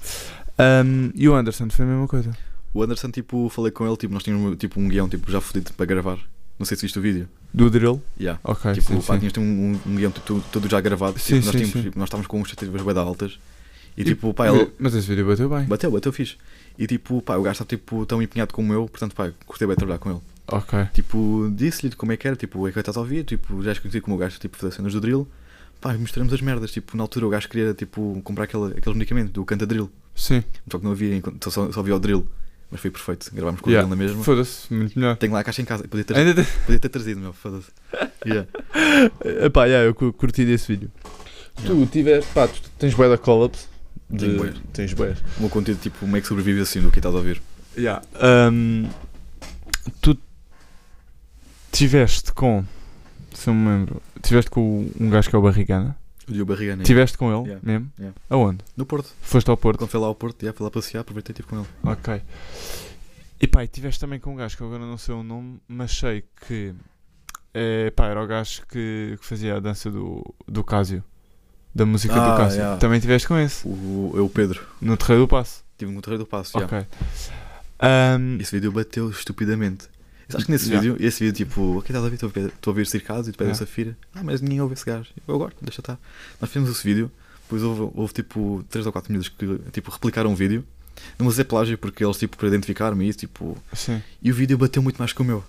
Um, 0.58 1.10
e 1.14 1.28
o 1.28 1.34
Anderson 1.34 1.68
foi 1.70 1.84
a 1.84 1.88
mesma 1.88 2.06
coisa. 2.08 2.30
O 2.74 2.82
Anderson, 2.82 3.10
tipo, 3.10 3.48
falei 3.48 3.70
com 3.70 3.86
ele, 3.86 3.96
tipo, 3.96 4.12
nós 4.12 4.22
tínhamos 4.22 4.56
tipo, 4.58 4.78
um 4.80 4.88
guião, 4.88 5.08
tipo, 5.08 5.30
já 5.30 5.40
fodido 5.40 5.72
para 5.72 5.86
gravar. 5.86 6.18
Não 6.58 6.66
sei 6.66 6.76
se 6.76 6.82
viste 6.82 6.98
o 6.98 7.02
vídeo. 7.02 7.28
Do 7.52 7.70
drill? 7.70 8.02
Yeah. 8.18 8.40
Ok. 8.44 8.72
tipo, 8.74 8.88
sim, 8.88 9.00
pá, 9.00 9.14
sim. 9.18 9.28
tínhamos 9.28 9.32
tipo, 9.32 9.40
um, 9.40 9.80
um 9.86 9.96
guião 9.96 10.10
todo, 10.10 10.44
todo 10.52 10.68
já 10.68 10.80
gravado. 10.80 11.18
Sim, 11.18 11.34
tipo, 11.40 11.46
nós, 11.46 11.54
tínhamos, 11.54 11.72
sim. 11.72 11.82
tipo, 11.82 11.98
nós 11.98 12.06
estávamos 12.06 12.26
com 12.26 12.40
expectativas 12.42 12.94
da 12.94 13.00
altas. 13.00 13.38
E, 13.96 14.02
E- 14.02 14.04
tipo, 14.04 14.34
pá, 14.34 14.48
ele 14.48 14.70
Mas 14.78 14.94
esse 14.94 15.06
vídeo 15.08 15.24
bateu 15.26 15.48
bem. 15.48 15.64
bateu, 15.66 15.90
bateu 15.90 16.12
fixe. 16.12 16.36
E 16.76 16.86
tipo, 16.86 17.22
pá, 17.22 17.36
o 17.36 17.42
gajo 17.42 17.52
está 17.52 17.64
tipo, 17.64 18.04
tão 18.06 18.20
empenhado 18.20 18.52
como 18.52 18.72
eu, 18.72 18.88
portanto, 18.88 19.14
pá, 19.14 19.30
gostei 19.46 19.66
bem 19.66 19.74
de 19.74 19.78
trabalhar 19.78 19.98
com 19.98 20.10
ele. 20.10 20.20
Ok. 20.48 20.78
Tipo, 20.92 21.48
disse-lhe 21.54 21.94
como 21.94 22.10
é 22.12 22.16
que 22.16 22.26
era, 22.26 22.36
tipo, 22.36 22.66
é 22.68 22.72
que 22.72 22.78
estás 22.78 22.96
a 22.96 23.00
ouvir, 23.00 23.24
tipo, 23.24 23.62
já 23.62 23.70
és 23.70 23.78
conhecido 23.78 24.02
como 24.02 24.16
o 24.16 24.18
gajo, 24.18 24.38
tipo, 24.40 24.56
fazer 24.56 24.74
cenas 24.74 24.92
do 24.92 25.00
drill. 25.00 25.26
pá, 25.80 25.92
mostramos 25.94 26.32
as 26.32 26.40
merdas. 26.40 26.72
Tipo, 26.72 26.96
na 26.96 27.04
altura 27.04 27.26
o 27.26 27.30
gajo 27.30 27.48
queria 27.48 27.72
tipo, 27.74 28.20
comprar 28.24 28.44
aquele, 28.44 28.78
aquele 28.78 28.96
medicamento 28.96 29.30
do 29.32 29.44
Cantadril. 29.44 29.90
Sim. 30.14 30.42
Só 30.70 30.78
que 30.78 30.84
não 30.84 30.92
havia, 30.92 31.22
só, 31.42 31.70
só 31.70 31.80
havia 31.80 31.94
o 31.94 32.00
drill. 32.00 32.26
Mas 32.74 32.80
foi 32.80 32.90
perfeito. 32.90 33.30
Gravámos 33.32 33.60
com 33.60 33.70
Yeah. 33.70 33.86
drill 33.88 33.96
na 33.96 34.04
mesma. 34.04 34.24
Foda-se, 34.24 34.74
muito 34.74 34.98
melhor. 34.98 35.16
Tenho 35.16 35.32
lá 35.32 35.38
a 35.38 35.44
caixa 35.44 35.62
em 35.62 35.64
casa. 35.64 35.86
Podia 35.86 36.04
ter, 36.04 36.16
Ainda 36.16 36.44
podia 36.66 36.80
ter 36.80 36.88
trazido, 36.88 37.20
meu. 37.20 37.32
Foda-se. 37.32 37.70
Yeah. 38.26 38.48
Epá, 39.46 39.66
yeah, 39.66 39.86
eu 39.86 39.94
cu- 39.94 40.12
curti 40.12 40.44
desse 40.44 40.66
vídeo. 40.72 40.90
Tu 41.64 41.86
tiveste, 41.86 42.28
pá, 42.34 42.48
tu 42.48 42.60
tens 42.76 42.92
bué 42.92 43.08
da 43.08 43.16
collapse. 43.16 43.68
De... 44.10 44.26
Tenho 44.26 44.38
bué. 44.38 44.52
Tens 44.72 44.92
bué. 44.92 45.14
O 45.38 45.42
meu 45.42 45.50
conteúdo, 45.50 45.78
tipo, 45.80 46.04
meio 46.04 46.20
que 46.20 46.26
sobrevive 46.26 46.60
assim 46.62 46.80
do 46.80 46.90
que 46.90 46.98
estás 46.98 47.14
a 47.14 47.18
ouvir. 47.18 47.40
Yeah. 47.78 48.02
Um, 48.50 48.88
tu 50.00 50.18
tiveste 51.70 52.32
com, 52.32 52.64
se 53.32 53.48
eu 53.50 53.54
me 53.54 53.68
lembro, 53.68 54.02
tiveste 54.20 54.50
com 54.50 54.90
um 54.98 55.10
gajo 55.10 55.30
que 55.30 55.36
é 55.36 55.38
o 55.38 55.42
Barrigana. 55.42 55.96
O 56.28 56.32
Diogo 56.32 56.52
Barriga, 56.52 56.76
né? 56.76 56.84
Tiveste 56.84 57.18
com 57.18 57.30
ele 57.32 57.48
Yeah. 57.50 57.60
mesmo? 57.62 57.92
Yeah. 57.98 58.16
Aonde? 58.30 58.58
No 58.76 58.86
Porto. 58.86 59.10
Foste 59.20 59.48
ao 59.50 59.56
Porto? 59.56 59.78
Quando 59.78 59.90
fui 59.90 60.00
lá 60.00 60.06
ao 60.06 60.14
Porto, 60.14 60.44
já 60.44 60.52
fui 60.52 60.64
lá 60.64 60.70
passear, 60.70 61.00
aproveitei 61.02 61.32
e 61.32 61.34
estive 61.34 61.48
com 61.48 61.58
ele. 61.58 61.68
Ok. 61.82 62.22
E 63.40 63.46
pá, 63.46 63.64
e 63.64 63.68
tiveste 63.68 64.00
também 64.00 64.18
com 64.18 64.32
um 64.32 64.36
gajo 64.36 64.56
que 64.56 64.62
eu 64.62 64.66
agora 64.68 64.84
não 64.86 64.96
sei 64.96 65.14
o 65.14 65.22
nome, 65.22 65.60
mas 65.68 65.90
sei 65.92 66.24
que 66.46 66.72
é, 67.52 67.90
pá, 67.90 68.06
era 68.06 68.22
o 68.22 68.26
gajo 68.26 68.62
que, 68.66 69.16
que 69.20 69.26
fazia 69.26 69.56
a 69.56 69.60
dança 69.60 69.90
do, 69.90 70.24
do 70.48 70.64
Cásio. 70.64 71.04
Da 71.74 71.84
música 71.84 72.14
do 72.14 72.20
Ah, 72.20 72.36
Cásio. 72.36 72.58
yeah. 72.58 72.78
Também 72.78 73.00
tiveste 73.00 73.26
com 73.28 73.36
esse, 73.36 73.66
O, 73.66 74.12
eu, 74.14 74.26
o 74.26 74.30
Pedro. 74.30 74.64
no 74.80 74.96
Terreiro 74.96 75.24
do 75.24 75.28
Passo. 75.28 75.62
Tive 75.76 75.90
no 75.92 76.00
Terreiro 76.00 76.24
do 76.24 76.28
Passo, 76.28 76.58
já. 76.58 76.64
Ok. 76.64 76.86
Esse 78.40 78.52
vídeo 78.52 78.72
bateu 78.72 79.10
estupidamente. 79.10 79.88
Acho 80.32 80.46
que 80.46 80.52
nesse 80.52 80.68
Yeah. 80.70 80.92
vídeo, 80.92 81.06
esse 81.06 81.24
vídeo, 81.24 81.36
tipo, 81.46 81.78
ok, 81.78 81.94
estás 81.94 82.04
a 82.04 82.08
ver? 82.08 82.14
Estou 82.48 82.70
a 82.70 82.72
ouvir 82.72 82.86
Circaso 82.86 83.28
e 83.28 83.32
tu 83.32 83.38
pedes 83.38 83.58
Yeah. 83.58 83.64
a 83.64 83.66
Safira. 83.66 83.96
Ah, 84.14 84.22
mas 84.22 84.40
ninguém 84.40 84.60
ouve 84.60 84.74
esse 84.74 84.84
gajo. 84.86 85.10
Eu 85.26 85.34
agora, 85.34 85.52
deixa 85.60 85.80
estar. 85.80 85.98
Nós 86.40 86.50
fizemos 86.50 86.70
esse 86.70 86.82
vídeo, 86.86 87.10
depois 87.42 87.62
houve, 87.62 87.90
houve 87.94 88.12
tipo 88.14 88.64
3 88.70 88.86
ou 88.86 88.92
4 88.92 89.12
minutos 89.12 89.28
que 89.28 89.58
tipo, 89.72 89.90
replicaram 89.90 90.32
o 90.32 90.36
vídeo. 90.36 90.64
Não 91.18 91.26
dizer 91.28 91.44
plágio 91.44 91.76
porque 91.76 92.04
eles, 92.04 92.16
tipo, 92.16 92.36
para 92.36 92.48
identificar-me 92.48 93.04
e 93.04 93.08
isso, 93.08 93.18
tipo. 93.18 93.58
sim, 93.72 94.00
E 94.22 94.30
o 94.30 94.34
vídeo 94.34 94.56
bateu 94.56 94.82
muito 94.82 94.96
mais 94.96 95.12
que 95.12 95.20
o 95.20 95.24
meu. 95.24 95.44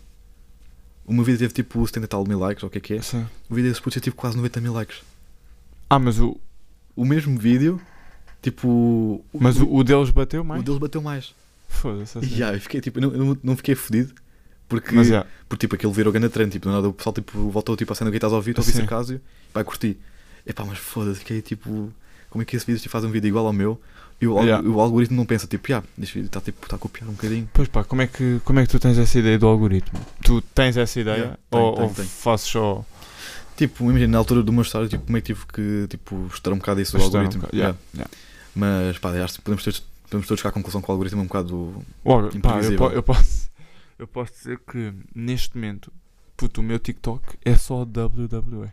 O 1.05 1.13
meu 1.13 1.23
vídeo 1.23 1.37
teve 1.39 1.53
tipo 1.53 1.85
70 1.85 2.05
e 2.05 2.07
tal 2.07 2.25
mil 2.27 2.39
likes, 2.39 2.63
ou 2.63 2.67
o 2.67 2.71
que 2.71 2.79
é 2.79 2.81
que 2.81 2.93
é. 2.95 3.01
sim. 3.01 3.25
O 3.49 3.53
vídeo 3.55 3.69
desse 3.69 3.81
puto 3.81 3.93
teve 3.93 4.03
tipo 4.05 4.15
quase 4.17 4.35
90 4.35 4.59
mil 4.59 4.73
likes. 4.73 4.97
Ah, 5.89 5.99
mas 5.99 6.19
o, 6.19 6.35
O 6.95 7.05
mesmo 7.05 7.37
vídeo, 7.37 7.79
tipo. 8.41 9.23
mas 9.33 9.57
o, 9.59 9.71
o 9.71 9.83
deles 9.83 10.09
bateu 10.09 10.43
mais? 10.43 10.61
o 10.61 10.65
deles 10.65 10.79
bateu 10.79 11.01
mais. 11.01 11.33
Foda-se. 11.69 12.17
assim. 12.17 12.27
E 12.27 12.33
yeah, 12.33 12.55
eu 12.57 12.61
fiquei 12.61 12.81
tipo, 12.81 12.99
não, 12.99 13.11
não, 13.11 13.37
não 13.43 13.55
fiquei 13.57 13.75
fodido. 13.75 14.13
Porque, 14.67 14.95
Mas 14.95 15.07
porque 15.47 15.61
tipo, 15.67 15.75
aquele 15.75 15.93
virou 15.93 16.11
grande 16.11 16.29
trend, 16.29 16.51
tipo, 16.51 16.67
do 16.67 16.71
nada 16.73 16.87
o 16.89 16.93
pessoal 16.93 17.13
tipo, 17.13 17.49
voltou 17.49 17.75
tipo, 17.77 17.91
a 17.93 17.95
cena 17.95 18.09
que 18.09 18.17
estás 18.17 18.33
a 18.33 18.35
ouvir, 18.35 18.51
estou 18.51 18.61
a 18.61 18.63
ouvir 18.63 18.71
Sim. 18.73 18.79
Circásio, 18.79 19.21
vai 19.53 19.63
curtir. 19.63 19.97
Epá, 20.45 20.63
mas 20.65 20.77
foda-se, 20.79 21.19
fiquei 21.19 21.41
tipo, 21.41 21.91
como 22.29 22.41
é 22.41 22.45
que 22.45 22.55
esse 22.55 22.65
vídeo 22.65 22.79
tipo, 22.79 22.91
faz 22.91 23.03
um 23.03 23.09
vídeo 23.11 23.27
igual 23.27 23.45
ao 23.47 23.53
meu 23.53 23.79
e 24.19 24.27
o, 24.27 24.41
Yeah. 24.41 24.67
o 24.67 24.79
algoritmo 24.79 25.17
não 25.17 25.25
pensa, 25.25 25.45
tipo, 25.45 25.71
ah, 25.73 25.83
este 26.01 26.15
vídeo 26.15 26.27
está 26.27 26.39
tipo, 26.41 26.67
tá 26.67 26.77
a 26.77 26.79
copiar 26.79 27.07
um 27.09 27.13
bocadinho. 27.13 27.49
Pois 27.53 27.67
pá, 27.67 27.83
como 27.83 28.01
é, 28.01 28.07
que, 28.07 28.39
como 28.43 28.59
é 28.59 28.63
que 28.65 28.69
tu 28.71 28.79
tens 28.79 28.97
essa 28.97 29.19
ideia 29.19 29.37
do 29.37 29.45
algoritmo? 29.47 29.99
Tu 30.23 30.41
tens 30.53 30.77
essa 30.77 30.99
ideia? 30.99 31.15
Yeah, 31.17 31.37
tenho, 31.51 31.63
ou 31.63 31.73
tenho, 31.75 31.87
ou 31.89 31.93
tenho. 31.93 32.07
fazes 32.07 32.47
só. 32.47 32.83
Tipo, 33.57 33.83
imagina, 33.85 34.11
na 34.13 34.17
altura 34.17 34.41
do 34.43 34.51
meu 34.51 34.63
história, 34.63 34.87
tipo, 34.87 35.05
como 35.05 35.17
é 35.17 35.21
que 35.21 35.27
tive 35.33 35.45
que 35.45 35.87
tipo, 35.89 36.27
estudar 36.33 36.53
um 36.55 36.57
bocado 36.59 36.81
isso 36.81 36.97
do 36.97 37.01
um 37.01 37.05
algoritmo. 37.05 37.41
bocado, 37.41 37.55
yeah, 37.55 37.77
Yeah. 37.93 38.11
Mas 38.55 38.97
pá, 38.99 39.11
acho 39.11 39.35
que 39.35 39.41
podemos, 39.41 39.63
ter, 39.63 39.75
podemos 40.03 40.27
todos 40.27 40.39
chegar 40.39 40.49
à 40.49 40.53
conclusão 40.53 40.81
que 40.81 40.89
o 40.89 40.91
algoritmo 40.91 41.21
é 41.21 41.23
um 41.23 41.27
bocado. 41.27 41.55
O 42.03 42.11
alg- 42.13 42.39
pá, 42.41 42.59
eu, 42.61 42.91
eu 42.91 43.03
posso, 43.03 43.44
eu 43.99 44.07
posso 44.07 44.33
dizer 44.33 44.59
que 44.59 44.93
neste 45.13 45.55
momento, 45.55 45.91
puto, 46.35 46.61
o 46.61 46.63
meu 46.63 46.79
TikTok 46.79 47.37
é 47.43 47.55
só 47.55 47.81
WWE. 47.83 48.71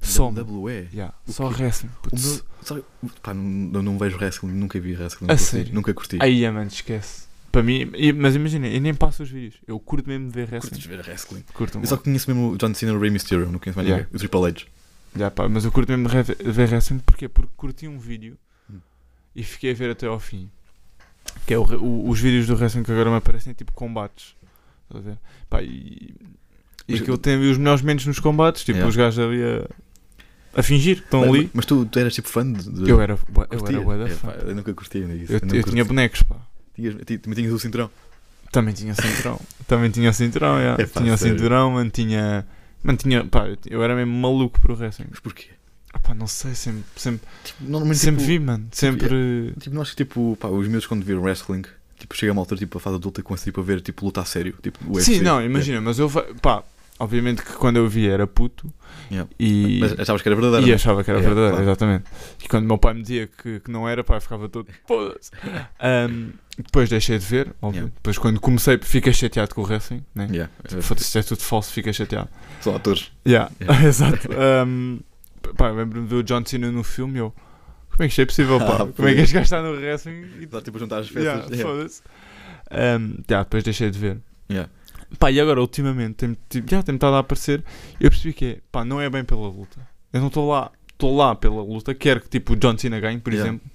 Só. 0.00 0.28
WWE. 0.30 0.88
Yeah, 0.92 1.14
O 1.26 1.32
só 1.32 1.48
quê? 1.52 1.62
wrestling. 1.62 1.90
O 1.98 2.02
puto. 2.02 2.16
meu, 2.22 2.40
sabe, 2.62 2.84
pá, 3.22 3.34
não, 3.34 3.78
eu 3.78 3.82
não 3.82 3.98
vejo 3.98 4.16
wrestling, 4.16 4.52
nunca 4.52 4.78
vi 4.78 4.94
wrestling. 4.94 5.26
A 5.26 5.32
Nunca 5.32 5.38
sério? 5.38 5.64
curti. 5.66 5.74
Nunca 5.74 5.94
curti. 5.94 6.18
Aí, 6.20 6.48
mano, 6.50 6.68
esquece. 6.68 7.26
Para 7.50 7.62
mim, 7.62 7.90
mas 8.16 8.36
imagina, 8.36 8.68
eu 8.68 8.80
nem 8.80 8.94
passo 8.94 9.22
os 9.22 9.30
vídeos. 9.30 9.60
Eu 9.66 9.80
curto 9.80 10.06
mesmo 10.08 10.26
de 10.28 10.32
ver 10.34 10.48
Curtes 10.48 10.70
wrestling. 10.70 10.96
ver 10.96 11.04
wrestling. 11.08 11.44
Curto 11.54 11.78
Eu 11.78 11.86
só 11.86 11.96
conheço 11.96 12.30
mesmo 12.30 12.52
o 12.52 12.58
John 12.58 12.72
Cena 12.74 12.92
e 12.92 12.94
o 12.94 13.00
Rey 13.00 13.10
Mysterio, 13.10 13.50
não 13.50 13.58
conheço 13.58 13.76
mais 13.76 13.88
Yeah. 13.88 14.04
ninguém. 14.04 14.14
O 14.16 14.18
Triple 14.18 14.46
H. 14.46 14.66
Já, 15.16 15.30
pá, 15.30 15.48
mas 15.48 15.64
eu 15.64 15.72
curto 15.72 15.90
mesmo 15.90 16.08
de 16.08 16.34
ver 16.52 16.68
wrestling 16.68 16.98
porquê? 16.98 17.26
porque 17.28 17.50
curti 17.56 17.88
um 17.88 17.98
vídeo 17.98 18.36
Hum. 18.70 18.78
e 19.34 19.42
fiquei 19.42 19.72
a 19.72 19.74
ver 19.74 19.90
até 19.90 20.06
ao 20.06 20.20
fim. 20.20 20.50
Que 21.46 21.54
é 21.54 21.58
o 21.58 21.62
o- 21.62 22.08
os 22.10 22.20
vídeos 22.20 22.46
do 22.46 22.54
wrestling 22.54 22.82
que 22.82 22.92
agora 22.92 23.10
me 23.10 23.16
aparecem 23.16 23.52
tipo 23.54 23.72
combates. 23.72 24.36
Estás 24.88 25.06
a 25.06 25.10
ver? 25.10 25.18
Pá, 25.50 25.62
e 25.62 26.14
e 26.86 26.92
Mas- 26.92 27.00
aquilo 27.02 27.18
tem 27.18 27.36
os 27.50 27.58
melhores 27.58 27.82
momentos 27.82 28.06
nos 28.06 28.18
combates, 28.18 28.62
tipo 28.64 28.78
Yeah. 28.78 28.88
os 28.88 28.96
gajos 28.96 29.18
ali 29.18 29.42
a, 29.42 29.68
a 30.58 30.62
fingir 30.62 30.96
que 30.98 31.04
estão 31.04 31.20
mas, 31.20 31.28
ali. 31.28 31.50
mas 31.52 31.66
tu, 31.66 31.84
tu 31.84 31.98
eras 31.98 32.14
tipo 32.14 32.28
fã 32.28 32.50
de. 32.50 32.70
de 32.70 32.90
Eu 32.90 33.00
era, 33.00 33.18
eu 33.50 33.66
era 33.68 33.80
bué 33.82 33.98
da 33.98 34.06
É, 34.06 34.08
fã. 34.10 34.30
eu 34.30 34.54
nunca 34.54 34.72
curti 34.72 34.98
ainda 34.98 35.14
isso. 35.14 35.30
Eu, 35.32 35.36
eu 35.36 35.40
curti. 35.48 35.70
tinha 35.70 35.84
bonecos, 35.84 36.22
pá. 36.22 36.36
Tinhas, 36.74 36.94
ti- 37.04 37.18
também 37.18 37.36
tinhas 37.36 37.52
o 37.52 37.58
cinturão. 37.58 37.90
Também 38.50 38.72
tinha 38.72 38.94
cinturão. 38.94 39.38
Também 39.66 39.90
tinha 39.90 40.10
cinturão, 40.14 40.58
yeah. 40.58 40.82
É 40.82 40.86
pá, 40.86 41.00
tinha 41.02 41.16
sério? 41.18 41.36
cinturão, 41.36 41.72
mantinha. 41.72 42.46
Mantinha, 42.82 43.24
pá, 43.26 43.46
eu, 43.48 43.58
eu 43.66 43.82
era 43.82 43.94
mesmo 43.94 44.12
maluco 44.14 44.58
pro 44.58 44.74
wrestling. 44.74 45.08
Mas 45.10 45.20
porquê? 45.20 45.48
Ah, 45.92 45.98
pá, 45.98 46.14
não 46.14 46.26
sei, 46.26 46.54
sempre, 46.54 46.82
sempre, 46.96 47.26
Tipo, 47.44 47.94
sempre 47.94 48.20
tipo, 48.22 48.26
vi, 48.26 48.38
mano. 48.38 48.66
Sempre. 48.72 49.52
Tipo, 49.60 49.74
não 49.74 49.82
acho 49.82 49.90
que 49.94 50.04
tipo, 50.04 50.36
pá, 50.40 50.48
os 50.48 50.66
meus 50.68 50.86
quando 50.86 51.04
viram 51.04 51.20
wrestling, 51.22 51.64
tipo, 51.98 52.16
chega 52.16 52.30
a 52.30 52.34
uma 52.34 52.42
altura, 52.42 52.58
tipo, 52.58 52.78
a 52.78 52.80
fase 52.80 52.96
adulta 52.96 53.20
e 53.20 53.22
começo 53.24 53.44
tipo, 53.44 53.60
a 53.60 53.64
ver, 53.64 53.80
tipo, 53.80 54.04
luta 54.04 54.20
a 54.20 54.24
sério. 54.24 54.54
Tipo, 54.62 54.78
UFC. 54.88 55.14
Sim, 55.16 55.20
não, 55.20 55.42
imagina, 55.42 55.80
mas 55.80 55.98
eu, 55.98 56.10
pá, 56.40 56.62
obviamente 56.98 57.42
que 57.42 57.52
quando 57.52 57.76
eu 57.76 57.88
vi 57.88 58.08
era 58.08 58.26
puto 58.26 58.72
Yeah. 59.10 59.30
e, 59.40 59.78
Mas 59.80 59.98
achavas 60.00 60.20
que 60.20 60.28
era 60.28 60.36
verdadeiro. 60.36 60.66
e 60.66 60.68
não? 60.68 60.74
achava 60.74 61.02
que 61.02 61.10
era 61.10 61.18
Yeah, 61.18 61.34
verdadeiro, 61.34 61.56
claro. 61.64 61.70
exatamente. 61.70 62.04
E 62.44 62.48
quando 62.48 62.66
meu 62.66 62.76
pai 62.76 62.92
me 62.92 63.00
dizia 63.00 63.26
que, 63.26 63.60
que 63.60 63.70
não 63.70 63.88
era, 63.88 64.04
pá, 64.04 64.16
eu 64.16 64.20
ficava 64.20 64.50
todo, 64.50 64.66
foda-se. 64.86 65.30
Ahm, 65.80 66.32
depois 66.58 66.90
deixei 66.90 67.18
de 67.18 67.24
ver, 67.24 67.54
óbvio. 67.62 67.78
Yeah. 67.78 67.92
Depois 67.96 68.18
quando 68.18 68.38
comecei, 68.38 68.78
fiquei 68.82 69.12
chateado 69.14 69.54
com 69.54 69.62
o 69.62 69.64
wrestling, 69.64 70.04
né? 70.14 70.28
Yeah. 70.30 70.52
Tipo, 70.66 70.82
Foda-se, 70.82 71.06
isto 71.06 71.18
é 71.18 71.22
tudo 71.22 71.40
falso, 71.42 71.72
fiquei 71.72 71.92
chateado. 71.94 72.28
São 72.60 72.74
atores. 72.76 73.10
Yeah, 73.26 73.50
exato. 73.86 74.28
Ahm, 74.32 74.98
pá, 75.56 75.70
lembro-me 75.70 76.06
de 76.06 76.14
ver 76.14 76.20
o 76.20 76.22
John 76.22 76.42
Cena 76.44 76.70
no 76.70 76.84
filme 76.84 77.18
eu, 77.18 77.32
como 77.98 78.04
é 78.04 78.06
que 78.06 78.12
isto 78.12 78.20
é 78.20 78.26
possível, 78.26 78.58
pá? 78.60 78.76
Ah, 78.84 78.86
como 78.94 79.08
é 79.08 79.14
que 79.14 79.20
este 79.22 79.34
gajo 79.34 79.42
está 79.44 79.60
no 79.60 79.72
wrestling 79.72 80.24
e 80.40 80.46
Dá 80.46 80.60
tipo 80.62 80.76
a 80.76 80.80
juntar 80.80 80.98
as 81.00 81.10
Yeah, 81.10 81.42
peças. 81.50 81.58
Yeah. 81.58 81.74
foda-se. 81.76 82.02
Um, 82.70 83.22
yeah, 83.28 83.42
depois 83.42 83.64
deixei 83.64 83.90
de 83.90 83.98
ver. 83.98 84.18
Yeah. 84.48 84.70
Pá, 85.18 85.32
e 85.32 85.40
agora 85.40 85.60
ultimamente 85.60 86.14
tem, 86.14 86.36
tipo, 86.48 86.70
já 86.70 86.80
tem 86.82 86.94
estado 86.94 87.16
a 87.16 87.18
aparecer. 87.18 87.64
Eu 88.00 88.08
percebi 88.08 88.32
que 88.32 88.44
é, 88.44 88.58
pá, 88.70 88.84
não 88.84 89.00
é 89.00 89.10
bem 89.10 89.24
pela 89.24 89.48
luta. 89.48 89.80
Eu 90.12 90.20
não 90.20 90.28
estou 90.28 90.48
lá, 90.48 90.70
estou 90.92 91.16
lá 91.16 91.34
pela 91.34 91.60
luta. 91.60 91.92
Quero 91.92 92.20
que 92.20 92.28
tipo 92.28 92.52
o 92.52 92.56
John 92.56 92.78
Cena 92.78 93.00
ganhe, 93.00 93.18
por 93.18 93.32
Yeah. 93.32 93.50
exemplo. 93.50 93.68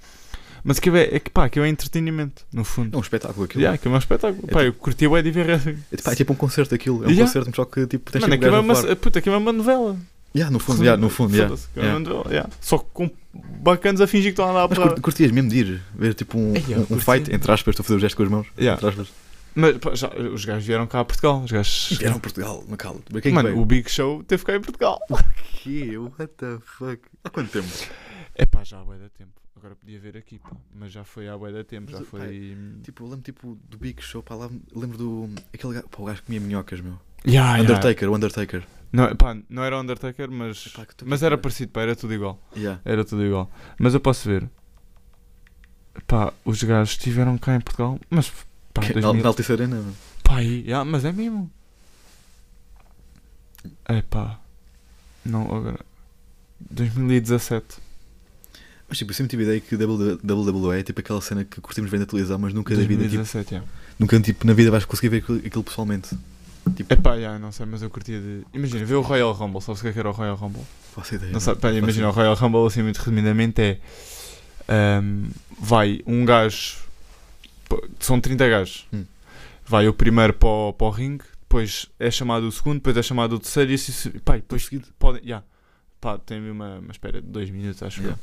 Mas 0.64 0.80
que 0.80 0.90
é, 0.92 1.16
é 1.18 1.20
que 1.20 1.30
pá, 1.30 1.50
que 1.50 1.60
é 1.60 1.68
entretenimento, 1.68 2.46
no 2.54 2.64
fundo. 2.64 2.96
É 2.96 2.98
um 2.98 3.02
espetáculo 3.02 3.44
aquilo. 3.44 3.60
Yeah, 3.62 3.78
que 3.78 3.86
é 3.86 3.92
um 3.92 3.98
espetáculo. 3.98 4.46
É 4.48 4.52
pá, 4.54 4.64
eu 4.64 4.74
curti 4.74 5.06
o 5.06 5.18
Eddie 5.18 5.32
ver 5.32 5.46
wrestling. 5.46 5.78
É, 5.92 5.98
tipo, 5.98 6.10
é 6.10 6.16
tipo 6.16 6.32
um 6.32 6.36
concerto 6.38 6.74
aquilo. 6.74 7.04
É 7.04 7.08
um 7.08 7.10
Yeah. 7.10 7.26
concerto, 7.26 7.54
só 7.54 7.66
que 7.66 7.86
tipo, 7.86 8.10
tens 8.10 8.22
Mano, 8.22 8.34
tipo 8.34 8.46
aquilo 8.46 8.56
é 8.56 8.60
um 8.62 8.64
uma, 8.64 8.96
puta, 8.96 9.20
aquilo 9.20 9.36
é 9.36 9.38
uma 9.38 9.52
novela. 9.52 9.98
Yeah, 10.36 10.52
no 10.52 10.60
fundo, 10.60 10.82
yeah, 10.84 11.00
no 11.00 11.10
fundo, 11.10 11.36
yeah. 11.36 11.56
É 11.76 11.80
Yeah. 11.82 12.30
yeah. 12.30 12.50
Só 12.60 12.80
com 12.80 13.10
bacanas 13.62 14.02
a 14.02 14.08
fingir 14.08 14.34
que 14.34 14.42
estão 14.42 14.46
a 14.48 14.52
andar 14.52 14.68
Mas 14.70 14.80
para. 14.80 14.92
cur- 14.96 15.02
curtias 15.02 15.32
mesmo 15.32 15.50
de 15.50 15.58
ir 15.60 15.82
ver 15.94 16.14
tipo 16.16 16.38
um, 16.38 16.56
Ei, 16.56 16.64
um, 16.76 16.96
um 16.96 17.00
fight, 17.00 17.32
entre 17.34 17.52
aspas, 17.52 17.74
estou 17.74 17.84
a 17.84 17.86
fazer 17.86 17.98
o 17.98 18.00
gesto 18.00 18.18
com 18.18 18.24
as 18.24 18.30
mãos. 18.30 18.48
Yeah. 18.58 18.76
Entre 18.76 18.90
aspas. 18.90 19.14
Mas 19.56 19.78
pá, 19.78 19.94
já, 19.94 20.10
os 20.10 20.44
gajos 20.46 20.66
vieram 20.66 20.88
cá 20.88 21.02
a 21.02 21.06
Portugal. 21.06 21.44
Os 21.44 21.52
gajos. 21.52 21.98
Vieram 22.00 22.16
a 22.16 22.20
Portugal, 22.20 22.64
Macau. 22.68 23.00
Que 23.22 23.30
Mano, 23.32 23.50
veio? 23.50 23.62
o 23.62 23.66
Big 23.66 23.90
Show 23.92 24.24
teve 24.24 24.44
cá 24.44 24.56
em 24.56 24.62
Portugal. 24.62 25.00
que? 25.62 25.96
What 25.98 26.28
the 26.38 26.58
fuck? 26.66 27.02
Há 27.24 27.30
quanto 27.30 27.52
tempo? 27.52 27.68
É 28.36 28.46
pá, 28.48 28.64
já 28.64 28.80
há 28.80 28.84
bué 28.84 28.98
da 28.98 29.10
tempo. 29.10 29.32
Agora 29.56 29.76
podia 29.76 30.00
ver 30.00 30.18
aqui, 30.18 30.40
pá. 30.40 30.50
Mas 30.74 30.92
já 30.92 31.04
foi 31.04 31.30
há 31.30 31.38
bué 31.38 31.52
da 31.52 31.64
tempo. 31.64 31.92
Mas, 31.92 32.00
Já 32.00 32.06
foi. 32.06 32.58
Tipo, 32.82 33.04
eu 33.04 33.08
lembro 33.10 33.22
tipo 33.24 33.58
do 33.70 33.78
Big 33.78 34.02
Show, 34.02 34.24
pá, 34.24 34.34
lá 34.34 34.50
lembro 34.76 34.98
do. 34.98 35.30
Aquele 35.54 35.76
gajo, 35.76 35.88
pá, 35.88 36.02
o 36.02 36.06
gajo 36.06 36.20
que 36.22 36.26
comia 36.26 36.42
minhocas, 36.42 36.82
meu. 36.82 36.94
Yeah, 37.26 37.58
yeah. 37.58 37.62
Undertaker, 37.62 38.10
o 38.10 38.16
Undertaker. 38.16 38.64
Não, 38.94 39.16
pá, 39.16 39.36
não 39.50 39.64
era 39.64 39.76
o 39.76 39.82
Undertaker, 39.82 40.30
mas. 40.30 40.68
Epá, 40.68 40.86
que 40.86 40.96
tu- 40.96 41.06
Mas 41.08 41.24
era 41.24 41.36
parecido, 41.36 41.72
pá, 41.72 41.82
era 41.82 41.96
tudo 41.96 42.14
igual. 42.14 42.40
Yeah. 42.56 42.80
Era 42.86 43.04
tudo 43.04 43.26
igual. 43.26 43.52
Mas 43.80 43.96
eu 43.96 44.00
posso 44.00 44.30
ver. 44.30 44.48
Pá, 46.06 46.32
os 46.46 46.62
gajos 46.62 46.92
estiveram 46.94 47.36
cá 47.40 47.56
em 47.56 47.60
Portugal. 47.60 48.00
Mas. 48.08 48.32
Pá, 48.72 48.84
Que- 48.84 48.94
2000... 48.94 49.14
Na 49.14 49.22
na 49.24 49.28
Altice 49.30 49.52
Arena, 49.52 49.76
meu. 49.78 49.94
Pá, 50.24 50.40
yeah, 50.42 50.86
mas 50.86 51.04
é 51.06 51.12
mesmo. 51.12 51.52
É 53.86 54.02
pá. 54.04 54.40
Não, 55.26 55.44
agora. 55.44 55.80
2017. 56.70 57.82
Mas 58.88 58.98
tipo, 59.00 59.10
eu 59.12 59.16
sempre 59.16 59.30
tive 59.32 59.42
a 59.44 59.46
ideia 59.56 59.60
que 59.62 59.76
WWE 59.76 60.80
é 60.80 60.84
tipo 60.84 61.00
aquela 61.00 61.20
cena 61.22 61.44
que 61.44 61.60
curtimos 61.60 61.90
ver 61.90 62.00
na 62.00 62.06
televisão, 62.06 62.38
mas 62.38 62.54
nunca 62.54 62.76
da 62.76 62.82
vida, 62.82 63.04
tipo, 63.04 63.16
2017, 63.16 63.54
yeah. 63.56 63.72
nunca 63.98 64.20
tipo, 64.20 64.46
na 64.46 64.54
vida 64.54 64.70
vais 64.70 64.86
conseguir 64.86 65.10
ver 65.10 65.18
aquilo, 65.24 65.40
aquilo 65.40 65.64
pessoalmente. 65.64 66.16
Tipo, 66.76 66.94
É 66.94 66.96
pá, 66.96 67.16
yeah, 67.16 67.38
não 67.38 67.52
sei, 67.52 67.66
mas 67.66 67.82
eu 67.82 67.90
curtia 67.90 68.20
de. 68.20 68.46
Imagina, 68.54 68.86
vê 68.86 68.96
o 68.96 69.02
Royal 69.02 69.32
Rumble. 69.34 69.62
Sabes 69.62 69.82
o 69.82 69.84
que 69.84 69.90
é 69.90 69.94
que 69.94 70.00
era 70.00 70.10
o 70.10 70.14
Royal 70.14 70.36
Rumble? 70.36 70.64
faço 70.94 71.16
ideia. 71.16 71.32
Não 71.32 71.40
sabe, 71.40 71.60
pá, 71.60 71.72
imagina, 71.72 72.10
o. 72.10 72.12
Royal 72.12 72.36
Rumble, 72.36 72.66
assim, 72.66 72.82
muito 72.82 72.98
resumidamente, 72.98 73.62
é. 73.62 73.80
ahm, 74.68 75.30
vai 75.60 76.02
um 76.06 76.24
gajo. 76.24 76.78
São 78.00 78.20
30 78.20 78.50
gajos. 78.50 78.88
Hum. 78.94 79.06
Vai 79.66 79.88
o 79.88 79.94
primeiro 79.94 80.34
para 80.34 80.50
o, 80.50 80.74
para 80.74 80.88
o 80.88 80.90
ringue, 80.90 81.24
depois 81.42 81.88
é 82.00 82.12
chamado 82.12 82.48
o 82.48 82.52
segundo, 82.52 82.76
depois 82.76 82.96
é 82.96 83.02
chamado 83.02 83.36
o 83.36 83.40
terceiro 83.40 83.72
e 83.72 83.76
assim. 83.76 84.12
Pá, 84.24 84.36
depois 84.36 84.70
podem. 84.98 85.22
Yeah, 85.24 85.46
pá, 86.00 86.18
tem 86.18 86.50
uma, 86.50 86.80
uma 86.80 86.92
espera 86.92 87.22
de 87.22 87.28
2 87.28 87.50
minutos, 87.50 87.84
acho 87.84 88.02
Yeah. 88.02 88.20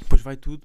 Depois 0.00 0.22
vai 0.22 0.36
tudo. 0.36 0.62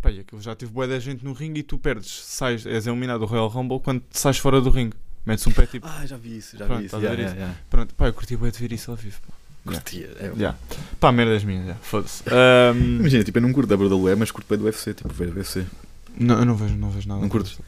Pá, 0.00 0.10
e 0.10 0.20
aquilo 0.20 0.40
já 0.40 0.54
teve 0.54 0.70
bué 0.70 0.86
da 0.86 0.98
gente 0.98 1.24
no 1.24 1.32
ringue 1.32 1.60
e 1.60 1.62
tu 1.62 1.78
perdes, 1.78 2.10
sais, 2.10 2.66
és 2.66 2.86
eliminado 2.86 3.20
do 3.20 3.26
Royal 3.26 3.48
Rumble 3.48 3.80
quando 3.80 4.02
sais 4.10 4.38
fora 4.38 4.60
do 4.60 4.70
ringue. 4.70 4.96
Metes 5.26 5.46
um 5.46 5.50
pé 5.52 5.66
tipo. 5.66 5.86
Ah, 5.86 6.04
já 6.06 6.16
vi 6.16 6.36
isso, 6.38 6.56
já 6.58 6.66
Pronto, 6.66 6.80
vi 6.80 6.86
isso. 6.86 6.96
Yeah, 6.96 7.18
yeah, 7.18 7.36
yeah. 7.38 7.58
Pronto, 7.70 7.94
pá, 7.94 8.06
eu 8.08 8.12
curti 8.12 8.36
bué 8.36 8.50
de 8.50 8.58
ver 8.58 8.72
isso 8.72 8.90
ao 8.90 8.96
vivo. 8.96 9.18
pá. 9.26 9.34
Curtia. 9.72 10.10
é. 10.20 10.26
Yeah. 10.36 10.58
Pá, 11.00 11.10
merdas 11.10 11.42
minhas, 11.44 11.66
já. 11.66 11.74
Foda-se. 11.76 12.22
Ahm, 12.28 13.00
Imagina, 13.00 13.24
tipo, 13.24 13.38
eu 13.38 13.42
não 13.42 13.52
curto 13.52 13.68
da 13.68 13.82
WWE, 13.82 14.14
mas 14.16 14.30
curto 14.30 14.46
bem 14.48 14.58
do 14.58 14.64
UFC, 14.66 14.92
tipo, 14.92 15.08
ver 15.12 15.34
UFC. 15.34 15.64
não, 16.18 16.38
eu 16.40 16.44
não 16.44 16.54
vejo, 16.54 16.76
não 16.76 16.90
vejo 16.90 17.08
nada. 17.08 17.20
Não 17.22 17.28
curtes? 17.30 17.58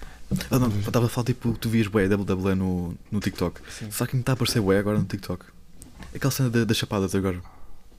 Ah, 0.50 0.58
não, 0.58 0.68
estava 0.80 1.06
a 1.06 1.08
falar, 1.08 1.24
tipo, 1.24 1.52
tu 1.56 1.70
vias 1.70 1.86
bué 1.86 2.06
WWE 2.08 2.54
no, 2.54 2.94
no 3.10 3.20
TikTok. 3.20 3.60
Sim. 3.70 3.90
Sabe 3.90 4.10
que 4.10 4.16
me 4.16 4.20
está 4.22 4.32
a 4.32 4.34
aparecer 4.34 4.60
bué 4.60 4.78
agora 4.78 4.98
no 4.98 5.04
TikTok? 5.04 5.46
Aquela 6.14 6.30
cena 6.30 6.50
da- 6.50 6.64
das 6.64 6.76
chapadas 6.76 7.14
agora. 7.14 7.40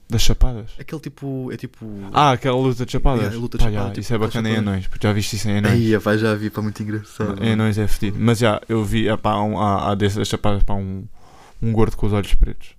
Das 0.09 0.21
chapadas? 0.21 0.71
Aquele 0.79 1.01
tipo, 1.01 1.51
é 1.51 1.57
tipo... 1.57 1.85
Ah, 2.13 2.31
aquela 2.31 2.55
luta 2.55 2.85
de 2.85 2.91
chapadas. 2.93 3.21
Yeah, 3.23 3.37
a 3.37 3.41
luta 3.41 3.57
de 3.57 3.63
Pá, 3.65 3.69
chapada, 3.69 3.87
já, 3.87 3.93
tipo, 3.93 3.99
isso 4.01 4.13
é 4.13 4.17
bacana 4.17 4.49
em 4.49 4.55
anões, 4.55 4.87
porque 4.87 5.05
já 5.05 5.11
viste 5.13 5.35
isso 5.35 5.49
em 5.49 5.57
anões. 5.57 5.73
Aí, 5.73 5.97
vai, 5.97 6.17
já 6.17 6.33
vi, 6.33 6.49
pá, 6.49 6.61
muito 6.61 6.81
engraçado. 6.81 7.43
Em 7.43 7.51
anões 7.51 7.77
é 7.77 7.85
fedido. 7.87 8.17
Mas 8.17 8.37
já, 8.39 8.61
eu 8.69 8.85
vi, 8.85 9.09
epá, 9.09 9.31
há, 9.31 9.43
um, 9.43 9.59
há, 9.59 9.91
há 9.91 9.95
dessas 9.95 10.25
chapadas 10.27 10.63
para 10.63 10.75
um, 10.75 11.03
um 11.61 11.73
gordo 11.73 11.97
com 11.97 12.07
os 12.07 12.13
olhos 12.13 12.33
pretos. 12.35 12.69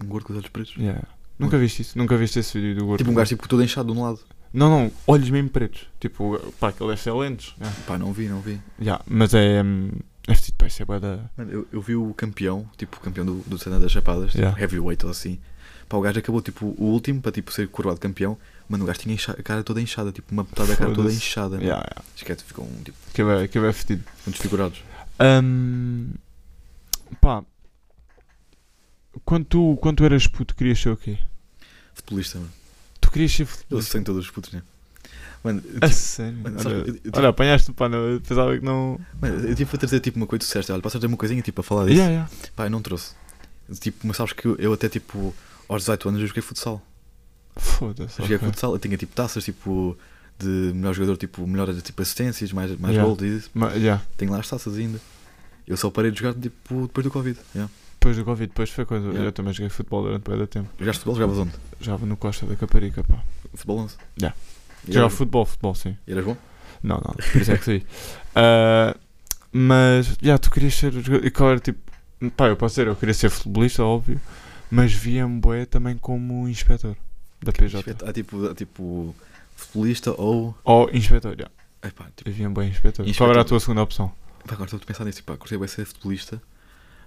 Um 0.00 0.06
gordo 0.06 0.26
com 0.26 0.32
os 0.32 0.38
olhos 0.38 0.48
pretos. 0.48 0.76
Yeah. 0.76 1.02
Nunca 1.38 1.58
viste 1.58 1.82
isso? 1.82 1.98
Nunca 1.98 2.16
viste 2.16 2.38
esse 2.38 2.60
vídeo 2.60 2.76
do 2.80 2.86
gordo? 2.86 2.98
Tipo 2.98 3.10
um 3.10 3.14
gajo 3.14 3.28
tipo, 3.30 3.48
todo 3.48 3.64
inchado 3.64 3.92
de 3.92 3.98
um 3.98 4.02
lado. 4.04 4.20
Não, 4.52 4.70
não, 4.70 4.92
olhos 5.08 5.28
mesmo 5.28 5.48
pretos. 5.50 5.88
Tipo, 5.98 6.38
pá, 6.60 6.68
aquele 6.68 6.90
deve 6.90 7.00
ser 7.00 7.12
lentes. 7.12 7.52
Yeah. 7.58 7.76
Pá, 7.86 7.98
não 7.98 8.12
vi, 8.12 8.28
não 8.28 8.40
vi. 8.40 8.60
Yeah, 8.80 9.02
mas 9.08 9.34
é. 9.34 9.60
hum, 9.62 9.90
É 10.28 10.34
fedido, 10.36 10.54
pá, 10.56 10.66
isso 10.66 10.82
é 10.82 10.84
bué 10.84 11.00
da. 11.00 11.18
Mano, 11.36 11.50
eu, 11.50 11.66
eu 11.72 11.80
vi 11.80 11.96
o 11.96 12.14
campeão, 12.14 12.68
tipo, 12.76 12.96
o 12.96 13.00
campeão 13.00 13.26
do, 13.26 13.42
do 13.46 13.58
cena 13.58 13.80
das 13.80 13.90
chapadas, 13.90 14.30
tipo, 14.30 14.38
Yeah. 14.38 14.60
heavyweight 14.60 15.04
ou 15.04 15.10
assim. 15.10 15.40
Pá, 15.90 15.96
o 15.96 16.00
gajo 16.00 16.20
acabou, 16.20 16.40
tipo, 16.40 16.66
o 16.78 16.84
último 16.84 17.20
para, 17.20 17.32
tipo, 17.32 17.52
ser 17.52 17.66
coroado 17.68 17.98
campeão. 17.98 18.38
Mano, 18.68 18.84
o 18.84 18.86
gajo 18.86 19.00
tinha 19.00 19.16
a 19.36 19.42
cara 19.42 19.64
toda 19.64 19.82
inchada, 19.82 20.12
tipo, 20.12 20.30
uma 20.32 20.44
metade 20.44 20.68
da 20.68 20.76
cara 20.76 20.94
toda 20.94 21.12
inchada. 21.12 21.56
Yeah, 21.56 21.82
yeah. 21.84 22.02
Esquece, 22.16 22.44
ficam, 22.44 22.64
tipo, 22.84 22.96
Que 23.12 23.22
é, 23.22 23.48
que 23.48 23.58
é 23.58 23.72
fedido. 23.72 24.04
muito 24.24 24.36
desfigurados. 24.36 24.82
Hum, 25.20 26.10
pá. 27.20 27.42
Quando 29.24 29.44
tu, 29.46 29.76
quando 29.80 29.96
tu 29.98 30.04
eras 30.04 30.26
puto, 30.28 30.54
querias 30.54 30.78
ser 30.80 30.90
o 30.90 30.96
quê? 30.96 31.18
Futebolista, 31.94 32.38
mano. 32.38 32.52
Tu 33.00 33.10
querias 33.10 33.32
ser 33.32 33.42
Eu 33.42 33.46
futebolista? 33.48 33.92
sei 33.92 34.00
todos 34.02 34.24
os 34.24 34.30
putos, 34.30 34.52
né? 34.52 34.62
Mano, 35.42 35.60
eu, 35.66 35.78
A 35.80 35.88
tipo, 35.88 35.92
sério? 36.00 36.38
mano, 36.38 36.60
olha, 36.60 36.68
eu- 36.74 36.78
eu 36.86 36.94
tive- 36.94 37.10
olha, 37.14 37.28
apanhaste 37.30 37.72
pá, 37.72 37.88
não, 37.88 37.98
eu 37.98 38.20
pensava 38.20 38.56
que 38.56 38.64
não. 38.64 39.00
mano, 39.20 39.48
eu 39.48 39.54
tive 39.56 39.74
a 39.74 39.78
trazer, 39.78 39.98
tipo, 40.00 40.16
uma 40.18 40.26
coisa, 40.26 40.40
tu 40.40 40.46
disseste, 40.46 40.70
olha, 40.70 40.80
posso 40.82 40.92
trazer 40.92 41.06
uma 41.08 41.16
coisinha, 41.16 41.42
tipo, 41.42 41.60
a 41.60 41.64
falar 41.64 41.86
disso? 41.86 41.96
Yeah, 41.96 42.12
yeah. 42.12 42.30
Pá, 42.54 42.66
eu 42.66 42.70
não 42.70 42.80
trouxe. 42.80 43.14
Tipo, 43.80 44.06
mas 44.06 44.16
sabes 44.16 44.32
que 44.32 44.46
eu, 44.46 44.56
eu 44.56 44.72
até, 44.72 44.88
tipo, 44.88 45.34
aos 45.74 45.82
18 45.82 46.08
anos 46.08 46.20
eu 46.20 46.26
joguei 46.26 46.42
futsal. 46.42 46.82
Foda-se. 47.56 48.20
Joguei 48.22 48.36
ok. 48.36 48.48
futsal, 48.48 48.72
eu 48.72 48.78
tinha, 48.78 48.96
tipo, 48.96 49.14
taças, 49.14 49.44
tipo, 49.44 49.96
de 50.38 50.46
melhor 50.74 50.94
jogador, 50.94 51.16
tipo, 51.16 51.46
melhor, 51.46 51.72
tipo, 51.82 52.00
assistências, 52.02 52.52
mais, 52.52 52.70
mais 52.78 52.94
Yeah. 52.94 53.06
gold 53.06 53.24
e 53.24 53.36
isso. 53.36 53.50
Ma- 53.54 53.72
yeah. 53.72 54.02
Tenho 54.16 54.30
lá 54.32 54.38
as 54.38 54.48
taças 54.48 54.76
ainda. 54.76 55.00
Eu 55.66 55.76
só 55.76 55.90
parei 55.90 56.10
de 56.10 56.18
jogar, 56.20 56.34
tipo, 56.40 56.82
depois 56.82 57.04
do 57.04 57.10
Covid. 57.10 57.38
Yeah. 57.54 57.70
Depois 57.94 58.16
do 58.16 58.24
Covid, 58.24 58.46
depois 58.48 58.70
foi 58.70 58.84
quando 58.86 59.06
Yeah. 59.08 59.24
eu 59.24 59.32
também 59.32 59.52
joguei 59.52 59.68
futebol 59.68 60.02
durante 60.02 60.28
bem 60.28 60.38
da 60.38 60.46
tempo. 60.46 60.68
Jogaste 60.78 61.00
futebol? 61.00 61.14
Jogavas 61.16 61.38
onde? 61.38 61.52
Jogava 61.80 62.06
no 62.06 62.16
Costa 62.16 62.46
da 62.46 62.56
Caparica, 62.56 63.04
pá. 63.04 63.22
Futebol 63.52 63.78
11? 63.80 63.96
Yeah. 64.18 64.36
E 64.88 64.92
Jogava 64.92 65.10
futebol, 65.10 65.44
futebol, 65.44 65.74
sim. 65.74 65.96
e 66.06 66.12
eras 66.12 66.24
bom? 66.24 66.36
Não, 66.82 66.96
não, 66.96 67.12
por 67.14 67.40
isso 67.42 67.52
é 67.52 67.58
que 67.58 67.64
saí. 67.64 67.86
Ah, 68.34 68.96
mas, 69.52 70.16
já, 70.22 70.38
tu 70.38 70.50
querias 70.50 70.74
ser. 70.74 70.94
E 71.24 71.30
qual 71.30 71.50
era 71.50 71.60
tipo. 71.60 71.78
Pá, 72.36 72.46
eu 72.48 72.56
posso 72.56 72.74
dizer, 72.74 72.86
eu 72.86 72.94
queria 72.96 73.12
ser 73.14 73.28
futebolista, 73.28 73.82
óbvio. 73.82 74.20
Mas 74.70 74.92
via-me 74.92 75.40
boé 75.40 75.66
também 75.66 75.96
como 75.98 76.48
inspetor 76.48 76.96
da 77.42 77.52
PJ. 77.52 77.96
Há 78.06 78.12
tipo, 78.12 78.46
há, 78.48 78.54
tipo, 78.54 79.14
futebolista 79.56 80.12
ou. 80.20 80.56
Ou 80.64 80.90
inspetor, 80.92 81.34
já. 81.38 81.50
Epá, 81.86 82.06
tipo, 82.16 82.30
via-me 82.30 82.54
bem 82.54 82.68
inspetor. 82.68 83.04
Qual 83.04 83.08
Inspetor. 83.08 83.30
era 83.30 83.40
a 83.40 83.44
tua 83.44 83.58
segunda 83.60 83.82
opção? 83.82 84.12
pá, 84.46 84.54
agora 84.54 84.64
estou 84.66 84.78
a 84.82 84.86
pensar 84.86 85.04
nisso, 85.04 85.16
tipo, 85.18 85.32
pá, 85.32 85.38
curtia 85.38 85.58
bem 85.58 85.68
ser 85.68 85.84
futebolista. 85.86 86.40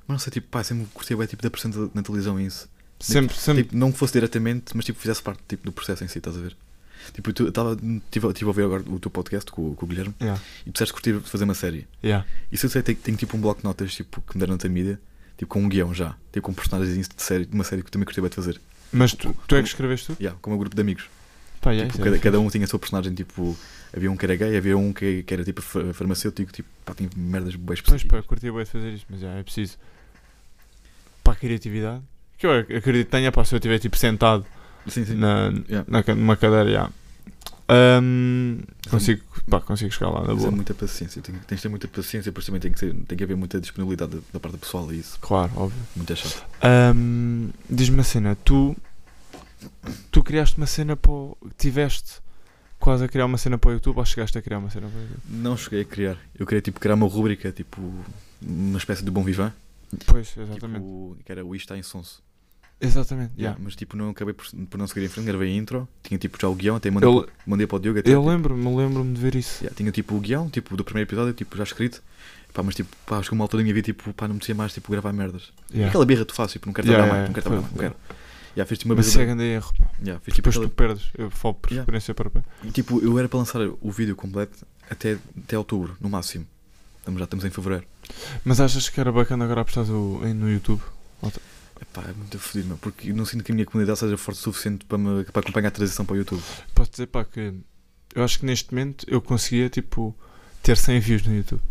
Mas 0.08 0.15
não 0.15 0.19
sei, 0.19 0.32
tipo, 0.32 0.47
pá, 0.49 0.63
sempre 0.63 0.86
curtia 0.93 1.15
bem, 1.15 1.28
tipo, 1.28 1.41
da 1.41 1.49
pressão 1.49 1.91
na 1.93 2.02
televisão 2.04 2.39
isso. 2.39 2.67
Sempre, 2.99 3.36
sempre. 3.36 3.63
Tipo, 3.63 3.76
não 3.78 3.91
fosse 3.93 4.13
diretamente, 4.13 4.76
mas 4.76 4.86
tipo, 4.86 4.99
fizesse 4.99 5.21
parte 5.21 5.41
tipo, 5.47 5.63
do 5.65 5.71
processo 5.71 6.04
em 6.04 6.08
si, 6.08 6.17
estás 6.19 6.38
a 6.38 6.39
ver? 6.41 6.56
Tipo, 7.13 7.34
tu, 7.34 7.47
estava, 7.49 7.76
tive, 8.10 8.32
tive 8.34 8.45
a 8.45 8.47
ouvir 8.47 8.63
agora 8.63 8.84
o 8.88 8.97
teu 8.97 9.12
podcast 9.12 9.52
com, 9.52 9.76
com 9.76 9.86
o 9.86 9.89
Guilherme 9.89 10.15
Yeah, 10.21 10.41
e 10.62 10.71
tu 10.71 10.73
disseste 10.73 10.93
curtir 10.93 11.19
fazer 11.19 11.43
uma 11.43 11.54
série. 11.54 11.86
yeah. 12.02 12.26
E 12.49 12.58
se 12.58 12.65
eu 12.65 12.69
sei, 12.69 12.82
tenho, 12.82 12.97
tenho 12.97 13.17
tipo 13.17 13.36
um 13.36 13.41
bloco 13.41 13.60
de 13.60 13.65
notas 13.65 13.93
tipo, 13.93 14.21
que 14.21 14.38
me 14.38 14.39
deram 14.39 14.58
na 14.62 14.69
mídia, 14.69 14.97
tipo 15.38 15.52
com 15.54 15.62
um 15.63 15.69
guião 15.69 15.93
já, 15.93 16.15
tipo 16.32 16.46
com 16.48 16.54
personagens 16.54 17.08
de 17.08 17.22
série, 17.24 17.46
de 17.46 17.54
uma 17.54 17.63
série 17.63 17.82
que 17.82 17.88
eu 17.88 17.91
também 17.91 18.06
bem 18.22 18.30
de 18.30 18.36
fazer. 18.36 18.62
Mas 18.91 19.13
tu, 19.13 19.36
tu 19.48 19.56
é 19.56 19.62
que 19.62 19.67
escreveste 19.67 20.08
tu? 20.13 20.17
Yeah, 20.22 20.38
com 20.41 20.50
meu 20.52 20.60
grupo 20.60 20.76
de 20.76 20.82
amigos. 20.82 21.06
Pá, 21.62 21.72
yeah, 21.72 21.89
tipo, 21.91 22.02
isso 22.02 22.08
é 22.08 22.12
cada, 22.12 22.24
cada 22.24 22.39
um 22.39 22.50
tinha 22.50 22.65
a 22.65 22.67
sua 22.67 22.78
personagem, 22.78 23.13
tipo, 23.13 23.58
havia 23.96 24.12
um 24.12 24.17
que 24.17 24.26
era 24.26 24.36
gay, 24.36 24.56
havia 24.58 24.78
um 24.78 24.91
que, 24.93 25.24
que 25.24 25.34
era 25.34 25.43
tipo 25.43 25.62
fa- 25.62 25.93
farmacêutico, 25.93 26.52
tipo, 26.52 26.69
pá, 26.86 26.93
tinha 26.93 27.10
merdas 27.15 27.56
Pois 27.56 27.80
específicas. 27.80 28.22
pá, 28.22 28.28
curtia 28.28 28.52
bem 28.52 28.63
de 28.63 28.69
fazer 28.69 28.93
isto, 28.93 29.08
mas 29.10 29.22
já, 29.22 29.30
é 29.30 29.41
preciso. 29.43 29.78
Para 31.24 31.34
a 31.34 31.36
criatividade. 31.38 32.02
Que 32.38 32.46
eu 32.46 32.52
ac- 32.52 32.74
acredito 32.76 33.06
que 33.06 33.12
tenha, 33.12 33.32
pá, 33.32 33.43
se 33.46 33.56
eu 33.56 33.58
estiver 33.58 33.80
tipo 33.80 33.98
sentado 33.98 34.46
Sim, 34.88 35.06
sim. 35.06 35.15
na, 35.15 35.54
Yeah. 35.69 35.86
na, 35.88 36.15
numa 36.15 36.36
cadeira, 36.36 36.69
já. 36.69 36.89
Ahm, 37.69 38.60
consigo, 38.89 39.21
pá, 39.49 39.60
consigo 39.62 39.91
chegar 39.91 40.10
lá 40.10 40.26
na 40.28 40.34
é 40.34 40.36
boa. 40.36 40.52
muita 40.52 40.73
paciência, 40.73 41.21
tem- 41.21 41.36
tens 41.47 41.58
de 41.58 41.62
ter 41.63 41.69
muita 41.69 41.88
paciência, 41.88 42.32
depois 42.32 42.45
também 42.45 42.60
tem 42.62 42.71
que, 42.71 42.80
ser, 42.80 42.93
tem 42.93 43.17
que 43.17 43.23
haver 43.23 43.38
muita 43.38 43.60
disponibilidade 43.60 44.15
da, 44.17 44.21
da 44.34 44.39
parte 44.39 44.58
pessoal 44.58 44.91
e 44.91 44.99
isso, 44.99 45.17
Claro, 45.21 45.52
óbvio. 45.56 45.80
muito 45.95 46.12
é 46.12 46.15
chato. 46.15 46.43
Ahm, 46.62 47.49
Diz-me 47.69 47.95
uma 47.97 48.04
cena, 48.04 48.36
tu, 48.43 48.76
tu 50.12 50.23
criaste 50.23 50.58
uma 50.58 50.67
cena 50.67 50.95
para. 50.97 51.12
Tiveste 51.58 52.21
quase 52.80 53.06
a 53.06 53.08
criar 53.08 53.26
uma 53.26 53.38
cena 53.38 53.58
para 53.58 53.69
o 53.69 53.73
YouTube 53.73 53.97
ou 53.97 54.06
chegaste 54.06 54.38
a 54.38 54.41
criar 54.41 54.58
uma 54.60 54.69
cena 54.69 54.88
para 54.88 54.97
o 54.99 55.02
YouTube? 55.02 55.21
Não 55.30 55.56
cheguei 55.56 55.82
a 55.82 55.86
criar. 55.86 56.17
Eu 56.38 56.45
queria 56.45 56.62
tipo 56.62 56.80
criar 56.80 56.95
uma 56.95 57.08
rúbrica, 57.08 57.52
tipo 57.52 57.80
uma 58.41 58.78
espécie 58.78 59.04
de 59.06 59.10
bom 59.12 59.23
vivan, 59.23 59.54
Pois, 60.08 60.36
exatamente. 60.38 60.82
tipo, 60.82 61.17
que 61.23 61.32
era 61.32 61.45
o 61.45 61.56
Isto 61.56 61.65
está 61.65 61.78
em 61.78 61.84
sonso. 61.84 62.21
Exatamente, 62.86 63.32
Yeah. 63.38 63.58
Mas 63.63 63.76
tipo 63.76 63.96
não 63.98 64.10
acabei 64.10 64.34
por, 64.34 64.46
por 64.69 64.78
não 64.78 64.88
seguir 64.88 65.06
em 65.06 65.10
frente, 65.10 65.26
gravei 65.26 65.52
a 65.52 65.56
intro, 65.56 65.88
tinha 66.04 66.17
tipo 66.17 66.38
já 66.41 66.48
o 66.48 66.56
guião, 66.56 66.76
até 66.76 66.91
mandei, 66.91 67.10
Eu, 67.10 67.24
para, 67.24 67.34
mandei 67.46 67.65
para 67.67 67.76
o 67.76 67.80
Diogo 67.80 68.00
até, 68.00 68.10
eu 68.12 68.19
tipo, 68.19 68.30
lembro-me, 68.30 68.76
lembro-me 68.76 69.13
de 69.13 69.22
ver 69.22 69.36
isso. 69.36 69.63
yeah, 69.63 69.76
tinha 69.76 69.91
tipo 69.91 70.15
o 70.15 70.19
guião, 70.19 70.50
tipo 70.50 70.76
do 70.78 70.84
primeiro 70.84 71.08
episódio, 71.10 71.34
tipo 71.34 71.56
já 71.58 71.63
escrito. 71.63 72.02
Pá, 72.54 72.62
mas 72.62 72.76
tipo, 72.76 72.96
pá, 73.08 73.17
acho 73.17 73.30
que 73.30 73.34
uma 73.34 73.43
altura 73.43 73.62
da 73.62 73.63
minha 73.63 73.74
vida, 73.74 73.86
tipo, 73.86 74.13
pá, 74.13 74.28
não 74.28 74.36
me 74.36 74.38
merecia 74.38 74.54
mais 74.54 74.72
tipo 74.74 74.91
gravar 74.91 75.12
merdas. 75.12 75.52
Yeah. 75.72 75.89
Aquela 75.89 76.06
birra 76.06 76.24
tu 76.24 76.36
fazes, 76.36 76.54
tipo, 76.54 76.67
não 76.67 76.74
quero 76.74 76.88
Yeah, 76.88 77.04
trabalhar 77.04 77.19
mais, 77.22 77.30
não 77.30 77.34
quero 77.34 77.43
trabalhar 77.43 77.62
mais, 77.62 77.74
não 77.74 77.80
quero. 77.80 77.96
Yeah, 78.56 78.69
fiz 78.69 78.78
tipo 78.78 78.89
uma 78.91 78.96
Mas 78.98 79.08
isso 79.08 79.19
é 79.19 79.26
grande 79.26 79.43
erro. 79.43 79.74
Yeah, 80.00 80.22
fiz 80.24 80.36
tipo 80.36 80.52
Depois 80.52 80.56
tu 80.56 80.72
aquela- 80.72 80.89
perdes. 80.96 81.10
Eu 81.17 81.32
falo 81.32 81.56
por 81.56 81.72
experiência 81.72 82.13
própria. 82.13 82.46
E, 82.63 82.69
tipo, 82.69 83.00
eu 83.04 83.17
era 83.17 83.28
para 83.28 83.39
lançar 83.39 83.60
o 83.82 83.91
vídeo 83.91 84.15
completo 84.15 84.67
até, 84.88 85.17
até 85.43 85.58
outubro, 85.58 85.98
no 86.00 86.08
máximo. 86.10 86.46
Estamos, 87.00 87.17
já 87.19 87.24
estamos 87.24 87.43
em 87.46 87.50
fevereiro. 87.50 87.86
Mas 88.46 88.60
achas 88.60 88.88
que 88.88 89.00
era 89.00 89.12
bacana 89.12 89.43
agora 89.46 89.62
apostar 89.62 89.86
no 89.86 90.50
YouTube? 90.52 90.82
Epá, 91.82 92.04
é 92.10 92.14
muito 92.14 92.40
fodido, 92.40 92.68
meu, 92.70 92.78
porque 92.78 93.10
eu 93.12 93.16
não 93.16 93.26
sinto 93.26 93.44
que 93.44 93.52
a 93.52 93.56
minha 93.56 93.66
comunidade 93.66 94.00
seja 94.00 94.18
forte 94.18 94.40
o 94.40 94.42
suficiente 94.42 94.86
para, 94.86 94.98
me, 94.98 95.24
para 95.26 95.42
acompanhar 95.42 95.68
a 95.68 95.72
transição 95.72 96.06
para 96.06 96.14
o 96.14 96.18
YouTube. 96.18 96.42
Posso 96.74 96.92
dizer, 96.92 97.08
pá, 97.08 97.26
que 97.26 97.54
eu 98.16 98.24
acho 98.24 98.40
que 98.40 98.46
neste 98.46 98.72
momento 98.72 99.06
eu 99.08 99.22
conseguia, 99.22 99.70
tipo, 99.70 100.16
ter 100.62 100.78
100 100.78 101.00
views 101.00 101.24
no 101.26 101.36
YouTube. 101.36 101.62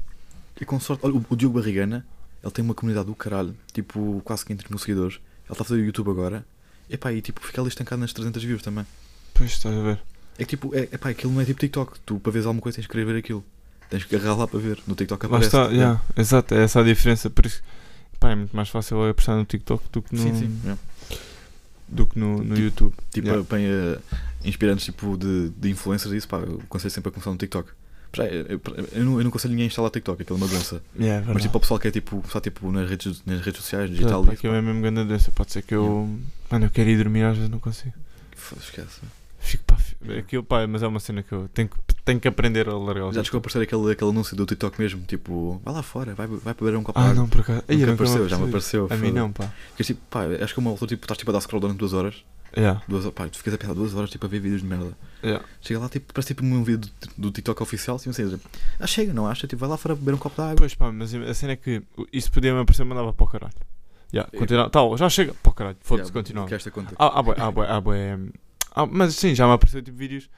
E 0.61 0.65
com 0.65 0.79
sorte, 0.79 1.05
olha, 1.05 1.15
o, 1.15 1.25
o 1.29 1.37
Diogo 1.37 1.59
Barrigana, 1.59 2.07
ele 2.43 2.53
tem 2.53 2.65
uma 2.65 2.75
comunidade 2.75 3.07
do 3.07 3.15
caralho, 3.15 3.57
tipo, 3.73 4.21
quase 4.25 4.45
500 4.45 4.69
mil 4.69 4.79
seguidores. 4.79 5.15
Ele 5.17 5.53
está 5.53 5.62
a 5.62 5.65
fazer 5.65 5.81
o 5.81 5.85
YouTube 5.85 6.11
agora. 6.11 6.45
Epá, 6.91 7.12
e 7.12 7.23
tipo, 7.23 7.45
fica 7.45 7.61
ali 7.61 7.69
estancado 7.69 8.01
nas 8.01 8.12
300 8.12 8.43
views 8.43 8.62
também. 8.62 8.87
Pois, 9.33 9.53
estás 9.53 9.75
a 9.75 9.81
ver? 9.81 10.01
É 10.38 10.45
que 10.45 10.57
tipo, 10.57 10.75
é, 10.75 10.88
epá, 10.93 11.11
aquilo 11.11 11.33
não 11.33 11.41
é 11.41 11.45
tipo 11.45 11.61
TikTok. 11.61 12.01
Tu, 12.01 12.19
para 12.19 12.33
veres 12.33 12.47
alguma 12.47 12.62
coisa, 12.62 12.77
tens 12.77 12.87
que 12.87 12.93
querer 12.93 13.05
ver 13.05 13.17
aquilo. 13.17 13.45
Tens 13.88 14.05
que 14.05 14.17
agarrar 14.17 14.35
lá 14.35 14.49
para 14.49 14.59
ver. 14.59 14.79
No 14.87 14.95
TikTok 14.95 15.27
aparece. 15.27 15.49
está, 15.49 15.67
yeah, 15.69 16.01
exato, 16.17 16.55
é 16.55 16.65
essa 16.65 16.81
a 16.81 16.83
diferença. 16.83 17.31
Por 17.31 17.47
isso, 17.47 17.62
pá, 18.23 18.31
é 18.31 18.35
muito 18.35 18.55
mais 18.57 18.69
fácil 18.69 18.97
eu 18.99 19.11
apostar 19.11 19.37
no 19.37 19.45
TikTok 19.45 19.85
do 19.93 20.01
que 20.03 20.15
no, 20.15 20.23
Sim, 20.23 20.35
sim. 20.39 20.59
yeah. 20.63 20.81
Do 21.89 22.07
que 22.07 22.19
no, 22.19 22.39
no 22.39 22.55
Tipo- 22.55 22.61
YouTube. 22.61 22.95
Tipo, 23.13 23.29
Yeah. 23.29 23.47
bem 23.51 23.67
uh, 23.71 24.01
inspirantes 24.45 24.85
tipo, 24.87 25.17
de, 25.19 25.51
de 25.51 25.71
influencers 25.71 26.15
isso, 26.15 26.29
pá, 26.29 26.39
eu 26.39 26.61
aconselho 26.65 26.91
sempre 26.91 27.11
a 27.11 27.13
começar 27.13 27.31
no 27.31 27.37
TikTok. 27.37 27.69
Eu, 28.19 28.25
eu, 28.25 28.61
eu 28.93 29.05
não, 29.05 29.19
eu 29.19 29.23
não 29.25 29.29
aconselho 29.29 29.53
ninguém 29.53 29.65
a 29.65 29.67
instalar 29.69 29.91
TikTok, 29.91 30.23
aquilo 30.23 30.39
é 30.39 30.43
uma 30.43 30.49
doença. 30.49 30.83
Yeah, 30.99 31.31
é 31.31 31.33
Mas 31.35 31.43
tipo, 31.43 31.57
o 31.57 31.61
pessoal 31.61 31.81
que 31.81 31.89
é 31.89 31.91
tipo, 31.91 32.23
só 32.29 32.41
tipo 32.41 32.71
nas 32.71 32.89
redes, 32.89 33.23
nas 33.27 33.41
redes 33.41 33.61
sociais, 33.61 33.91
digital, 33.91 34.25
pá, 34.25 34.33
é 34.33 34.61
mesmo 34.63 34.81
grande 34.83 35.05
doença. 35.05 35.31
Pode 35.33 35.53
ser 35.53 35.63
que 35.63 35.75
eu. 35.75 36.09
Mano, 36.51 36.67
eu 36.67 36.71
quero 36.71 36.91
ir 36.91 36.97
dormir 36.99 37.23
às 37.25 37.37
vezes 37.37 37.51
não 37.51 37.59
consigo. 37.59 37.95
esquece. 38.61 39.01
Fico 39.45 39.64
pá, 39.64 39.76
aquilo, 40.18 40.43
pá, 40.45 40.66
mas 40.68 40.82
é 40.82 40.86
uma 40.86 41.01
cena 41.01 41.22
que 41.22 41.32
eu 41.32 41.49
tenho 41.49 41.68
que, 41.68 41.76
tenho 42.05 42.20
que 42.20 42.28
aprender 42.28 42.68
a 42.68 42.76
largar 42.78 43.07
os 43.09 43.14
Já 43.16 43.24
chegou 43.24 43.38
a 43.38 43.40
aparecer 43.40 43.61
aquele, 43.62 43.90
aquele 43.93 44.11
anúncio 44.11 44.36
do 44.36 44.47
TikTok 44.47 44.80
mesmo, 44.80 45.03
tipo, 45.03 45.61
vai 45.64 45.74
lá 45.74 45.82
fora, 45.82 46.14
vai, 46.14 46.26
vai 46.28 46.55
beber 46.55 46.76
um 46.76 46.82
copo 46.82 46.99
Ah, 46.99 47.03
de 47.03 47.09
água. 47.11 47.22
não, 47.22 47.28
por 47.28 47.40
acaso. 47.40 47.64
Ai, 47.68 47.74
Nunca 47.76 47.86
me 47.88 47.93
apareceu, 47.95 48.28
já 48.28 48.38
me 48.38 48.45
apareceu. 48.49 48.86
A 48.88 48.97
mim 48.97 49.11
não, 49.11 49.32
pá. 49.32 49.53
Porque, 49.68 49.82
tipo, 49.84 50.01
pá, 50.09 50.20
acho 50.43 50.55
que 50.55 50.61
uma 50.61 50.70
altura 50.70 50.88
tipo, 50.90 51.05
estás 51.05 51.18
tipo 51.18 51.30
a 51.30 51.34
dar 51.34 51.40
scroll 51.40 51.61
durante 51.61 51.78
duas 51.78 51.93
horas. 51.93 52.24
Yeah, 52.57 52.82
Duas, 52.86 53.07
pá, 53.14 53.26
tu 53.28 53.38
ficas 53.38 53.55
a 53.55 53.59
pensar 53.59 53.72
duas 53.74 53.95
horas 53.95 54.11
tipo, 54.11 54.26
a 54.26 54.28
ver 54.28 54.38
vídeos 54.38 54.61
de 54.61 54.66
merda. 54.68 54.93
yeah. 55.24 55.43
Chega 55.62 55.80
lá, 55.80 55.88
tipo, 55.88 56.12
parece 56.12 56.28
tipo 56.34 56.45
um 56.45 56.62
vídeo 56.62 56.90
do, 57.01 57.09
do 57.16 57.30
TikTok 57.30 57.62
oficial, 57.62 57.97
assim, 57.97 58.11
ou 58.11 58.14
seja, 58.14 58.38
ah, 58.78 58.86
chega, 58.86 59.12
não 59.14 59.26
acha? 59.26 59.47
Tipo, 59.47 59.61
vai 59.61 59.70
lá 59.70 59.76
fora 59.78 59.95
beber 59.97 60.14
um 60.14 60.18
copo 60.18 60.36
de 60.36 60.43
água. 60.43 60.57
Pois 60.57 60.74
pá, 60.74 60.93
mas 60.93 61.14
a 61.14 61.34
cena 61.34 61.53
é 61.53 61.57
que 61.57 61.82
isso 62.12 62.30
podia-me 62.30 62.61
aparecer, 62.61 62.84
mandava 62.84 63.12
para 63.12 63.24
o 63.24 63.26
caralho. 63.26 63.55
Yeah, 64.12 64.28
Eu- 64.32 64.38
continua. 64.40 64.68
Tal, 64.68 64.95
já 64.99 65.09
chega. 65.09 65.32
Pô, 65.43 65.51
caralho, 65.53 65.78
foda-se, 65.80 66.11
Yeah, 66.11 66.12
continua. 66.12 66.95
Ah, 66.99 67.18
ah, 67.18 67.22
bué, 67.22 67.34
ah, 67.38 67.51
bué, 67.80 68.12
ah, 68.12 68.16
hum, 68.16 68.28
ah, 68.75 68.87
mas 68.87 69.14
sim, 69.14 69.35
já 69.35 69.47
me 69.47 69.53
apareceu 69.53 69.83
tipo 69.83 69.97
vídeos 69.97 70.29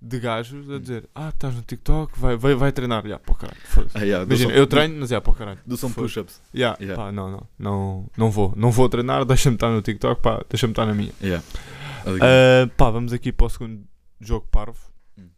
de 0.00 0.20
gajos 0.20 0.70
a 0.70 0.78
dizer: 0.78 1.08
Ah, 1.14 1.30
estás 1.30 1.54
no 1.54 1.62
TikTok, 1.62 2.18
vai, 2.18 2.36
vai, 2.36 2.54
vai 2.54 2.72
treinar. 2.72 3.06
Já, 3.06 3.18
pô, 3.18 3.34
caralho. 3.34 3.58
Ah, 3.94 4.00
yeah, 4.00 4.24
do 4.24 4.30
Imagina, 4.34 4.52
eu 4.52 4.66
treino, 4.66 4.96
mas 5.00 5.10
é, 5.12 5.18
pô, 5.20 5.32
caralho. 5.32 5.60
Do 5.66 5.76
Foda-se. 5.78 5.94
push-ups. 5.94 6.42
Yeah, 6.54 6.76
Yeah. 6.80 7.02
Pá, 7.02 7.10
não, 7.10 7.30
não, 7.30 7.48
não, 7.58 8.10
não 8.16 8.30
vou. 8.30 8.52
Não 8.56 8.70
vou 8.70 8.88
treinar, 8.88 9.24
deixa-me 9.26 9.56
estar 9.56 9.70
no 9.70 9.80
TikTok, 9.80 10.20
pá, 10.20 10.44
deixa-me 10.48 10.72
estar 10.72 10.84
na 10.86 10.94
minha. 10.94 11.12
Yeah. 11.22 11.44
Ah, 12.20 12.68
pá, 12.76 12.90
vamos 12.90 13.12
aqui 13.12 13.32
para 13.32 13.46
o 13.46 13.50
segundo 13.50 13.82
jogo 14.20 14.46
parvo. 14.50 14.78
Hum. 15.18 15.28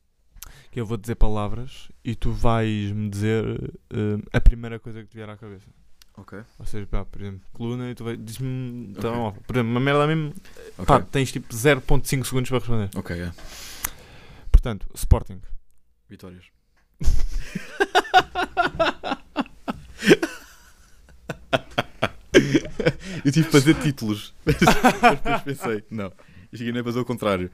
Que 0.71 0.81
eu 0.81 0.87
vou 0.87 0.97
dizer 0.97 1.15
palavras 1.15 1.89
e 2.05 2.15
tu 2.17 2.33
vais-me 2.33 3.09
dizer 3.09 3.45
ah, 3.93 4.19
a 4.37 4.41
primeira 4.41 4.79
coisa 4.81 5.01
que 5.03 5.09
te 5.09 5.17
vier 5.17 5.31
à 5.31 5.37
cabeça. 5.37 5.67
Ok. 6.17 6.39
Ou 6.59 6.67
seja, 6.67 6.87
pá, 6.87 7.05
por 7.05 7.21
exemplo, 7.21 7.41
coluna 7.53 7.91
e 7.91 7.95
tu 7.95 8.05
vais, 8.05 8.19
diz-me, 8.23 8.95
telemóvel. 8.95 9.41
Por 9.47 9.57
exemplo, 9.57 9.71
uma 9.71 9.81
merda 9.81 10.07
mesmo, 10.07 10.35
Ok. 10.79 10.87
pá, 10.87 11.01
tens 11.01 11.33
tipo 11.33 11.53
0.5 11.55 12.25
segundos 12.25 12.49
para 12.51 12.59
responder. 12.59 12.91
Ok, 12.95 13.15
yeah. 13.17 13.35
Portanto, 14.51 14.87
Sporting. 14.95 15.41
Vitórias. 16.09 16.45
eu 23.25 23.33
tive 23.33 23.47
que 23.47 23.53
fazer 23.53 23.75
títulos. 23.77 24.35
Mas 24.45 24.57
depois 25.17 25.43
pensei, 25.43 25.85
não. 25.91 26.13
Isto 26.53 26.63
aqui 26.63 26.73
não 26.73 26.81
é 26.81 26.85
fazer 26.85 26.99
o 27.01 27.05
contrário. 27.05 27.51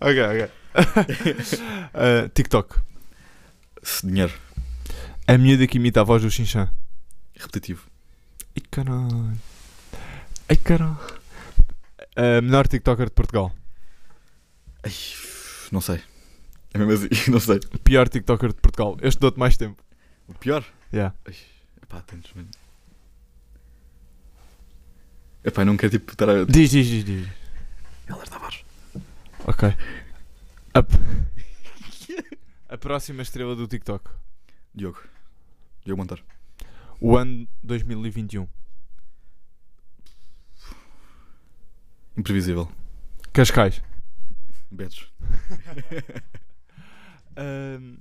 ok, 0.00 0.22
ok. 0.22 0.50
Ah, 1.94 2.28
TikTok. 2.34 2.76
Se 3.82 4.06
Dinheiro. 4.06 4.32
A 5.26 5.38
miúda 5.38 5.66
que 5.66 5.78
imita 5.78 6.00
a 6.00 6.04
voz 6.04 6.22
do 6.22 6.30
Xinxã. 6.30 6.68
Repetitivo. 7.36 7.86
Ai 8.56 8.62
caralho. 8.70 9.38
Ai 10.48 10.56
caralho. 10.56 10.98
A 12.16 12.40
melhor 12.40 12.66
TikToker 12.66 13.06
de 13.06 13.12
Portugal. 13.12 13.52
Ai, 14.82 14.92
não 15.70 15.80
sei. 15.80 16.02
É 16.72 16.78
mesmo 16.78 16.92
assim, 16.92 17.08
não 17.30 17.40
sei. 17.40 17.60
O 17.74 17.78
pior 17.78 18.08
TikToker 18.08 18.52
de 18.52 18.60
Portugal. 18.60 18.96
Este 19.02 19.20
dou-te 19.20 19.38
mais 19.38 19.56
tempo. 19.56 19.82
O 20.26 20.34
pior? 20.34 20.64
Yeah. 20.92 21.14
Epá, 21.82 22.00
tantos, 22.00 22.32
mano. 22.34 22.48
Epá, 25.44 25.64
não 25.64 25.76
quero 25.76 25.92
tipo 25.92 26.12
estar 26.12 26.28
a. 26.28 26.44
Diz, 26.44 26.70
diz, 26.70 26.86
diz, 26.86 27.04
diz. 27.04 27.28
Helder 28.08 28.28
Tavares. 28.28 28.64
Ok. 29.46 29.68
A, 30.74 30.84
a 32.74 32.78
próxima 32.78 33.22
estrela 33.22 33.54
do 33.54 33.68
TikTok. 33.68 34.10
Diogo. 34.74 35.02
Diogo 35.84 36.00
Montar. 36.00 36.35
O 37.00 37.16
ano 37.16 37.46
2021. 37.62 38.46
Imprevisível. 42.16 42.68
Cascais. 43.32 43.82
Betos. 44.70 45.10
Ahm, 47.36 47.96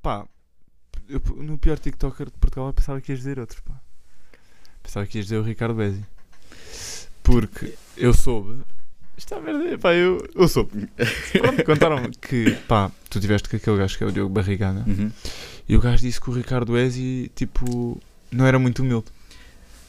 pá, 0.00 0.26
eu, 1.08 1.20
no 1.42 1.58
pior 1.58 1.76
TikToker 1.78 2.26
de 2.26 2.38
Portugal 2.38 2.68
eu 2.68 2.72
pensava 2.72 3.00
que 3.00 3.10
ias 3.10 3.18
dizer 3.18 3.38
outro, 3.40 3.60
pá. 3.64 3.80
Pensava 4.82 5.06
que 5.06 5.18
ias 5.18 5.26
dizer 5.26 5.38
o 5.38 5.42
Ricardo 5.42 5.74
Bezzi. 5.74 6.04
Porque 7.22 7.74
eu 7.96 8.14
soube. 8.14 8.62
Isto 9.16 9.34
é 9.34 9.38
a 9.38 9.40
merda, 9.40 9.76
pá, 9.78 9.92
eu, 9.92 10.24
eu 10.36 10.46
soube. 10.48 10.88
Pronto, 11.32 11.64
contaram-me 11.64 12.10
que, 12.10 12.52
pá, 12.68 12.90
tu 13.10 13.18
tiveste 13.20 13.48
com 13.48 13.56
aquele 13.56 13.76
gajo 13.78 13.98
que 13.98 14.04
é 14.04 14.06
o 14.06 14.12
Diogo 14.12 14.32
Barrigana 14.32 14.84
Uhum. 14.86 15.10
e 15.68 15.76
o 15.76 15.80
gajo 15.80 16.02
disse 16.02 16.20
que 16.20 16.30
o 16.30 16.32
Ricardo 16.32 16.72
Bezzi, 16.72 17.30
tipo, 17.34 18.00
não 18.30 18.46
era 18.46 18.58
muito 18.58 18.82
humilde. 18.82 19.06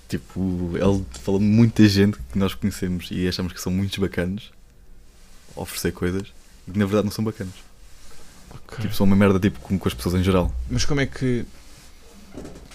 Tipo, 0.08 0.72
ele 0.76 1.06
falou 1.22 1.40
de 1.40 1.46
muita 1.46 1.88
gente 1.88 2.18
que 2.32 2.38
nós 2.38 2.54
conhecemos 2.54 3.08
e 3.12 3.28
achamos 3.28 3.54
que 3.54 3.62
são 3.62 3.72
muito 3.72 4.02
bacanas 4.02 4.52
a 5.56 5.62
oferecer 5.62 5.94
coisas 5.94 6.28
e 6.68 6.72
que 6.72 6.78
na 6.80 6.86
verdade 6.86 7.06
não 7.06 7.12
são 7.12 7.24
bacanas. 7.24 7.54
Tipo, 8.80 8.94
são 8.94 9.06
uma 9.06 9.16
merda 9.16 9.40
tipo, 9.40 9.60
com, 9.60 9.78
com 9.80 9.88
as 9.88 9.94
pessoas 9.94 10.16
em 10.16 10.24
geral. 10.24 10.54
Mas 10.70 10.84
como 10.86 11.00
é 11.02 11.06
que. 11.06 11.46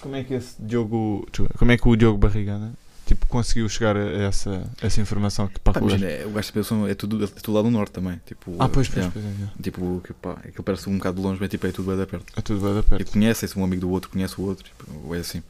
Como 0.01 0.15
é 0.15 0.23
que 0.23 0.33
esse 0.33 0.55
Diogo. 0.59 1.27
Como 1.57 1.71
é 1.71 1.77
que 1.77 1.87
o 1.87 1.95
Diogo 1.95 2.17
Barrigana 2.17 2.73
tipo, 3.05 3.25
conseguiu 3.27 3.69
chegar 3.69 3.95
a 3.95 4.01
essa, 4.23 4.69
essa 4.81 4.99
informação 4.99 5.47
que 5.47 5.57
pá, 5.61 5.71
Pá, 5.71 5.79
que 5.79 5.85
o 5.85 5.89
gajo- 5.89 6.03
imagina, 6.03 6.21
é- 6.23 6.25
o 6.25 6.31
gajo 6.31 6.87
é 6.89 6.93
tudo, 6.93 7.23
é 7.23 7.27
tudo 7.27 7.55
lá 7.55 7.63
no 7.63 7.71
norte 7.71 7.91
também. 7.93 8.19
Tipo, 8.25 8.53
Ah, 8.59 8.67
pois, 8.67 8.87
pois, 8.89 8.97
yeah. 9.05 9.11
pois 9.13 9.25
é. 9.25 9.61
Tipo, 9.63 10.01
que, 10.03 10.11
pá, 10.13 10.33
aquilo 10.33 10.61
parece 10.63 10.89
um 10.89 10.97
bocado 10.97 11.15
de 11.17 11.21
longe, 11.23 11.39
mas 11.39 11.49
tipo, 11.49 11.65
é 11.67 11.71
tudo 11.71 11.87
bem 11.87 11.97
da 11.97 12.05
perto. 12.05 12.25
é 12.35 12.41
tudo 12.41 12.59
bem 12.59 12.73
da 12.73 12.79
E 12.81 12.83
perto. 12.83 13.11
conhecem-se, 13.13 13.57
um 13.57 13.63
amigo 13.63 13.81
do 13.81 13.89
outro 13.89 14.09
conhece 14.09 14.35
o 14.39 14.43
outro, 14.43 14.65
tipo, 14.65 15.15
é 15.15 15.19
assim. 15.19 15.41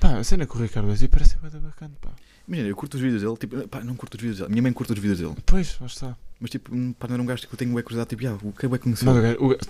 Pá, 0.00 0.18
a 0.18 0.24
cena 0.24 0.46
com 0.46 0.58
o 0.58 0.62
Ricardo 0.62 0.88
Bezzi 0.88 1.08
parece 1.08 1.36
bem 1.38 1.50
bacana, 1.60 1.92
pá. 2.00 2.10
Imagina, 2.46 2.68
eu 2.68 2.76
curto 2.76 2.94
os 2.94 3.00
vídeos 3.00 3.22
dele, 3.22 3.36
tipo, 3.36 3.68
pá, 3.68 3.82
não 3.82 3.94
curto 3.96 4.14
os 4.14 4.20
vídeos 4.20 4.38
dele. 4.38 4.50
Minha 4.50 4.62
mãe 4.62 4.72
curta 4.72 4.92
os 4.92 4.98
vídeos 4.98 5.18
dele. 5.18 5.34
Pois, 5.46 5.76
lá 5.80 5.86
está. 5.86 6.16
Mas 6.40 6.50
tipo, 6.50 6.74
hum, 6.74 6.92
pá, 6.92 7.06
não 7.08 7.14
era 7.14 7.22
um 7.22 7.26
gajo 7.26 7.46
que 7.46 7.54
eu 7.54 7.56
tenho 7.58 7.72
bué 7.72 7.82
curiosidade, 7.82 8.10
tipo, 8.10 8.26
ah, 8.26 8.38
o 8.48 8.52
que 8.52 8.66
é 8.66 8.68
bué 8.68 8.78
conhecido. 8.78 9.10
Mas 9.10 9.18
o 9.18 9.22
gajo, 9.22 9.38
o 9.44 9.48
gajo, 9.48 9.60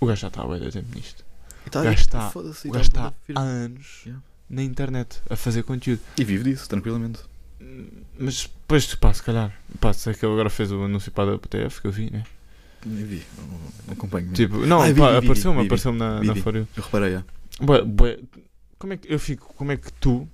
o 0.00 0.06
gajo 0.06 0.20
já 0.20 0.28
está 0.28 0.42
há 0.42 0.46
bué 0.46 0.70
tempo 0.70 0.94
nisto. 0.94 1.24
Tá 1.70 1.80
o 1.80 1.84
gajo 1.84 2.00
está- 2.00 2.30
O 2.34 2.40
e 2.40 2.70
gajo 2.70 2.90
tá 2.90 3.12
está 3.28 3.40
há 3.40 3.42
anos 3.42 4.02
Yeah. 4.06 4.22
na 4.48 4.62
internet 4.62 5.20
a 5.28 5.36
fazer 5.36 5.62
conteúdo. 5.64 6.00
E 6.18 6.24
vive 6.24 6.44
disso, 6.50 6.68
tranquilamente. 6.68 7.20
Mas 8.18 8.42
depois, 8.44 8.94
pá, 8.94 9.12
se 9.12 9.22
calhar. 9.22 9.52
Pá, 9.80 9.92
sei 9.92 10.14
que 10.14 10.24
ele 10.24 10.32
agora 10.32 10.48
fez 10.50 10.70
o 10.72 10.82
anúncio 10.82 11.10
para 11.12 11.32
a 11.32 11.34
WTF 11.34 11.80
que 11.80 11.86
eu 11.86 11.92
vi, 11.92 12.10
né? 12.10 12.24
Nem 12.86 13.04
vi, 13.04 13.22
não, 13.86 13.92
acompanho. 13.92 14.32
Tipo, 14.32 14.64
não, 14.66 14.80
Ah, 14.80 14.86
vi, 14.90 14.98
pá, 14.98 15.18
apareceu-me, 15.18 15.64
apareceu-me 15.66 15.98
na, 15.98 16.20
Vi, 16.20 16.26
na 16.28 16.32
vi. 16.32 16.40
Eu 16.46 16.66
reparei, 16.82 17.14
é. 17.16 17.24
Bué, 17.60 17.82
bué, 17.82 18.18
como 18.80 18.94
é 18.94 18.96
que 18.96 19.12
eu 19.12 19.18
fico? 19.18 19.52
Como 19.54 19.70
é 19.70 19.76
que 19.76 19.92
tu. 19.92 20.26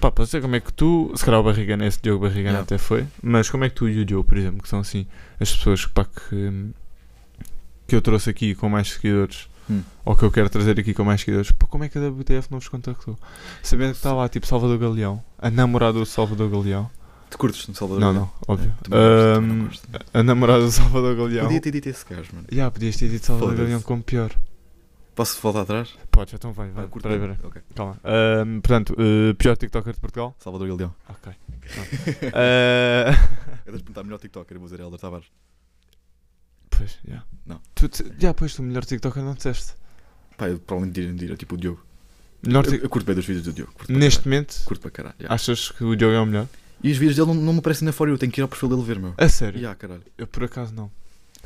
Pá, 0.00 0.10
para 0.10 0.26
ser 0.26 0.42
como 0.42 0.56
é 0.56 0.60
que 0.60 0.72
tu. 0.72 1.12
Se 1.14 1.24
calhar 1.24 1.40
o 1.40 1.44
Barrigana, 1.44 1.86
esse 1.86 2.02
Diogo 2.02 2.24
Barrigana 2.24 2.58
Yeah. 2.58 2.62
até 2.64 2.78
foi. 2.78 3.06
Mas 3.22 3.48
como 3.48 3.62
é 3.62 3.68
que 3.68 3.76
tu 3.76 3.88
e 3.88 4.00
o 4.00 4.04
Diogo, 4.04 4.24
por 4.24 4.36
exemplo, 4.36 4.60
que 4.60 4.68
são 4.68 4.80
assim 4.80 5.06
as 5.38 5.54
pessoas 5.54 5.86
pá, 5.86 6.04
que. 6.04 6.70
que 7.86 7.94
eu 7.94 8.02
trouxe 8.02 8.28
aqui 8.28 8.56
com 8.56 8.68
mais 8.68 8.90
seguidores. 8.90 9.48
Hum. 9.70 9.82
Ou 10.04 10.16
que 10.16 10.24
eu 10.24 10.32
quero 10.32 10.50
trazer 10.50 10.78
aqui 10.80 10.92
com 10.92 11.04
mais 11.04 11.20
seguidores. 11.20 11.52
Pá, 11.52 11.68
como 11.68 11.84
é 11.84 11.88
que 11.88 11.96
a 11.96 12.08
WTF 12.08 12.48
não 12.50 12.58
vos 12.58 12.68
contactou? 12.68 13.16
Sabendo 13.62 13.92
que 13.92 13.98
está 13.98 14.12
lá 14.12 14.28
tipo 14.28 14.44
Salvador 14.44 14.76
Galeão, 14.78 15.22
a 15.38 15.48
namorada 15.48 16.00
do 16.00 16.04
Salvador 16.04 16.50
Galeão. 16.50 16.90
Te 17.30 17.38
curtes 17.38 17.68
no 17.68 17.74
Salvador? 17.76 18.00
Não, 18.00 18.12
não, 18.12 18.30
óbvio. 18.48 18.74
É, 18.90 19.64
gosto. 19.64 19.88
a 20.12 20.22
namorada 20.24 20.64
do 20.64 20.72
Salvador 20.72 21.14
Galeão. 21.14 21.44
Podia 21.44 21.60
ter 21.60 21.70
dito 21.70 21.88
esse 21.88 22.04
gajo, 22.04 22.30
mano. 22.34 22.48
Já, 22.50 22.68
podias 22.68 22.96
ter 22.96 23.08
dito 23.08 23.24
Salvador. 23.24 23.54
Galeão 23.54 23.80
como 23.80 24.02
pior. 24.02 24.32
Posso 25.14 25.38
voltar 25.42 25.60
atrás? 25.62 25.94
Podes, 26.10 26.32
então 26.34 26.52
vai, 26.52 26.70
vai. 26.70 26.84
Ah, 26.84 26.88
curto 26.88 27.02
Peraí, 27.06 27.18
bem. 27.18 27.36
peraí. 27.36 27.46
Ok. 27.46 27.62
Calma. 27.74 28.00
Ahm, 28.02 28.60
portanto, 28.60 28.96
eh, 28.98 29.34
pior 29.34 29.56
TikToker 29.56 29.92
de 29.92 30.00
Portugal? 30.00 30.34
Salvador 30.38 30.68
Galeão. 30.68 30.94
Ok. 31.08 31.32
Eh, 32.34 33.10
É 33.66 33.70
das 33.70 33.80
perguntar 33.82 34.02
melhor 34.04 34.18
TikToker, 34.18 34.56
eu 34.56 34.60
vou 34.60 34.68
dizer 34.68 34.80
Helder 34.82 34.98
Tavares. 34.98 35.26
pois, 36.70 36.98
já. 37.06 37.22
Não. 37.46 37.60
Tu, 37.74 37.88
te- 37.88 38.12
já, 38.18 38.32
pois, 38.34 38.54
tu 38.54 38.62
melhor 38.62 38.84
TikToker 38.84 39.22
não 39.22 39.34
disseste. 39.34 39.74
Pá, 40.36 40.48
eu 40.48 40.58
provavelmente 40.58 40.94
diria, 41.00 41.14
diria 41.14 41.36
tipo 41.36 41.54
o 41.54 41.58
Diogo. 41.58 41.84
Melhor 42.44 42.66
Eu, 42.66 42.74
eu 42.74 42.88
curto 42.88 43.04
bem 43.06 43.14
dos 43.14 43.24
vídeos 43.26 43.44
do 43.44 43.52
Diogo. 43.52 43.72
curto 43.72 43.92
Neste 43.92 44.26
momento, 44.26 44.62
Curto 44.64 44.80
para 44.80 44.90
caralho. 44.90 45.14
yeah. 45.20 45.32
achas 45.34 45.70
que 45.70 45.84
o 45.84 45.94
Diogo 45.94 46.14
é 46.14 46.20
o 46.20 46.26
melhor? 46.26 46.48
E 46.82 46.90
os 46.90 46.96
vídeos 46.98 47.16
dele 47.16 47.28
não, 47.28 47.34
não 47.34 47.52
me 47.52 47.58
aparecem 47.60 47.84
na 47.86 47.92
For 47.92 48.08
You, 48.08 48.18
tenho 48.18 48.32
que 48.32 48.40
ir 48.40 48.42
ao 48.42 48.48
perfil 48.48 48.68
dele 48.70 48.82
ver, 48.82 48.98
meu. 48.98 49.14
A 49.16 49.28
sério? 49.28 49.58
Yeah, 49.58 49.76
caralho. 49.78 50.02
Eu 50.18 50.26
por 50.26 50.42
acaso 50.42 50.74
não. 50.74 50.90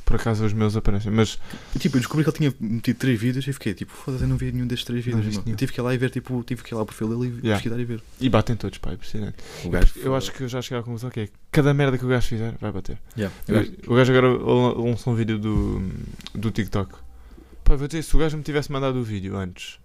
Por 0.07 0.17
acaso 0.17 0.45
os 0.45 0.53
meus 0.53 0.77
aparecem, 0.77 1.11
mas 1.11 1.37
E, 1.75 1.79
tipo, 1.81 1.97
eu 1.97 2.01
descobri 2.01 2.23
que 2.25 2.31
ele 2.31 2.37
tinha 2.39 2.55
metido 2.61 2.97
3 2.97 3.21
vídeos 3.21 3.47
e 3.49 3.53
fiquei 3.53 3.75
tipo, 3.75 3.93
foda-se, 3.93 4.23
eu 4.23 4.29
não 4.29 4.37
vi 4.37 4.53
nenhum 4.53 4.67
destes 4.67 4.87
3 4.87 5.05
Não 5.05 5.17
vídeos. 5.19 5.37
nenhum. 5.39 5.51
Eu 5.51 5.57
tive 5.57 5.73
que 5.73 5.81
ir 5.81 5.83
lá 5.83 5.93
e 5.93 5.99
ver, 5.99 6.11
tipo, 6.11 6.43
tive 6.47 6.63
que 6.63 6.73
ir 6.73 6.75
lá 6.77 6.81
ao 6.83 6.87
perfil 6.87 7.09
dele 7.09 7.23
e 7.27 7.47
Yeah. 7.47 7.55
pesquisar 7.57 7.79
e 7.81 7.85
ver. 7.85 8.01
e 8.21 8.29
batem 8.31 8.55
todos, 8.57 8.79
pá, 8.79 8.91
é 8.91 8.95
impressionante. 8.95 9.35
O 9.65 9.69
gajo. 9.69 9.93
Eu 9.97 10.15
acho 10.15 10.33
que 10.33 10.43
eu 10.45 10.49
já 10.49 10.63
cheguei 10.63 10.79
à 10.79 10.83
conclusão 10.83 11.11
que 11.11 11.21
é 11.21 11.29
cada 11.51 11.75
merda 11.75 11.99
que 11.99 12.05
o 12.05 12.09
gajo 12.09 12.27
fizer 12.29 12.55
vai 12.61 12.71
bater. 12.71 12.97
Yeah. 13.19 13.35
o 13.49 13.53
gajo- 13.53 13.73
O 13.89 13.95
gajo 13.97 14.13
agora 14.13 14.29
lan- 14.29 14.91
lançou 14.91 15.13
um 15.13 15.17
vídeo 15.17 15.39
do, 15.41 15.83
do 16.35 16.51
TikTok. 16.53 16.95
Pá, 17.65 17.75
vou 17.75 17.89
dizer, 17.89 18.03
se 18.05 18.15
o 18.15 18.19
gajo 18.21 18.37
me 18.37 18.45
tivesse 18.45 18.71
mandado 18.71 18.97
o 19.01 19.03
vídeo 19.03 19.37
antes 19.37 19.79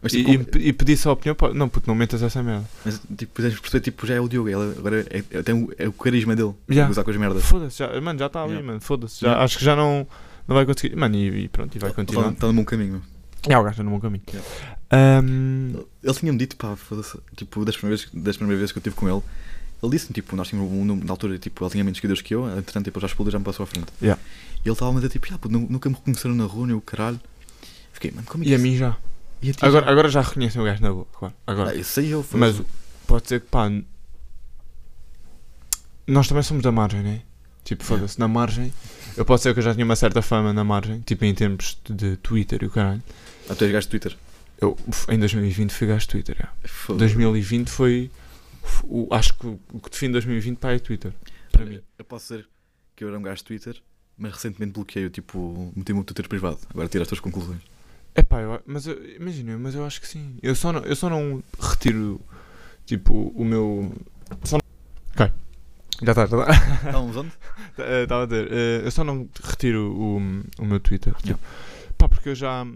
Mas, 0.00 0.12
e, 0.12 0.18
tipo, 0.18 0.30
e, 0.30 0.38
me 0.38 0.44
pe- 0.44 0.58
e 0.60 0.72
pedisse 0.72 1.08
a 1.08 1.12
opinião, 1.12 1.34
pá, 1.34 1.52
não, 1.52 1.68
puto, 1.68 1.88
não 1.88 1.94
metas 1.94 2.22
essa 2.22 2.42
merda. 2.42 2.64
mas, 2.84 3.00
tipo, 3.16 3.32
podemos 3.34 3.58
perceber, 3.58 3.82
tipo, 3.82 4.06
já 4.06 4.14
é 4.14 4.20
o 4.20 4.28
Diogo. 4.28 4.48
Ele 4.48 4.74
agora 4.78 5.06
é, 5.10 5.24
é, 5.30 5.42
tem 5.42 5.54
o, 5.54 5.72
é 5.76 5.88
o 5.88 5.92
carisma 5.92 6.36
dele. 6.36 6.52
Yeah. 6.70 6.90
Usar 6.90 7.02
com 7.04 7.10
as 7.10 7.16
merdas. 7.16 7.44
Foda-se, 7.44 7.78
já, 7.78 8.00
mano, 8.00 8.18
já 8.18 8.26
está 8.26 8.40
ali, 8.42 8.50
Yeah. 8.52 8.66
mano, 8.66 8.80
foda-se. 8.80 9.24
Yeah. 9.24 9.42
Acho 9.44 9.58
que 9.58 9.64
já 9.64 9.74
não, 9.74 10.06
não 10.46 10.54
vai 10.54 10.64
conseguir. 10.64 10.94
Mano, 10.96 11.16
e, 11.16 11.44
e 11.44 11.48
pronto, 11.48 11.74
e 11.74 11.78
vai 11.78 11.92
continuar. 11.92 12.30
Está 12.32 12.46
no 12.46 12.52
bom 12.52 12.64
caminho. 12.64 13.02
É, 13.48 13.56
o 13.58 13.62
gajo 13.62 13.70
está 13.72 13.82
no 13.82 13.90
bom 13.90 14.00
caminho. 14.00 14.22
Yeah. 14.28 14.48
Ahm, 14.90 15.74
Ele 16.02 16.14
tinha-me 16.14 16.38
dito, 16.38 16.56
pá, 16.56 16.76
foda-se, 16.76 17.18
tipo, 17.36 17.64
das 17.64 17.76
primeiras, 17.76 18.02
vezes- 18.04 18.24
das 18.24 18.36
primeiras 18.36 18.60
vezes 18.60 18.72
que 18.72 18.78
eu 18.78 18.80
estive 18.80 18.96
com 18.96 19.08
ele, 19.08 19.22
ele 19.82 19.92
disse-me, 19.92 20.12
tipo, 20.14 20.34
nós 20.36 20.48
tínhamos 20.48 20.72
um 20.72 20.84
número, 20.84 21.06
na 21.06 21.12
altura, 21.12 21.38
tipo, 21.38 21.62
ele 21.64 21.70
tinha 21.70 21.84
menos 21.84 21.98
seguidores 21.98 22.22
que 22.22 22.34
eu, 22.34 22.48
entretanto, 22.56 22.84
tipo, 22.84 22.98
ele 22.98 23.02
já 23.02 23.06
explodiu, 23.08 23.32
já 23.32 23.38
me 23.38 23.44
passou 23.44 23.64
à 23.64 23.66
frente. 23.66 23.86
Yeah. 24.02 24.20
E 24.64 24.68
ele 24.68 24.72
estava 24.72 24.90
a 24.90 24.94
dizer, 24.94 25.08
tipo, 25.10 25.26
ah, 25.32 25.38
pô, 25.38 25.48
nu- 25.48 25.66
nunca 25.68 25.88
me 25.88 25.94
reconheceram 25.94 26.34
na 26.34 26.44
rua, 26.44 26.66
nem 26.66 26.74
o 26.76 26.80
caralho. 26.80 27.20
Fiquei, 27.92 28.10
mano, 28.10 28.26
como 28.26 28.42
é 28.42 28.46
que 28.46 28.52
e 28.52 28.54
a 28.54 28.58
mim 28.58 28.76
já. 28.76 28.96
Agora, 29.60 29.84
já? 29.84 29.90
agora 29.92 30.08
já 30.08 30.20
reconhecem 30.20 30.60
o 30.60 30.64
gajo 30.64 30.82
na 30.82 30.90
boa, 30.90 31.06
claro. 31.12 31.34
Agora. 31.46 31.70
Ah, 31.70 31.74
isso 31.74 32.00
aí 32.00 32.10
eu, 32.10 32.24
Mas 32.32 32.56
foda-se. 32.56 32.74
pode 33.06 33.28
ser 33.28 33.40
que, 33.40 33.46
pá, 33.46 33.70
nós 36.06 36.26
também 36.26 36.42
somos 36.42 36.62
da 36.62 36.72
margem, 36.72 37.02
né? 37.02 37.22
Tipo, 37.64 37.84
foda-se, 37.84 38.18
na 38.18 38.26
margem. 38.26 38.72
Eu 39.16 39.24
posso 39.24 39.42
ser 39.42 39.52
que 39.52 39.60
eu 39.60 39.64
já 39.64 39.74
tinha 39.74 39.84
uma 39.84 39.96
certa 39.96 40.22
fama 40.22 40.52
na 40.52 40.64
margem, 40.64 41.00
tipo 41.00 41.24
em 41.24 41.34
termos 41.34 41.78
de, 41.84 42.16
Twitter 42.16 42.62
e 42.62 42.66
o 42.66 42.70
caralho. 42.70 43.02
Ah, 43.48 43.54
tu 43.54 43.64
és 43.64 43.72
gajo 43.72 43.86
de 43.86 43.90
Twitter. 43.90 44.16
Eu, 44.60 44.76
em 45.08 45.18
2020 45.18 45.70
fui 45.70 45.86
gajo 45.86 46.00
de 46.00 46.08
Twitter. 46.08 46.48
Foda. 46.64 47.00
2020 47.00 47.68
foi. 47.68 48.10
o, 48.84 49.06
acho 49.10 49.34
que 49.34 49.46
o, 49.46 49.80
que 49.82 49.90
define 49.90 50.12
2020 50.12 50.58
pá, 50.58 50.72
é 50.72 50.78
Twitter. 50.78 51.12
Para 51.52 51.64
mim. 51.64 51.80
Eu 51.98 52.04
posso 52.04 52.32
dizer 52.32 52.48
que 52.96 53.04
eu 53.04 53.08
era 53.08 53.18
um 53.18 53.22
gajo 53.22 53.36
de 53.36 53.44
Twitter, 53.44 53.82
mas 54.16 54.32
recentemente 54.32 54.72
bloqueei, 54.72 55.10
tipo, 55.10 55.72
meti-me 55.76 56.00
o 56.00 56.04
Twitter 56.04 56.26
privado. 56.28 56.58
Agora 56.70 56.88
tira 56.88 57.02
as 57.02 57.08
tuas 57.08 57.20
conclusões. 57.20 57.60
É 58.18 58.22
pá, 58.24 58.40
eu, 58.40 58.60
mas 58.66 58.84
eu, 58.84 58.98
imagina, 59.14 59.56
mas 59.58 59.76
eu 59.76 59.84
acho 59.86 60.00
que 60.00 60.08
sim. 60.08 60.36
Eu 60.42 60.52
só 60.56 60.72
não, 60.72 60.80
eu 60.80 60.96
só 60.96 61.08
não 61.08 61.40
retiro 61.60 62.20
tipo 62.84 63.14
o 63.36 63.44
meu. 63.44 63.92
Só 64.42 64.56
não... 64.56 64.62
Ok. 65.24 65.32
Já 66.02 66.10
está, 66.12 66.26
já 66.26 66.40
está. 66.42 66.74
Estávamos 66.88 67.16
onde? 67.16 67.32
Estava 68.02 68.22
a 68.24 68.26
dizer, 68.26 68.48
eh, 68.50 68.82
eu 68.84 68.90
só 68.90 69.04
não 69.04 69.28
retiro 69.40 69.92
o, 69.92 70.16
o 70.60 70.64
meu 70.66 70.80
Twitter. 70.80 71.14
Tipo, 71.14 71.28
Yeah. 71.28 71.42
Pá, 71.96 72.08
porque 72.08 72.30
eu 72.30 72.34
já. 72.34 72.66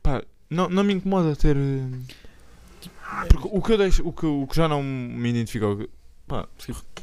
Pá, 0.00 0.22
não, 0.48 0.68
não 0.68 0.84
me 0.84 0.94
incomoda 0.94 1.34
ter. 1.34 1.56
eh, 1.56 3.26
Porque 3.28 3.48
o 3.50 3.60
que 3.60 3.72
eu 3.72 3.78
deixo, 3.78 4.06
o 4.06 4.12
que, 4.12 4.26
o 4.26 4.46
que 4.46 4.54
já 4.54 4.68
não 4.68 4.80
me 4.80 5.44
que- 5.76 5.90
pá, 6.28 6.46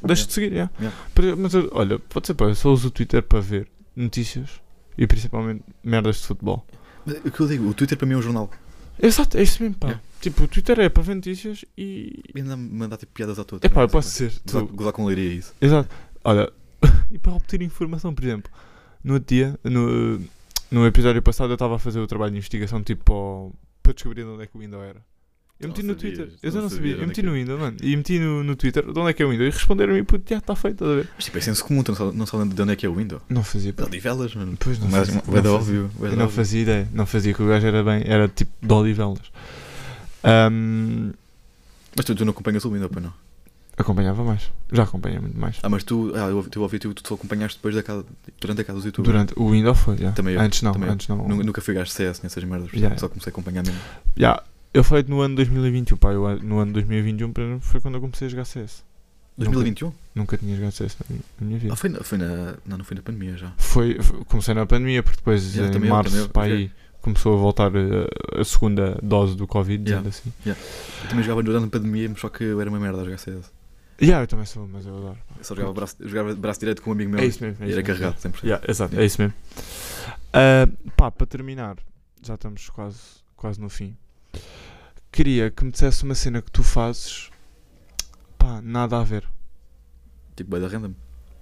deixo 0.03 0.27
de 0.27 0.33
seguir, 0.33 0.53
yeah. 0.53 0.71
Yeah. 0.79 0.97
Mas 1.37 1.53
olha, 1.73 1.99
pode 1.99 2.25
ser, 2.27 2.35
pá, 2.35 2.45
eu 2.45 2.55
só 2.55 2.69
uso 2.71 2.87
o 2.87 2.91
Twitter 2.91 3.21
para 3.21 3.41
ver 3.41 3.67
notícias 3.97 4.49
e 4.97 5.05
principalmente 5.05 5.63
merdas 5.83 6.17
de 6.21 6.27
futebol. 6.27 6.65
O 7.25 7.31
que 7.31 7.39
eu 7.39 7.47
digo, 7.47 7.67
o 7.67 7.73
Twitter 7.73 7.97
para 7.97 8.07
mim 8.07 8.13
é 8.13 8.17
um 8.17 8.21
jornal. 8.21 8.49
Exato, 9.01 9.37
é 9.37 9.43
isso 9.43 9.61
mesmo, 9.63 9.77
pá. 9.77 9.87
Yeah. 9.87 10.03
Tipo, 10.21 10.43
o 10.43 10.47
Twitter 10.47 10.79
é 10.79 10.89
para 10.89 11.01
ver 11.01 11.15
notícias 11.15 11.65
e. 11.75 12.21
E 12.33 12.39
ainda 12.39 12.55
mandar 12.55 12.97
tipo, 12.97 13.11
piadas 13.11 13.39
à 13.39 13.43
toa. 13.43 13.59
É 13.63 13.69
pá, 13.69 13.81
eu 13.81 13.89
posso 13.89 14.09
sabe? 14.09 14.31
ser. 14.31 14.41
Gozar, 14.45 14.67
Tu, 14.67 14.73
gozar 14.73 14.93
com 14.93 15.05
leiria 15.05 15.33
isso. 15.33 15.53
Exato. 15.59 15.89
Olha, 16.23 16.51
e 17.11 17.17
para 17.17 17.33
obter 17.33 17.61
informação, 17.61 18.13
por 18.13 18.23
exemplo, 18.23 18.51
no 19.03 19.15
outro 19.15 19.35
dia, 19.35 19.59
no, 19.63 20.21
no 20.69 20.85
episódio 20.85 21.21
passado, 21.21 21.49
eu 21.49 21.55
estava 21.55 21.75
a 21.75 21.79
fazer 21.79 21.99
o 21.99 22.07
trabalho 22.07 22.31
de 22.31 22.37
investigação 22.37 22.83
tipo 22.83 23.55
para, 23.81 23.93
descobrir 23.93 24.23
de 24.23 24.29
onde 24.29 24.43
é 24.43 24.47
que 24.47 24.55
o 24.55 24.59
Windows 24.59 24.83
era. 24.83 25.01
Eu 25.61 25.67
meti 25.69 25.83
no 25.83 25.95
Twitter, 25.95 26.29
eu 26.41 26.51
já 26.51 26.61
não 26.61 26.69
sabia, 26.69 26.95
eu 26.95 27.03
é 27.03 27.05
meti 27.05 27.21
que 27.21 27.27
no 27.27 27.33
Windows, 27.33 27.59
mano, 27.59 27.77
e 27.81 27.95
meti 27.95 28.19
no, 28.19 28.43
no 28.43 28.55
Twitter 28.55 28.83
de 28.91 28.99
onde 28.99 29.09
é 29.09 29.13
que 29.13 29.21
é 29.21 29.25
o 29.25 29.29
Windows, 29.29 29.53
e 29.53 29.57
responderam-me 29.57 30.03
puto, 30.03 30.23
já 30.29 30.37
está 30.39 30.55
feito, 30.55 30.73
estás 30.83 30.91
a 30.91 30.95
ver? 30.95 31.09
Mas 31.15 31.25
tipo, 31.25 31.37
é 31.37 31.41
senso 31.41 31.63
comum, 31.65 31.83
tu 31.83 31.91
não 32.13 32.25
sabes 32.25 32.53
de 32.53 32.61
onde 32.61 32.71
é 32.73 32.75
que 32.75 32.85
é 32.85 32.89
o 32.89 32.95
window. 32.95 33.21
Não 33.29 33.43
fazia. 33.43 33.71
De 33.71 33.83
Odivelas, 33.83 34.33
mano. 34.35 34.57
Pois 34.59 34.79
não 34.79 34.87
Mas 34.89 35.07
fazia, 35.09 35.21
é 35.27 35.41
da 35.41 35.49
não 35.49 35.55
óbvio. 35.55 35.89
não 36.17 36.29
fazia 36.29 36.61
ideia, 36.61 36.87
não 36.93 37.05
fazia 37.05 37.33
que 37.33 37.41
o 37.43 37.47
gajo 37.47 37.67
era 37.67 37.83
bem, 37.83 38.03
era 38.05 38.27
tipo 38.27 38.51
de 38.61 38.73
Odivelas. 38.73 39.31
Mas 41.95 42.05
tu, 42.05 42.25
não 42.25 42.31
acompanhas 42.31 42.63
o 42.65 42.69
window, 42.71 42.89
pá, 42.89 42.99
não? 42.99 43.13
acompanhava 43.77 44.23
mais, 44.23 44.51
já 44.71 44.83
acompanhei 44.83 45.17
muito 45.19 45.39
mais. 45.39 45.57
Ah, 45.63 45.69
mas 45.69 45.83
tu, 45.83 46.11
ah, 46.15 46.27
eu 46.29 46.37
ouvi- 46.37 46.49
tu 46.51 46.61
ouvi, 46.61 46.77
tu, 46.77 46.93
tu 46.93 47.07
só 47.07 47.15
acompanhaste 47.15 47.57
depois 47.57 47.73
da 47.73 47.81
casa, 47.81 48.05
durante 48.39 48.61
a 48.61 48.63
casa 48.63 48.75
dos 48.77 48.85
youtubers. 48.85 49.11
Durante 49.11 49.33
o 49.35 49.49
Windows 49.49 49.79
foi, 49.79 49.97
já. 49.97 50.11
Também 50.11 50.35
eu, 50.35 50.39
antes 50.41 50.61
não, 50.61 50.71
também 50.71 50.87
antes 50.89 51.07
não. 51.07 51.27
Nu- 51.27 51.43
Nunca 51.43 51.61
fui 51.61 51.73
gajo 51.73 51.89
CS 51.89 52.21
nessas 52.21 52.43
merdas, 52.43 52.71
Yeah. 52.73 52.95
só 52.99 53.09
comecei 53.09 53.31
a 53.31 53.33
acompanhar 53.33 53.63
mesmo. 53.65 53.79
Já, 54.15 54.43
eu 54.73 54.83
falei 54.83 55.03
no 55.07 55.21
ano 55.21 55.35
2021, 55.35 55.97
pá, 55.97 56.11
eu, 56.11 56.39
no 56.43 56.59
ano 56.59 56.73
2021 56.73 57.31
por 57.33 57.41
exemplo, 57.41 57.61
foi 57.61 57.81
quando 57.81 57.95
eu 57.95 58.01
comecei 58.01 58.27
a 58.27 58.29
jogar 58.29 58.45
CS. 58.45 58.83
2021? 59.37 59.91
Nunca 60.13 60.37
tinha 60.37 60.55
jogado 60.55 60.71
CS 60.73 60.97
na 60.99 61.05
minha- 61.09 61.23
na 61.39 61.47
minha 61.47 61.59
vida. 61.59 61.73
Ah, 61.73 61.75
foi 61.75 61.89
na, 61.89 61.99
foi 62.03 62.17
na. 62.17 62.55
Não, 62.65 62.77
não 62.77 62.83
foi 62.85 62.95
na 62.95 63.01
pandemia 63.01 63.37
já. 63.37 63.51
Foi, 63.57 63.97
foi- 64.01 64.23
comecei 64.25 64.53
na 64.53 64.65
pandemia, 64.65 65.01
porque 65.01 65.17
depois 65.17 65.53
Yeah, 65.55 65.69
em 65.69 65.73
também 65.73 65.89
eu, 65.89 65.95
março, 65.95 66.27
também 66.29 66.49
eu, 66.51 66.57
aí 66.57 66.71
começou 67.01 67.33
a 67.33 67.37
voltar 67.37 67.71
a, 67.75 68.39
a 68.39 68.43
segunda 68.43 68.99
dose 69.01 69.35
do 69.35 69.47
Covid, 69.47 69.89
Yeah. 69.89 70.07
dizendo 70.09 70.31
assim. 70.45 70.55
Eu 71.03 71.09
também 71.09 71.23
jogava 71.23 71.41
durante 71.41 71.65
a 71.65 71.69
pandemia, 71.69 72.13
só 72.17 72.29
que 72.29 72.43
eu 72.43 72.59
era 72.61 72.69
uma 72.69 72.79
merda 72.79 73.01
a 73.01 73.05
jogar 73.05 73.17
CS. 73.17 73.51
Yeah, 74.01 74.23
eu 74.23 74.27
também 74.27 74.45
sou, 74.45 74.67
mas 74.67 74.85
eu 74.85 74.97
adoro. 74.97 75.17
Eu 75.37 75.43
só 75.43 75.55
jogava 75.55 75.73
braço, 75.73 75.95
jogava 76.01 76.35
braço 76.35 76.59
direito 76.59 76.81
com 76.81 76.89
um 76.89 76.93
amigo 76.93 77.11
meu 77.11 77.19
É 77.19 77.25
isso 77.25 77.43
mesmo. 77.43 77.63
É 77.63 77.67
isso 77.69 77.79
era 77.79 77.87
mesmo, 77.87 77.99
carregado, 78.03 78.19
100%. 78.21 78.43
Yeah, 78.43 78.65
exato, 78.69 78.99
é 78.99 79.05
isso 79.05 79.21
mesmo. 79.21 79.33
Ah, 80.33 80.67
pá, 80.97 81.09
para 81.11 81.25
terminar, 81.27 81.77
já 82.21 82.35
estamos 82.35 82.69
quase, 82.69 82.99
quase 83.35 83.59
no 83.61 83.69
fim. 83.69 83.95
Queria 85.11 85.51
que 85.51 85.63
me 85.65 85.71
dissesse 85.71 86.03
uma 86.03 86.15
cena 86.15 86.41
que 86.41 86.49
tu 86.51 86.63
fazes, 86.63 87.29
pá, 88.37 88.61
nada 88.61 88.99
a 88.99 89.03
ver. 89.03 89.27
Tipo, 90.35 90.57
da 90.59 90.67
random. 90.67 90.93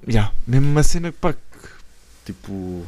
Yeah, 0.08 0.34
mesmo 0.48 0.68
uma 0.70 0.82
cena 0.84 1.12
pá, 1.12 1.34
que- 1.34 1.40
Tipo, 2.26 2.86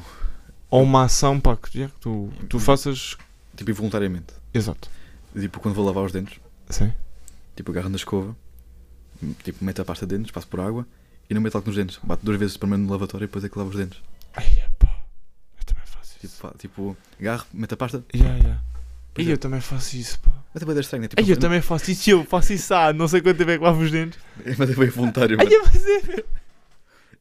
ou 0.70 0.84
uma 0.84 1.04
ação 1.06 1.40
pá, 1.40 1.56
que, 1.58 1.78
yeah, 1.80 1.94
que 1.94 2.00
tu, 2.02 2.32
tu 2.50 2.60
faças. 2.60 3.18
tipo 3.56 3.70
involuntariamente. 3.72 4.34
Exato. 4.54 4.90
Tipo, 5.38 5.60
quando 5.60 5.76
vou 5.76 5.86
lavar 5.86 6.04
os 6.04 6.12
dentes, 6.12 6.40
Sim. 6.70 6.92
tipo, 7.56 7.72
agarro 7.72 7.90
na 7.90 7.96
escova, 7.96 8.36
tipo, 9.44 9.64
meto 9.64 9.82
a 9.82 9.86
pasta 9.86 10.06
de 10.06 10.16
dentes, 10.18 10.32
passo 10.32 10.48
por 10.48 10.60
água 10.60 10.86
e 11.30 11.34
não 11.34 11.42
meto 11.42 11.56
algo 11.56 11.68
nos 11.68 11.76
dentes. 11.76 12.00
Bato 12.04 12.24
duas 12.26 12.38
vezes 12.40 12.58
primeiro 12.58 12.84
no 12.84 12.92
lavatório 12.92 13.26
e 13.26 13.28
depois 13.28 13.44
é 13.46 13.50
que 13.50 13.58
lavo 13.58 13.70
os 13.72 13.76
dentes. 13.78 14.00
Ai, 14.36 14.46
pá, 14.80 15.04
eu 15.60 15.64
também 15.66 15.86
faço 15.86 16.14
Tipo, 16.16 16.26
isso. 16.26 16.42
pá, 16.42 16.54
tipo 16.58 16.98
agarro, 17.20 17.46
meto 17.54 17.74
a 17.74 17.78
pasta. 17.78 18.04
Yeah, 18.14 18.38
yeah. 18.38 18.62
E 19.18 19.30
é. 19.30 19.34
eu 19.34 19.38
também 19.38 19.60
faço 19.62 19.96
isso, 19.98 20.20
pá. 20.20 20.32
Mas 20.54 20.64
é 20.64 20.74
da 20.74 20.82
estranho, 20.82 21.02
né? 21.04 21.08
Tipo, 21.08 21.22
Ai, 21.22 21.32
eu 21.32 21.38
também 21.38 21.62
faço 21.62 21.92
isso, 21.92 22.10
eu 22.10 22.26
faço 22.26 22.54
isso 22.54 22.74
há 22.74 22.92
não 22.94 23.08
sei 23.08 23.22
quanto 23.22 23.38
tempo 23.38 23.52
é 23.52 23.58
que 23.58 23.64
lavo 23.64 23.82
os 23.82 23.92
dentes. 23.92 24.20
Mas 24.58 24.70
é 24.70 24.74
bem 24.76 24.90
voluntário, 24.90 25.38
Ai, 25.40 25.46
mano. 25.46 25.62
mas 25.66 25.86
é. 25.86 26.24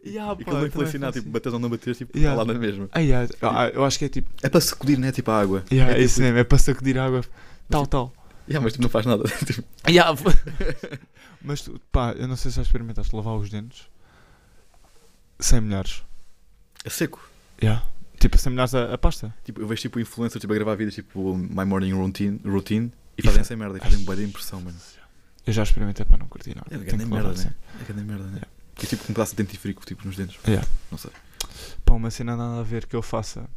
Yeah, 0.03 0.33
E 0.33 0.37
pá, 0.37 0.51
aquilo 0.51 0.59
não 0.61 0.67
influencia 0.67 0.93
também 0.93 1.01
nada, 1.01 1.13
faço 1.13 1.21
tipo, 1.21 1.31
bates 1.33 1.53
ou 1.53 1.59
não 1.59 1.69
bateres, 1.69 1.99
tipo, 1.99 2.17
Yeah. 2.17 2.37
tá 2.41 2.43
lá 2.47 2.53
na 2.55 2.59
mesma. 2.59 2.89
Ai, 2.93 3.05
yeah. 3.05 3.29
Ah, 3.43 3.69
eu 3.69 3.85
acho 3.85 3.99
que 3.99 4.07
é 4.07 4.09
tipo. 4.09 4.31
É 4.43 4.49
para 4.49 4.61
sacudir, 4.61 4.99
né? 4.99 5.13
Tipo, 5.13 5.31
a 5.31 5.41
água. 5.41 5.65
Yeah, 5.71 5.91
é 5.93 5.95
tipo, 5.97 6.07
isso 6.07 6.21
mesmo, 6.23 6.39
é 6.39 6.45
para 6.45 6.59
sacudir 6.59 6.99
água. 6.99 7.23
Tal, 7.69 7.87
tal. 7.87 8.13
Yeah, 8.49 8.65
mas 8.65 8.73
tipo, 8.73 8.83
não 8.83 8.89
faz 8.89 9.05
nada. 9.07 9.25
tipo, 9.45 9.63
Yeah. 9.89 10.19
Mas 11.43 11.63
tu, 11.63 11.81
pá, 11.91 12.13
eu 12.13 12.29
não 12.29 12.37
sei 12.37 12.51
se 12.51 12.57
já 12.59 12.63
experimentaste 12.63 13.15
lavar 13.17 13.35
os 13.37 13.49
dentes 13.49 13.89
sem 15.39 15.61
molhares. 15.61 16.03
é 16.85 16.91
seco. 16.91 17.27
Yeah. 17.63 17.83
Tipo, 18.21 18.39
sem 18.39 18.53
molhares 18.53 18.75
a, 18.75 18.95
a 18.95 18.99
pasta. 18.99 19.35
Tipo, 19.45 19.61
eu 19.63 19.67
vejo 19.67 19.81
tipo 19.83 19.99
influencers 19.99 20.41
tipo, 20.41 20.53
a 20.53 20.57
gravar 20.57 20.77
vídeos 20.77 20.95
tipo 20.95 21.37
My 21.37 21.65
Morning 21.65 21.93
Routine, 21.93 22.39
routine 22.45 22.93
e 23.19 23.23
E 23.23 23.23
fazem 23.25 23.37
fa- 23.39 23.41
essa 23.41 23.57
merda 23.57 23.79
e 23.79 23.81
fazem 23.81 24.05
boa 24.05 24.15
de 24.17 24.25
impressão, 24.25 24.61
mano. 24.61 24.77
Eu 25.47 25.53
já 25.53 25.63
experimentei 25.63 26.05
para 26.05 26.19
não 26.19 26.29
curtir 26.29 26.55
nada. 26.55 26.69
É 26.71 26.79
grande 26.79 27.07
merda, 27.07 27.33
né? 27.33 27.55
É 27.81 27.85
grande 27.85 28.05
merda, 28.05 28.25
né? 28.25 28.31
Yeah. 28.35 28.49
E 28.83 28.87
tipo 28.87 29.05
com 29.05 29.13
um 29.13 29.15
pedaço 29.15 29.35
de 29.35 29.43
dentifrico 29.43 29.85
tipo, 29.87 30.07
nos 30.07 30.17
dentes. 30.17 30.39
Yeah. 30.47 30.69
Não 30.91 30.99
sei. 30.99 31.11
Pá, 31.85 31.95
uma 31.95 32.11
cena 32.11 32.37
nada 32.37 32.61
a 32.61 32.63
ver 32.63 32.87
que 32.87 32.95
eu 32.95 33.03
faça. 33.03 33.49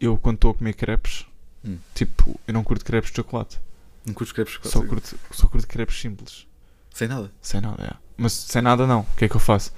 Eu, 0.00 0.16
quando 0.18 0.36
estou 0.36 0.50
a 0.50 0.54
comer 0.54 0.72
crepes, 0.74 1.26
Hum. 1.64 1.78
tipo, 1.94 2.38
eu 2.48 2.54
não 2.54 2.62
curto 2.64 2.84
crepes 2.84 3.10
de 3.10 3.16
chocolate. 3.16 3.60
Não 4.06 4.14
curto 4.14 4.32
crepes 4.34 4.58
Só 4.62 4.82
curto, 4.84 5.18
só 5.32 5.46
curto 5.48 5.66
crepes 5.66 6.00
simples. 6.00 6.46
sem 6.94 7.06
nada. 7.08 7.30
Sem 7.42 7.60
nada, 7.60 7.84
é. 7.84 7.92
Mas 8.16 8.32
sem 8.32 8.62
nada, 8.62 8.86
não. 8.86 9.00
O 9.00 9.06
que 9.16 9.24
é 9.24 9.28
que 9.28 9.34
eu 9.36 9.40
faço? 9.40 9.72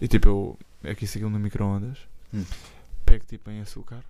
E 0.00 0.08
tipo, 0.08 0.28
eu 0.82 0.90
aqueço 0.90 1.18
aquilo 1.18 1.30
no 1.30 1.38
micro-ondas, 1.38 1.98
Hum. 2.34 2.44
Pego 3.06 3.24
tipo 3.26 3.50
em 3.50 3.60
açúcar 3.60 4.00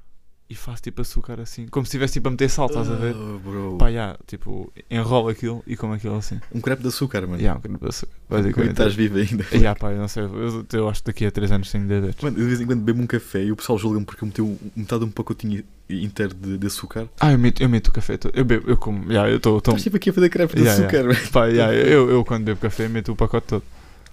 e 0.48 0.54
faço 0.54 0.80
tipo 0.80 1.02
açúcar 1.02 1.40
assim, 1.40 1.66
como 1.66 1.84
se 1.84 1.88
estivesse 1.88 2.12
tipo 2.14 2.28
a 2.28 2.30
meter 2.30 2.48
sal, 2.48 2.66
estás 2.66 2.88
a 2.88 2.94
ver? 2.94 3.16
Oh, 3.16 3.38
bro. 3.40 3.76
Pá, 3.78 3.88
yeah, 3.88 4.16
tipo, 4.28 4.72
enrolo 4.88 5.28
aquilo 5.28 5.60
e 5.66 5.76
como 5.76 5.92
aquilo 5.92 6.16
assim. 6.16 6.40
Um 6.54 6.60
crepe 6.60 6.82
de 6.82 6.88
açúcar, 6.88 7.22
mano. 7.22 7.36
Yeah, 7.42 7.54
um 7.58 7.60
bocadinho 7.60 7.80
de 7.80 7.88
açúcar. 7.88 8.12
Como 8.28 8.38
é 8.38 8.42
que 8.42 8.48
Basicamente. 8.48 8.70
estás 8.70 8.94
vivo 8.94 9.18
ainda? 9.18 9.44
Yeah, 9.52 9.74
pá, 9.78 9.90
eu 9.90 9.98
não 9.98 10.06
sei, 10.06 10.22
eu, 10.22 10.64
eu 10.72 10.88
acho 10.88 11.00
que 11.02 11.06
daqui 11.08 11.26
a 11.26 11.32
3 11.32 11.50
anos 11.50 11.70
tenho 11.72 11.88
diabetes. 11.88 12.22
Mano, 12.22 12.36
de 12.36 12.44
vez 12.44 12.60
em 12.60 12.66
quando 12.66 12.80
bebo 12.80 13.02
um 13.02 13.06
café 13.08 13.42
e 13.44 13.50
o 13.50 13.56
pessoal 13.56 13.76
julga-me 13.76 14.04
porque 14.06 14.22
eu 14.22 14.26
meti 14.26 14.40
um- 14.40 14.56
metade 14.76 15.00
de 15.00 15.06
um 15.06 15.10
pacotinho 15.10 15.64
inteiro 15.90 16.32
de, 16.32 16.58
de 16.58 16.66
açúcar. 16.68 17.08
Ah, 17.18 17.32
eu 17.32 17.38
meto, 17.40 17.60
eu 17.60 17.68
meto 17.68 17.88
o 17.88 17.92
café 17.92 18.16
todo. 18.16 18.32
Eu 18.36 18.44
bebo, 18.44 18.70
eu 18.70 18.76
como, 18.76 19.10
yeah, 19.10 19.28
eu 19.28 19.38
estou. 19.38 19.58
Estás 19.58 19.82
tipo 19.82 19.96
aqui 19.96 20.10
a 20.10 20.12
fazer 20.12 20.28
crepe 20.28 20.54
de 20.54 20.62
Yeah, 20.62 20.80
açúcar, 20.86 21.04
mano. 21.08 21.30
Pá, 21.32 21.46
yeah, 21.46 21.74
eu, 21.74 22.08
eu 22.08 22.24
quando 22.24 22.44
bebo 22.44 22.60
café 22.60 22.86
meto 22.86 23.10
o 23.10 23.16
pacote 23.16 23.48
todo. 23.48 23.64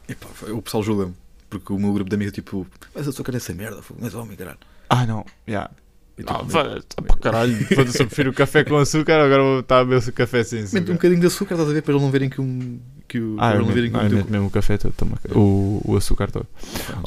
Epá, 0.09 0.27
o 0.49 0.63
pessoal 0.63 0.81
julga-me. 0.81 1.13
Porque 1.47 1.71
o 1.71 1.77
meu 1.77 1.93
grupo 1.93 2.09
de 2.09 2.15
amigos 2.15 2.34
tipo, 2.34 2.65
mas 2.95 3.07
açúcar 3.07 3.34
é 3.34 3.38
essa 3.38 3.53
merda, 3.53 3.79
mas 3.99 4.15
homem, 4.15 4.36
caralho. 4.36 4.57
Ah, 4.93 5.05
não, 5.05 5.25
yeah. 5.47 5.69
E, 6.17 6.21
tipo, 6.21 6.31
Ah, 6.33 6.43
vai, 6.43 6.81
tá 6.81 7.01
para 7.01 7.17
caralho. 7.17 7.55
Foda-se, 7.73 7.99
eu 8.01 8.05
prefiro 8.07 8.29
o 8.29 8.33
café 8.33 8.63
com 8.63 8.77
açúcar, 8.77 9.19
agora 9.23 9.41
vou 9.41 9.59
estar 9.61 9.79
a 9.79 9.83
beber 9.85 10.07
o 10.07 10.13
café 10.13 10.43
sem 10.43 10.59
Mete 10.61 10.73
um 10.73 10.77
açúcar. 10.77 10.93
bocadinho 10.93 11.21
de 11.21 11.27
açúcar, 11.27 11.55
estás 11.55 11.69
a 11.69 11.73
ver, 11.73 11.81
para 11.81 11.91
eles 11.93 12.03
não 12.03 12.11
verem 12.11 12.29
que 12.29 12.39
um. 12.39 12.79
Que 13.07 13.19
o, 13.19 13.35
Ah, 13.39 13.49
para 13.49 13.55
eu 13.55 13.65
não 13.65 13.73
verem 13.73 13.89
que 13.91 13.97
eu 13.97 14.01
um 14.01 14.09
meto 14.09 14.31
mesmo 14.31 14.47
o 14.47 14.51
café 14.51 14.77
todo, 14.77 14.93
toma, 14.93 15.17
o, 15.35 15.81
o 15.85 15.97
açúcar 15.97 16.29
todo. 16.31 16.45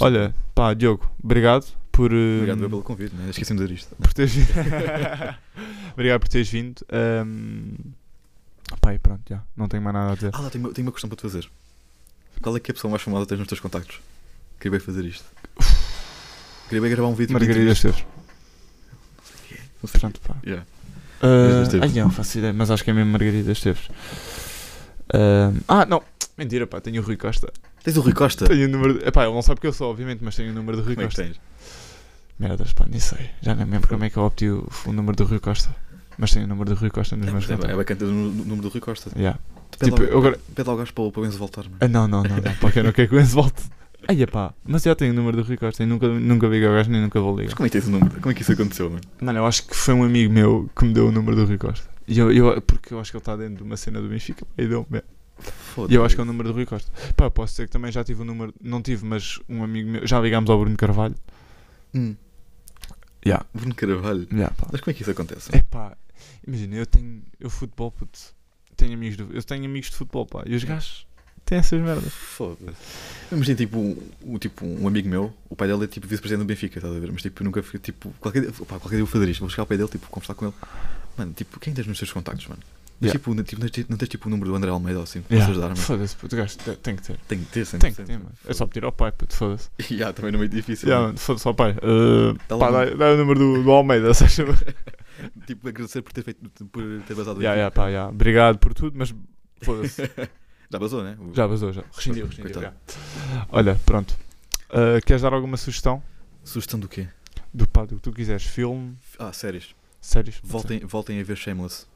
Olha, 0.00 0.34
pá, 0.54 0.74
Diogo, 0.74 1.08
obrigado 1.22 1.66
por. 1.92 2.12
eh, 2.12 2.36
Obrigado 2.38 2.68
pelo 2.68 2.82
convite, 2.82 3.14
né? 3.14 3.30
esqueci-me 3.30 3.58
de 3.60 3.64
dizer 3.66 3.74
isto. 3.76 3.94
por 3.96 4.12
teres 4.12 4.32
vindo. 4.34 4.48
obrigado 5.94 6.20
por 6.20 6.28
teres 6.28 6.48
vindo. 6.48 6.80
Um, 7.24 7.74
e 8.92 8.98
pronto, 8.98 9.22
já. 9.28 9.42
Não 9.56 9.68
tenho 9.68 9.82
mais 9.82 9.94
nada 9.94 10.12
a 10.12 10.14
dizer. 10.14 10.30
Ah, 10.32 10.40
lá, 10.40 10.50
tenho, 10.50 10.64
uma- 10.64 10.74
tenho 10.74 10.86
uma 10.86 10.92
questão 10.92 11.08
para 11.08 11.16
te 11.16 11.22
fazer. 11.22 11.48
Qual 12.42 12.56
é 12.56 12.60
que 12.60 12.70
é 12.70 12.72
a 12.72 12.74
pessoa 12.74 12.90
mais 12.90 13.02
famosa 13.02 13.24
que 13.24 13.28
tens 13.30 13.38
nos 13.38 13.48
teus 13.48 13.60
contactos? 13.60 14.00
Queria 14.60 14.78
bem 14.78 14.80
fazer 14.80 15.04
isto. 15.04 15.24
Queria 16.68 16.80
bem 16.82 16.90
gravar 16.90 17.08
um 17.08 17.14
vídeo. 17.14 17.32
Margarida 17.32 17.72
Esteves. 17.72 18.04
Não 19.82 19.88
sei. 19.88 20.00
Pronto, 20.00 20.20
pá. 20.20 20.34
Yeah. 20.44 20.66
Uh, 21.22 21.62
Esteves. 21.62 21.90
ai, 21.96 22.02
não 22.02 22.10
faço 22.10 22.38
ideia, 22.38 22.52
mas 22.52 22.70
acho 22.70 22.82
que 22.84 22.90
é 22.90 22.92
mesmo 22.92 23.10
Margarida 23.12 23.52
Esteves. 23.52 23.88
Um, 25.14 25.60
ah, 25.68 25.86
não. 25.86 26.02
Mentira, 26.36 26.66
pá, 26.66 26.80
tenho 26.80 27.00
o 27.00 27.04
Rui 27.04 27.16
Costa. 27.16 27.52
Tens 27.82 27.96
o 27.96 28.00
Rui 28.00 28.12
Costa? 28.12 28.46
Tenho 28.46 28.66
o 28.66 28.70
número. 28.70 28.98
De... 28.98 29.08
Epá, 29.08 29.24
ele 29.24 29.32
não 29.32 29.42
sabe 29.42 29.60
que 29.60 29.66
eu 29.66 29.72
sou, 29.72 29.90
obviamente, 29.90 30.22
mas 30.22 30.34
tenho 30.34 30.50
o 30.50 30.54
número 30.54 30.76
do 30.76 30.82
Rui 30.82 30.94
Como 30.94 31.06
é 31.06 31.08
que 31.08 31.14
Costa. 31.16 31.22
tens? 31.32 31.40
Merdas, 32.38 32.72
pá, 32.72 32.84
nem 32.90 33.00
sei. 33.00 33.30
Já 33.40 33.54
nem 33.54 33.64
me 33.64 33.72
lembro 33.72 33.88
como 33.88 34.04
é 34.04 34.10
que 34.10 34.16
eu 34.16 34.24
obtive 34.24 34.52
o, 34.54 34.68
o 34.86 34.92
número 34.92 35.16
do 35.16 35.24
Rui 35.24 35.38
Costa. 35.38 35.74
Mas 36.18 36.32
tenho 36.32 36.44
o 36.44 36.48
número 36.48 36.70
do 36.70 36.76
Rui 36.76 36.90
Costa 36.90 37.16
nos 37.16 37.28
É, 37.28 37.30
meus 37.30 37.46
mas 37.46 37.64
é, 37.64 37.72
é 37.72 37.76
bacana 37.76 38.00
ter 38.00 38.04
o 38.06 38.08
número 38.12 38.62
do 38.62 38.68
Rui 38.68 38.80
Costa. 38.80 39.10
Yeah. 39.16 39.38
Pede 39.78 39.92
Tipo, 39.92 40.02
lá- 40.02 40.08
eu 40.10 40.18
agora- 40.18 40.40
Pede 40.54 40.66
lá 40.68 40.72
ao 40.74 40.78
gajo 40.78 40.92
para, 40.92 41.04
o- 41.04 41.12
para 41.12 41.22
o 41.22 41.26
Enzo 41.26 41.38
voltar, 41.38 41.62
mano. 41.64 41.76
Ah, 41.80 41.88
não, 41.88 42.08
não, 42.08 42.22
não, 42.22 42.36
não. 42.36 42.54
Para 42.56 42.72
quem 42.72 42.82
não 42.82 42.92
quer 42.92 43.08
que 43.08 43.14
o 43.14 43.20
Enzo 43.20 43.34
volte. 43.36 43.62
Ai, 44.08 44.26
pá, 44.26 44.54
mas 44.64 44.82
já 44.84 44.94
tenho 44.94 45.12
o 45.12 45.16
número 45.16 45.36
do 45.36 45.42
Rui 45.42 45.56
Costa 45.56 45.82
e 45.82 45.86
nunca, 45.86 46.06
nunca 46.08 46.46
ligo 46.46 46.66
ao 46.66 46.74
gajo 46.74 46.90
nem 46.90 47.00
nunca 47.02 47.20
vou 47.20 47.34
Mas 47.34 47.42
ligar. 47.42 47.56
como 47.56 47.66
é 47.66 47.70
que 47.70 47.72
tens 47.78 47.88
o 47.88 47.90
número? 47.90 48.20
Como 48.20 48.30
é 48.30 48.34
que 48.34 48.42
isso 48.42 48.52
aconteceu, 48.52 48.88
mano? 48.88 49.02
Mano, 49.20 49.38
eu 49.40 49.46
acho 49.46 49.66
que 49.66 49.74
foi 49.74 49.94
um 49.94 50.04
amigo 50.04 50.32
meu 50.32 50.70
que 50.76 50.84
me 50.84 50.92
deu 50.94 51.08
o 51.08 51.12
número 51.12 51.34
do 51.36 51.44
Rui 51.44 51.58
Costa. 51.58 51.88
E 52.06 52.18
eu, 52.18 52.30
eu, 52.30 52.62
porque 52.62 52.94
eu 52.94 53.00
acho 53.00 53.10
que 53.10 53.16
ele 53.16 53.22
está 53.22 53.36
dentro 53.36 53.56
de 53.56 53.62
uma 53.64 53.76
cena 53.76 54.00
do 54.00 54.08
Benfica 54.08 54.46
e 54.56 54.66
deu-me. 54.66 55.02
Foda-se. 55.38 55.92
E 55.92 55.96
eu 55.96 56.04
acho 56.04 56.14
que 56.14 56.20
é 56.20 56.24
o 56.24 56.26
número 56.26 56.48
do 56.50 56.54
Rui 56.54 56.64
Costa. 56.66 56.90
Pá, 57.16 57.28
posso 57.30 57.52
dizer 57.54 57.66
que 57.66 57.72
também 57.72 57.90
já 57.90 58.04
tive 58.04 58.22
o 58.22 58.24
número. 58.24 58.54
Não 58.60 58.80
tive, 58.80 59.04
mas 59.04 59.40
um 59.48 59.62
amigo 59.64 59.90
meu. 59.90 60.06
Já 60.06 60.20
ligámos 60.20 60.48
ao 60.48 60.58
Bruno 60.58 60.76
Carvalho. 60.76 61.14
Hum. 61.94 62.14
Já. 63.24 63.44
Bruno 63.52 63.74
Carvalho. 63.74 64.28
Já, 64.30 64.50
pá. 64.50 64.68
Mas 64.70 64.80
como 64.80 64.92
é 64.92 64.94
que 64.94 65.02
isso 65.02 65.10
acontece? 65.10 65.50
É 65.54 65.62
pá. 65.62 65.96
Imagina, 66.46 66.76
eu 66.76 66.86
tenho. 66.86 67.22
Eu 67.40 67.50
futebol, 67.50 67.90
puto. 67.90 68.18
Tenho 68.76 68.94
amigos, 68.94 69.16
do, 69.16 69.28
eu 69.34 69.42
tenho 69.42 69.64
amigos 69.64 69.90
de 69.90 69.96
futebol, 69.96 70.26
pá. 70.26 70.44
E 70.46 70.54
os 70.54 70.62
gajos 70.62 71.06
têm 71.46 71.58
essas 71.58 71.80
merdas. 71.80 72.12
Foda-se. 72.12 72.76
Imagina, 73.32 73.56
tipo, 73.56 73.78
um, 74.24 74.38
tipo, 74.38 74.64
um 74.66 74.86
amigo 74.86 75.08
meu, 75.08 75.32
o 75.48 75.56
pai 75.56 75.66
dele 75.68 75.84
é 75.84 75.86
tipo 75.86 76.06
vice-presidente 76.06 76.44
do 76.44 76.48
Benfica, 76.48 76.78
estás 76.78 76.94
a 76.94 76.98
ver? 77.00 77.10
Mas 77.10 77.22
tipo, 77.22 77.42
eu 77.42 77.44
nunca 77.44 77.62
fui, 77.62 77.78
tipo, 77.80 78.12
qualquer 78.20 78.42
dia, 78.42 78.52
pá, 78.52 78.78
qualquer 78.78 78.90
dia 78.90 78.98
eu 79.00 79.06
vou 79.06 79.12
fazer 79.12 79.28
isto, 79.30 79.40
vou 79.40 79.48
chegar 79.48 79.62
ao 79.62 79.66
pai 79.66 79.76
dele, 79.76 79.88
tipo, 79.88 80.06
conversar 80.08 80.34
com 80.34 80.44
ele. 80.46 80.54
Mano, 81.16 81.32
tipo, 81.32 81.58
quem 81.58 81.72
tens 81.72 81.86
nos 81.86 81.98
teus 81.98 82.12
contactos, 82.12 82.46
mano? 82.46 82.60
Mas, 82.98 83.08
Yeah. 83.08 83.18
tipo, 83.18 83.34
não, 83.34 83.42
tipo, 83.44 83.60
não, 83.60 83.68
tens, 83.68 83.88
não 83.90 83.96
tens 83.98 84.08
tipo 84.08 84.26
o 84.26 84.30
número 84.30 84.48
do 84.50 84.56
André 84.56 84.70
Almeida 84.70 84.98
ou 85.00 85.04
assim, 85.04 85.20
para 85.20 85.34
Yeah. 85.36 85.50
ajudar, 85.52 85.68
mano? 85.68 85.80
Foda-se, 85.80 86.16
puto. 86.16 86.34
Gajo 86.34 86.56
te- 86.56 86.76
tem 86.76 86.96
que 86.96 87.02
ter. 87.02 87.16
Tem 87.28 87.38
que 87.40 87.44
ter, 87.46 87.64
sempre. 87.66 87.92
Tem 87.92 87.94
que 87.94 88.10
ter, 88.10 88.18
mano. 88.18 88.32
É 88.46 88.54
só 88.54 88.66
pedir 88.66 88.84
ao 88.84 88.92
pai, 88.92 89.12
puto. 89.12 89.34
Foda-se. 89.36 89.68
E 89.90 89.94
yeah, 90.00 90.12
também 90.14 90.32
não 90.32 90.38
é 90.38 90.40
muito 90.40 90.56
difícil. 90.56 90.88
Mano. 90.88 91.02
mano, 91.08 91.18
foda-se 91.18 91.46
ao 91.46 91.54
pai. 91.54 91.72
Uh, 91.72 92.32
Dá 92.48 92.56
pá, 92.56 92.68
lá 92.70 92.84
dá, 92.86 92.94
dá 92.94 93.12
o 93.12 93.16
número 93.18 93.38
do, 93.38 93.62
do 93.64 93.70
Almeida, 93.70 94.10
achas? 94.12 94.34
Tipo, 95.46 95.68
agradecer 95.68 96.00
por 96.02 96.12
ter, 96.14 96.22
feito, 96.22 96.48
por 96.68 96.82
ter 97.06 97.12
vazado 97.14 97.38
o 97.38 97.42
Já, 97.42 97.50
já, 97.50 97.64
Benfica. 97.64 97.70
pá, 97.72 97.90
já. 97.92 98.08
Obrigado 98.08 98.58
por 98.58 98.72
tudo, 98.72 98.96
mas 98.98 99.14
foda-se. 99.62 100.02
Já 100.70 100.78
vazou, 100.78 101.02
né? 101.02 101.16
O- 101.20 101.34
Já 101.34 101.46
vazou, 101.46 101.72
já. 101.72 101.82
Rescindiu, 101.94 102.26
rescindiu. 102.26 102.60
Já. 102.62 102.72
Olha, 103.50 103.80
pronto. 103.86 104.16
Uh, 104.70 105.00
queres 105.04 105.22
dar 105.22 105.32
alguma 105.32 105.56
sugestão? 105.56 106.02
Sugestão 106.44 106.78
do 106.80 106.88
quê? 106.88 107.06
Do 107.54 107.66
pá, 107.66 107.84
do 107.84 107.96
que 107.96 108.02
tu 108.02 108.12
quiseres. 108.12 108.42
Filme, 108.44 108.96
Ah, 109.18 109.32
séries. 109.32 109.74
séries? 110.00 110.36
Voltem, 110.42 110.80
voltem 110.80 111.20
a 111.20 111.24
ver 111.24 111.36
Shameless. 111.36 111.86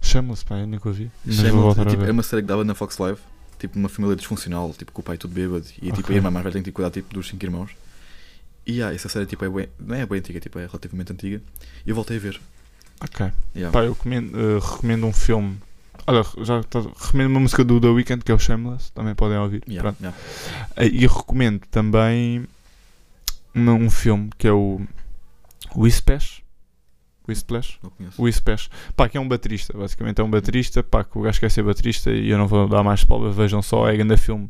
Chama-se, 0.00 0.44
pá, 0.44 0.56
eu 0.58 0.66
nunca 0.66 0.90
vou 0.90 0.94
Shameless 0.94 1.80
a 1.80 1.84
tipo, 1.86 2.04
é 2.04 2.10
uma 2.10 2.22
série 2.22 2.42
que 2.42 2.48
dava 2.48 2.64
na 2.64 2.74
Fox 2.74 2.98
Live. 2.98 3.18
Tipo, 3.58 3.78
uma 3.78 3.88
família 3.88 4.16
disfuncional, 4.16 4.74
tipo, 4.74 4.90
com 4.90 5.00
o 5.00 5.04
pai 5.04 5.16
tudo 5.16 5.32
bêbado. 5.32 5.64
E 5.80 5.86
tipo, 5.92 6.00
Ok. 6.00 6.14
a 6.14 6.16
irmã 6.18 6.30
mais 6.30 6.42
velha 6.42 6.54
tem 6.54 6.62
que 6.64 6.72
cuidar 6.72 6.90
tipo, 6.90 7.14
dos 7.14 7.28
cinco 7.28 7.44
irmãos. 7.44 7.70
E 8.66 8.82
ah, 8.82 8.92
essa 8.92 9.08
série 9.08 9.24
tipo, 9.26 9.44
é 9.44 9.48
bem, 9.48 9.68
não 9.78 9.94
é 9.94 10.04
bem 10.04 10.18
antiga, 10.18 10.40
tipo, 10.40 10.58
é 10.58 10.66
relativamente 10.66 11.12
antiga. 11.12 11.40
E 11.86 11.90
eu 11.90 11.94
voltei 11.94 12.16
a 12.16 12.20
ver. 12.20 12.40
Ok. 13.00 13.30
Yeah. 13.54 13.72
Pá, 13.72 13.84
eu 13.84 13.94
comendo- 13.94 14.36
uh, 14.36 14.58
recomendo 14.58 15.06
um 15.06 15.12
filme. 15.12 15.58
Olha, 16.06 16.24
já 16.42 16.62
tá- 16.64 16.80
recomendo 16.80 17.28
uma 17.30 17.40
música 17.40 17.62
do 17.64 17.80
The 17.80 17.88
Weeknd 17.88 18.24
que 18.24 18.32
é 18.32 18.34
o 18.34 18.38
Shameless. 18.38 18.92
Também 18.92 19.14
podem 19.14 19.38
ouvir. 19.38 19.62
Yeah, 19.68 19.82
Pronto. 19.92 20.00
yeah. 20.02 20.18
Uh, 20.76 20.82
E 20.94 21.06
recomendo 21.06 21.60
também 21.70 22.46
um 23.54 23.90
filme 23.90 24.30
que 24.36 24.48
é 24.48 24.52
o 24.52 24.80
Whisplash. 25.76 26.42
Whisplash? 27.28 27.78
Whisplash. 28.18 28.68
Pá, 28.96 29.08
que 29.08 29.16
é 29.16 29.20
um 29.20 29.28
baterista. 29.28 29.76
Basicamente 29.78 30.20
é 30.20 30.24
um 30.24 30.30
baterista. 30.30 30.82
Pá, 30.82 31.04
que 31.04 31.16
o 31.16 31.22
gajo 31.22 31.38
quer 31.38 31.50
ser 31.50 31.62
baterista 31.62 32.10
e 32.10 32.28
eu 32.30 32.36
não 32.38 32.48
vou 32.48 32.66
dar 32.68 32.82
mais 32.82 33.04
palavras. 33.04 33.36
Vejam 33.36 33.62
só. 33.62 33.88
É 33.88 33.96
grande 33.96 34.16
filme 34.16 34.48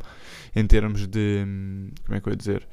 em 0.56 0.66
termos 0.66 1.06
de. 1.06 1.44
hum, 1.46 1.90
Como 2.06 2.16
é 2.16 2.20
que 2.20 2.28
eu 2.28 2.32
ia 2.32 2.36
dizer? 2.36 2.66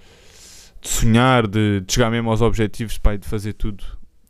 De 0.81 0.87
sonhar, 0.87 1.45
de, 1.45 1.81
de 1.81 1.93
chegar 1.93 2.09
mesmo 2.09 2.29
aos 2.29 2.41
objetivos, 2.41 2.97
pá, 2.97 3.13
e 3.13 3.17
de 3.17 3.27
fazer 3.27 3.51
tudo. 3.53 3.83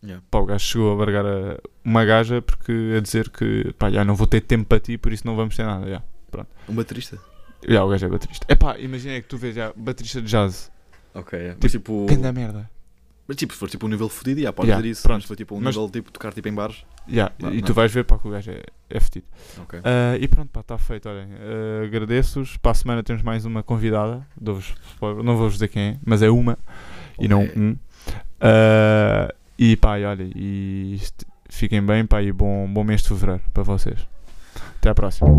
Yeah. 0.03 0.23
Pá, 0.31 0.39
o 0.39 0.45
gajo 0.45 0.63
chegou 0.65 0.93
a 0.93 0.95
largar 0.95 1.25
a- 1.25 1.59
uma 1.83 2.05
gaja 2.05 2.41
porque 2.41 2.71
a 2.97 3.01
dizer 3.01 3.29
que 3.29 3.73
pá, 3.77 3.91
já 3.91 4.05
não 4.05 4.15
vou 4.15 4.25
ter 4.27 4.39
tempo 4.41 4.65
para 4.65 4.79
ti, 4.79 4.97
por 4.97 5.11
isso 5.11 5.27
não 5.27 5.35
vamos 5.35 5.55
ter 5.55 5.63
nada. 5.65 5.89
Já, 5.89 6.01
Um 6.69 6.73
baterista? 6.73 7.17
já 7.67 7.83
o 7.83 7.89
gajo 7.89 8.05
é 8.05 8.09
baterista. 8.09 8.45
É 8.47 8.55
pá, 8.55 8.77
imagina 8.79 9.19
que 9.21 9.27
tu 9.27 9.37
vês 9.37 9.55
já 9.55 9.73
baterista 9.75 10.21
de 10.21 10.27
jazz. 10.27 10.71
Ok, 11.13 11.37
yeah. 11.37 11.57
Mas 11.61 11.71
tipo. 11.71 12.05
Grande 12.05 12.31
merda. 12.31 12.69
Mas 13.27 13.35
tipo, 13.37 13.53
se 13.53 13.59
for 13.59 13.69
tipo 13.69 13.85
um 13.85 13.89
nível 13.89 14.09
fodido, 14.09 14.39
yeah, 14.39 14.55
podes 14.55 14.69
Yeah, 14.69 14.81
dizer 14.81 14.91
isso. 14.93 15.03
pronto. 15.03 15.15
Mas 15.17 15.23
se 15.23 15.27
for 15.27 15.35
tipo 15.35 15.55
um 15.55 15.59
Mas- 15.61 15.75
nível 15.75 15.89
tipo 15.89 16.11
tocar 16.11 16.33
tipo 16.33 16.47
em 16.47 16.53
bares. 16.53 16.83
Já, 17.07 17.31
Não, 17.39 17.51
e 17.53 17.57
não. 17.57 17.61
tu 17.63 17.73
vais 17.73 17.91
ver 17.91 18.03
pá, 18.05 18.17
que 18.17 18.27
o 18.27 18.31
gajo 18.31 18.49
é, 18.51 18.63
é 18.89 18.99
fedido. 18.99 19.25
Ok. 19.61 19.79
Ah, 19.83 20.17
e 20.19 20.27
pronto, 20.27 20.49
pá, 20.49 20.61
está 20.61 20.77
feito. 20.77 21.09
Olhem, 21.09 21.27
ah, 21.33 21.83
agradeço-vos. 21.85 22.55
Para 22.57 22.71
a 22.71 22.73
semana 22.75 23.03
temos 23.03 23.21
mais 23.21 23.43
uma 23.45 23.61
convidada. 23.61 24.25
Não 24.41 25.35
vou-vos 25.35 25.53
dizer 25.53 25.67
quem 25.67 25.81
é, 25.83 25.97
mas 26.05 26.21
é 26.21 26.29
uma 26.29 26.57
e 27.19 27.27
não 27.27 27.43
um. 27.43 27.75
Ah, 28.39 29.33
e 29.59 29.75
e 29.99 30.05
olha, 30.05 30.25
e 30.33 30.97
fiquem 31.49 31.85
bem, 31.85 32.05
pá, 32.05 32.23
e 32.23 32.31
bom, 32.31 32.65
bom 32.71 32.83
mês 32.83 33.01
de 33.01 33.09
fevereiro 33.09 33.41
para 33.53 33.63
vocês. 33.63 34.07
Até 34.77 34.89
à 34.89 34.95
próxima. 34.95 35.29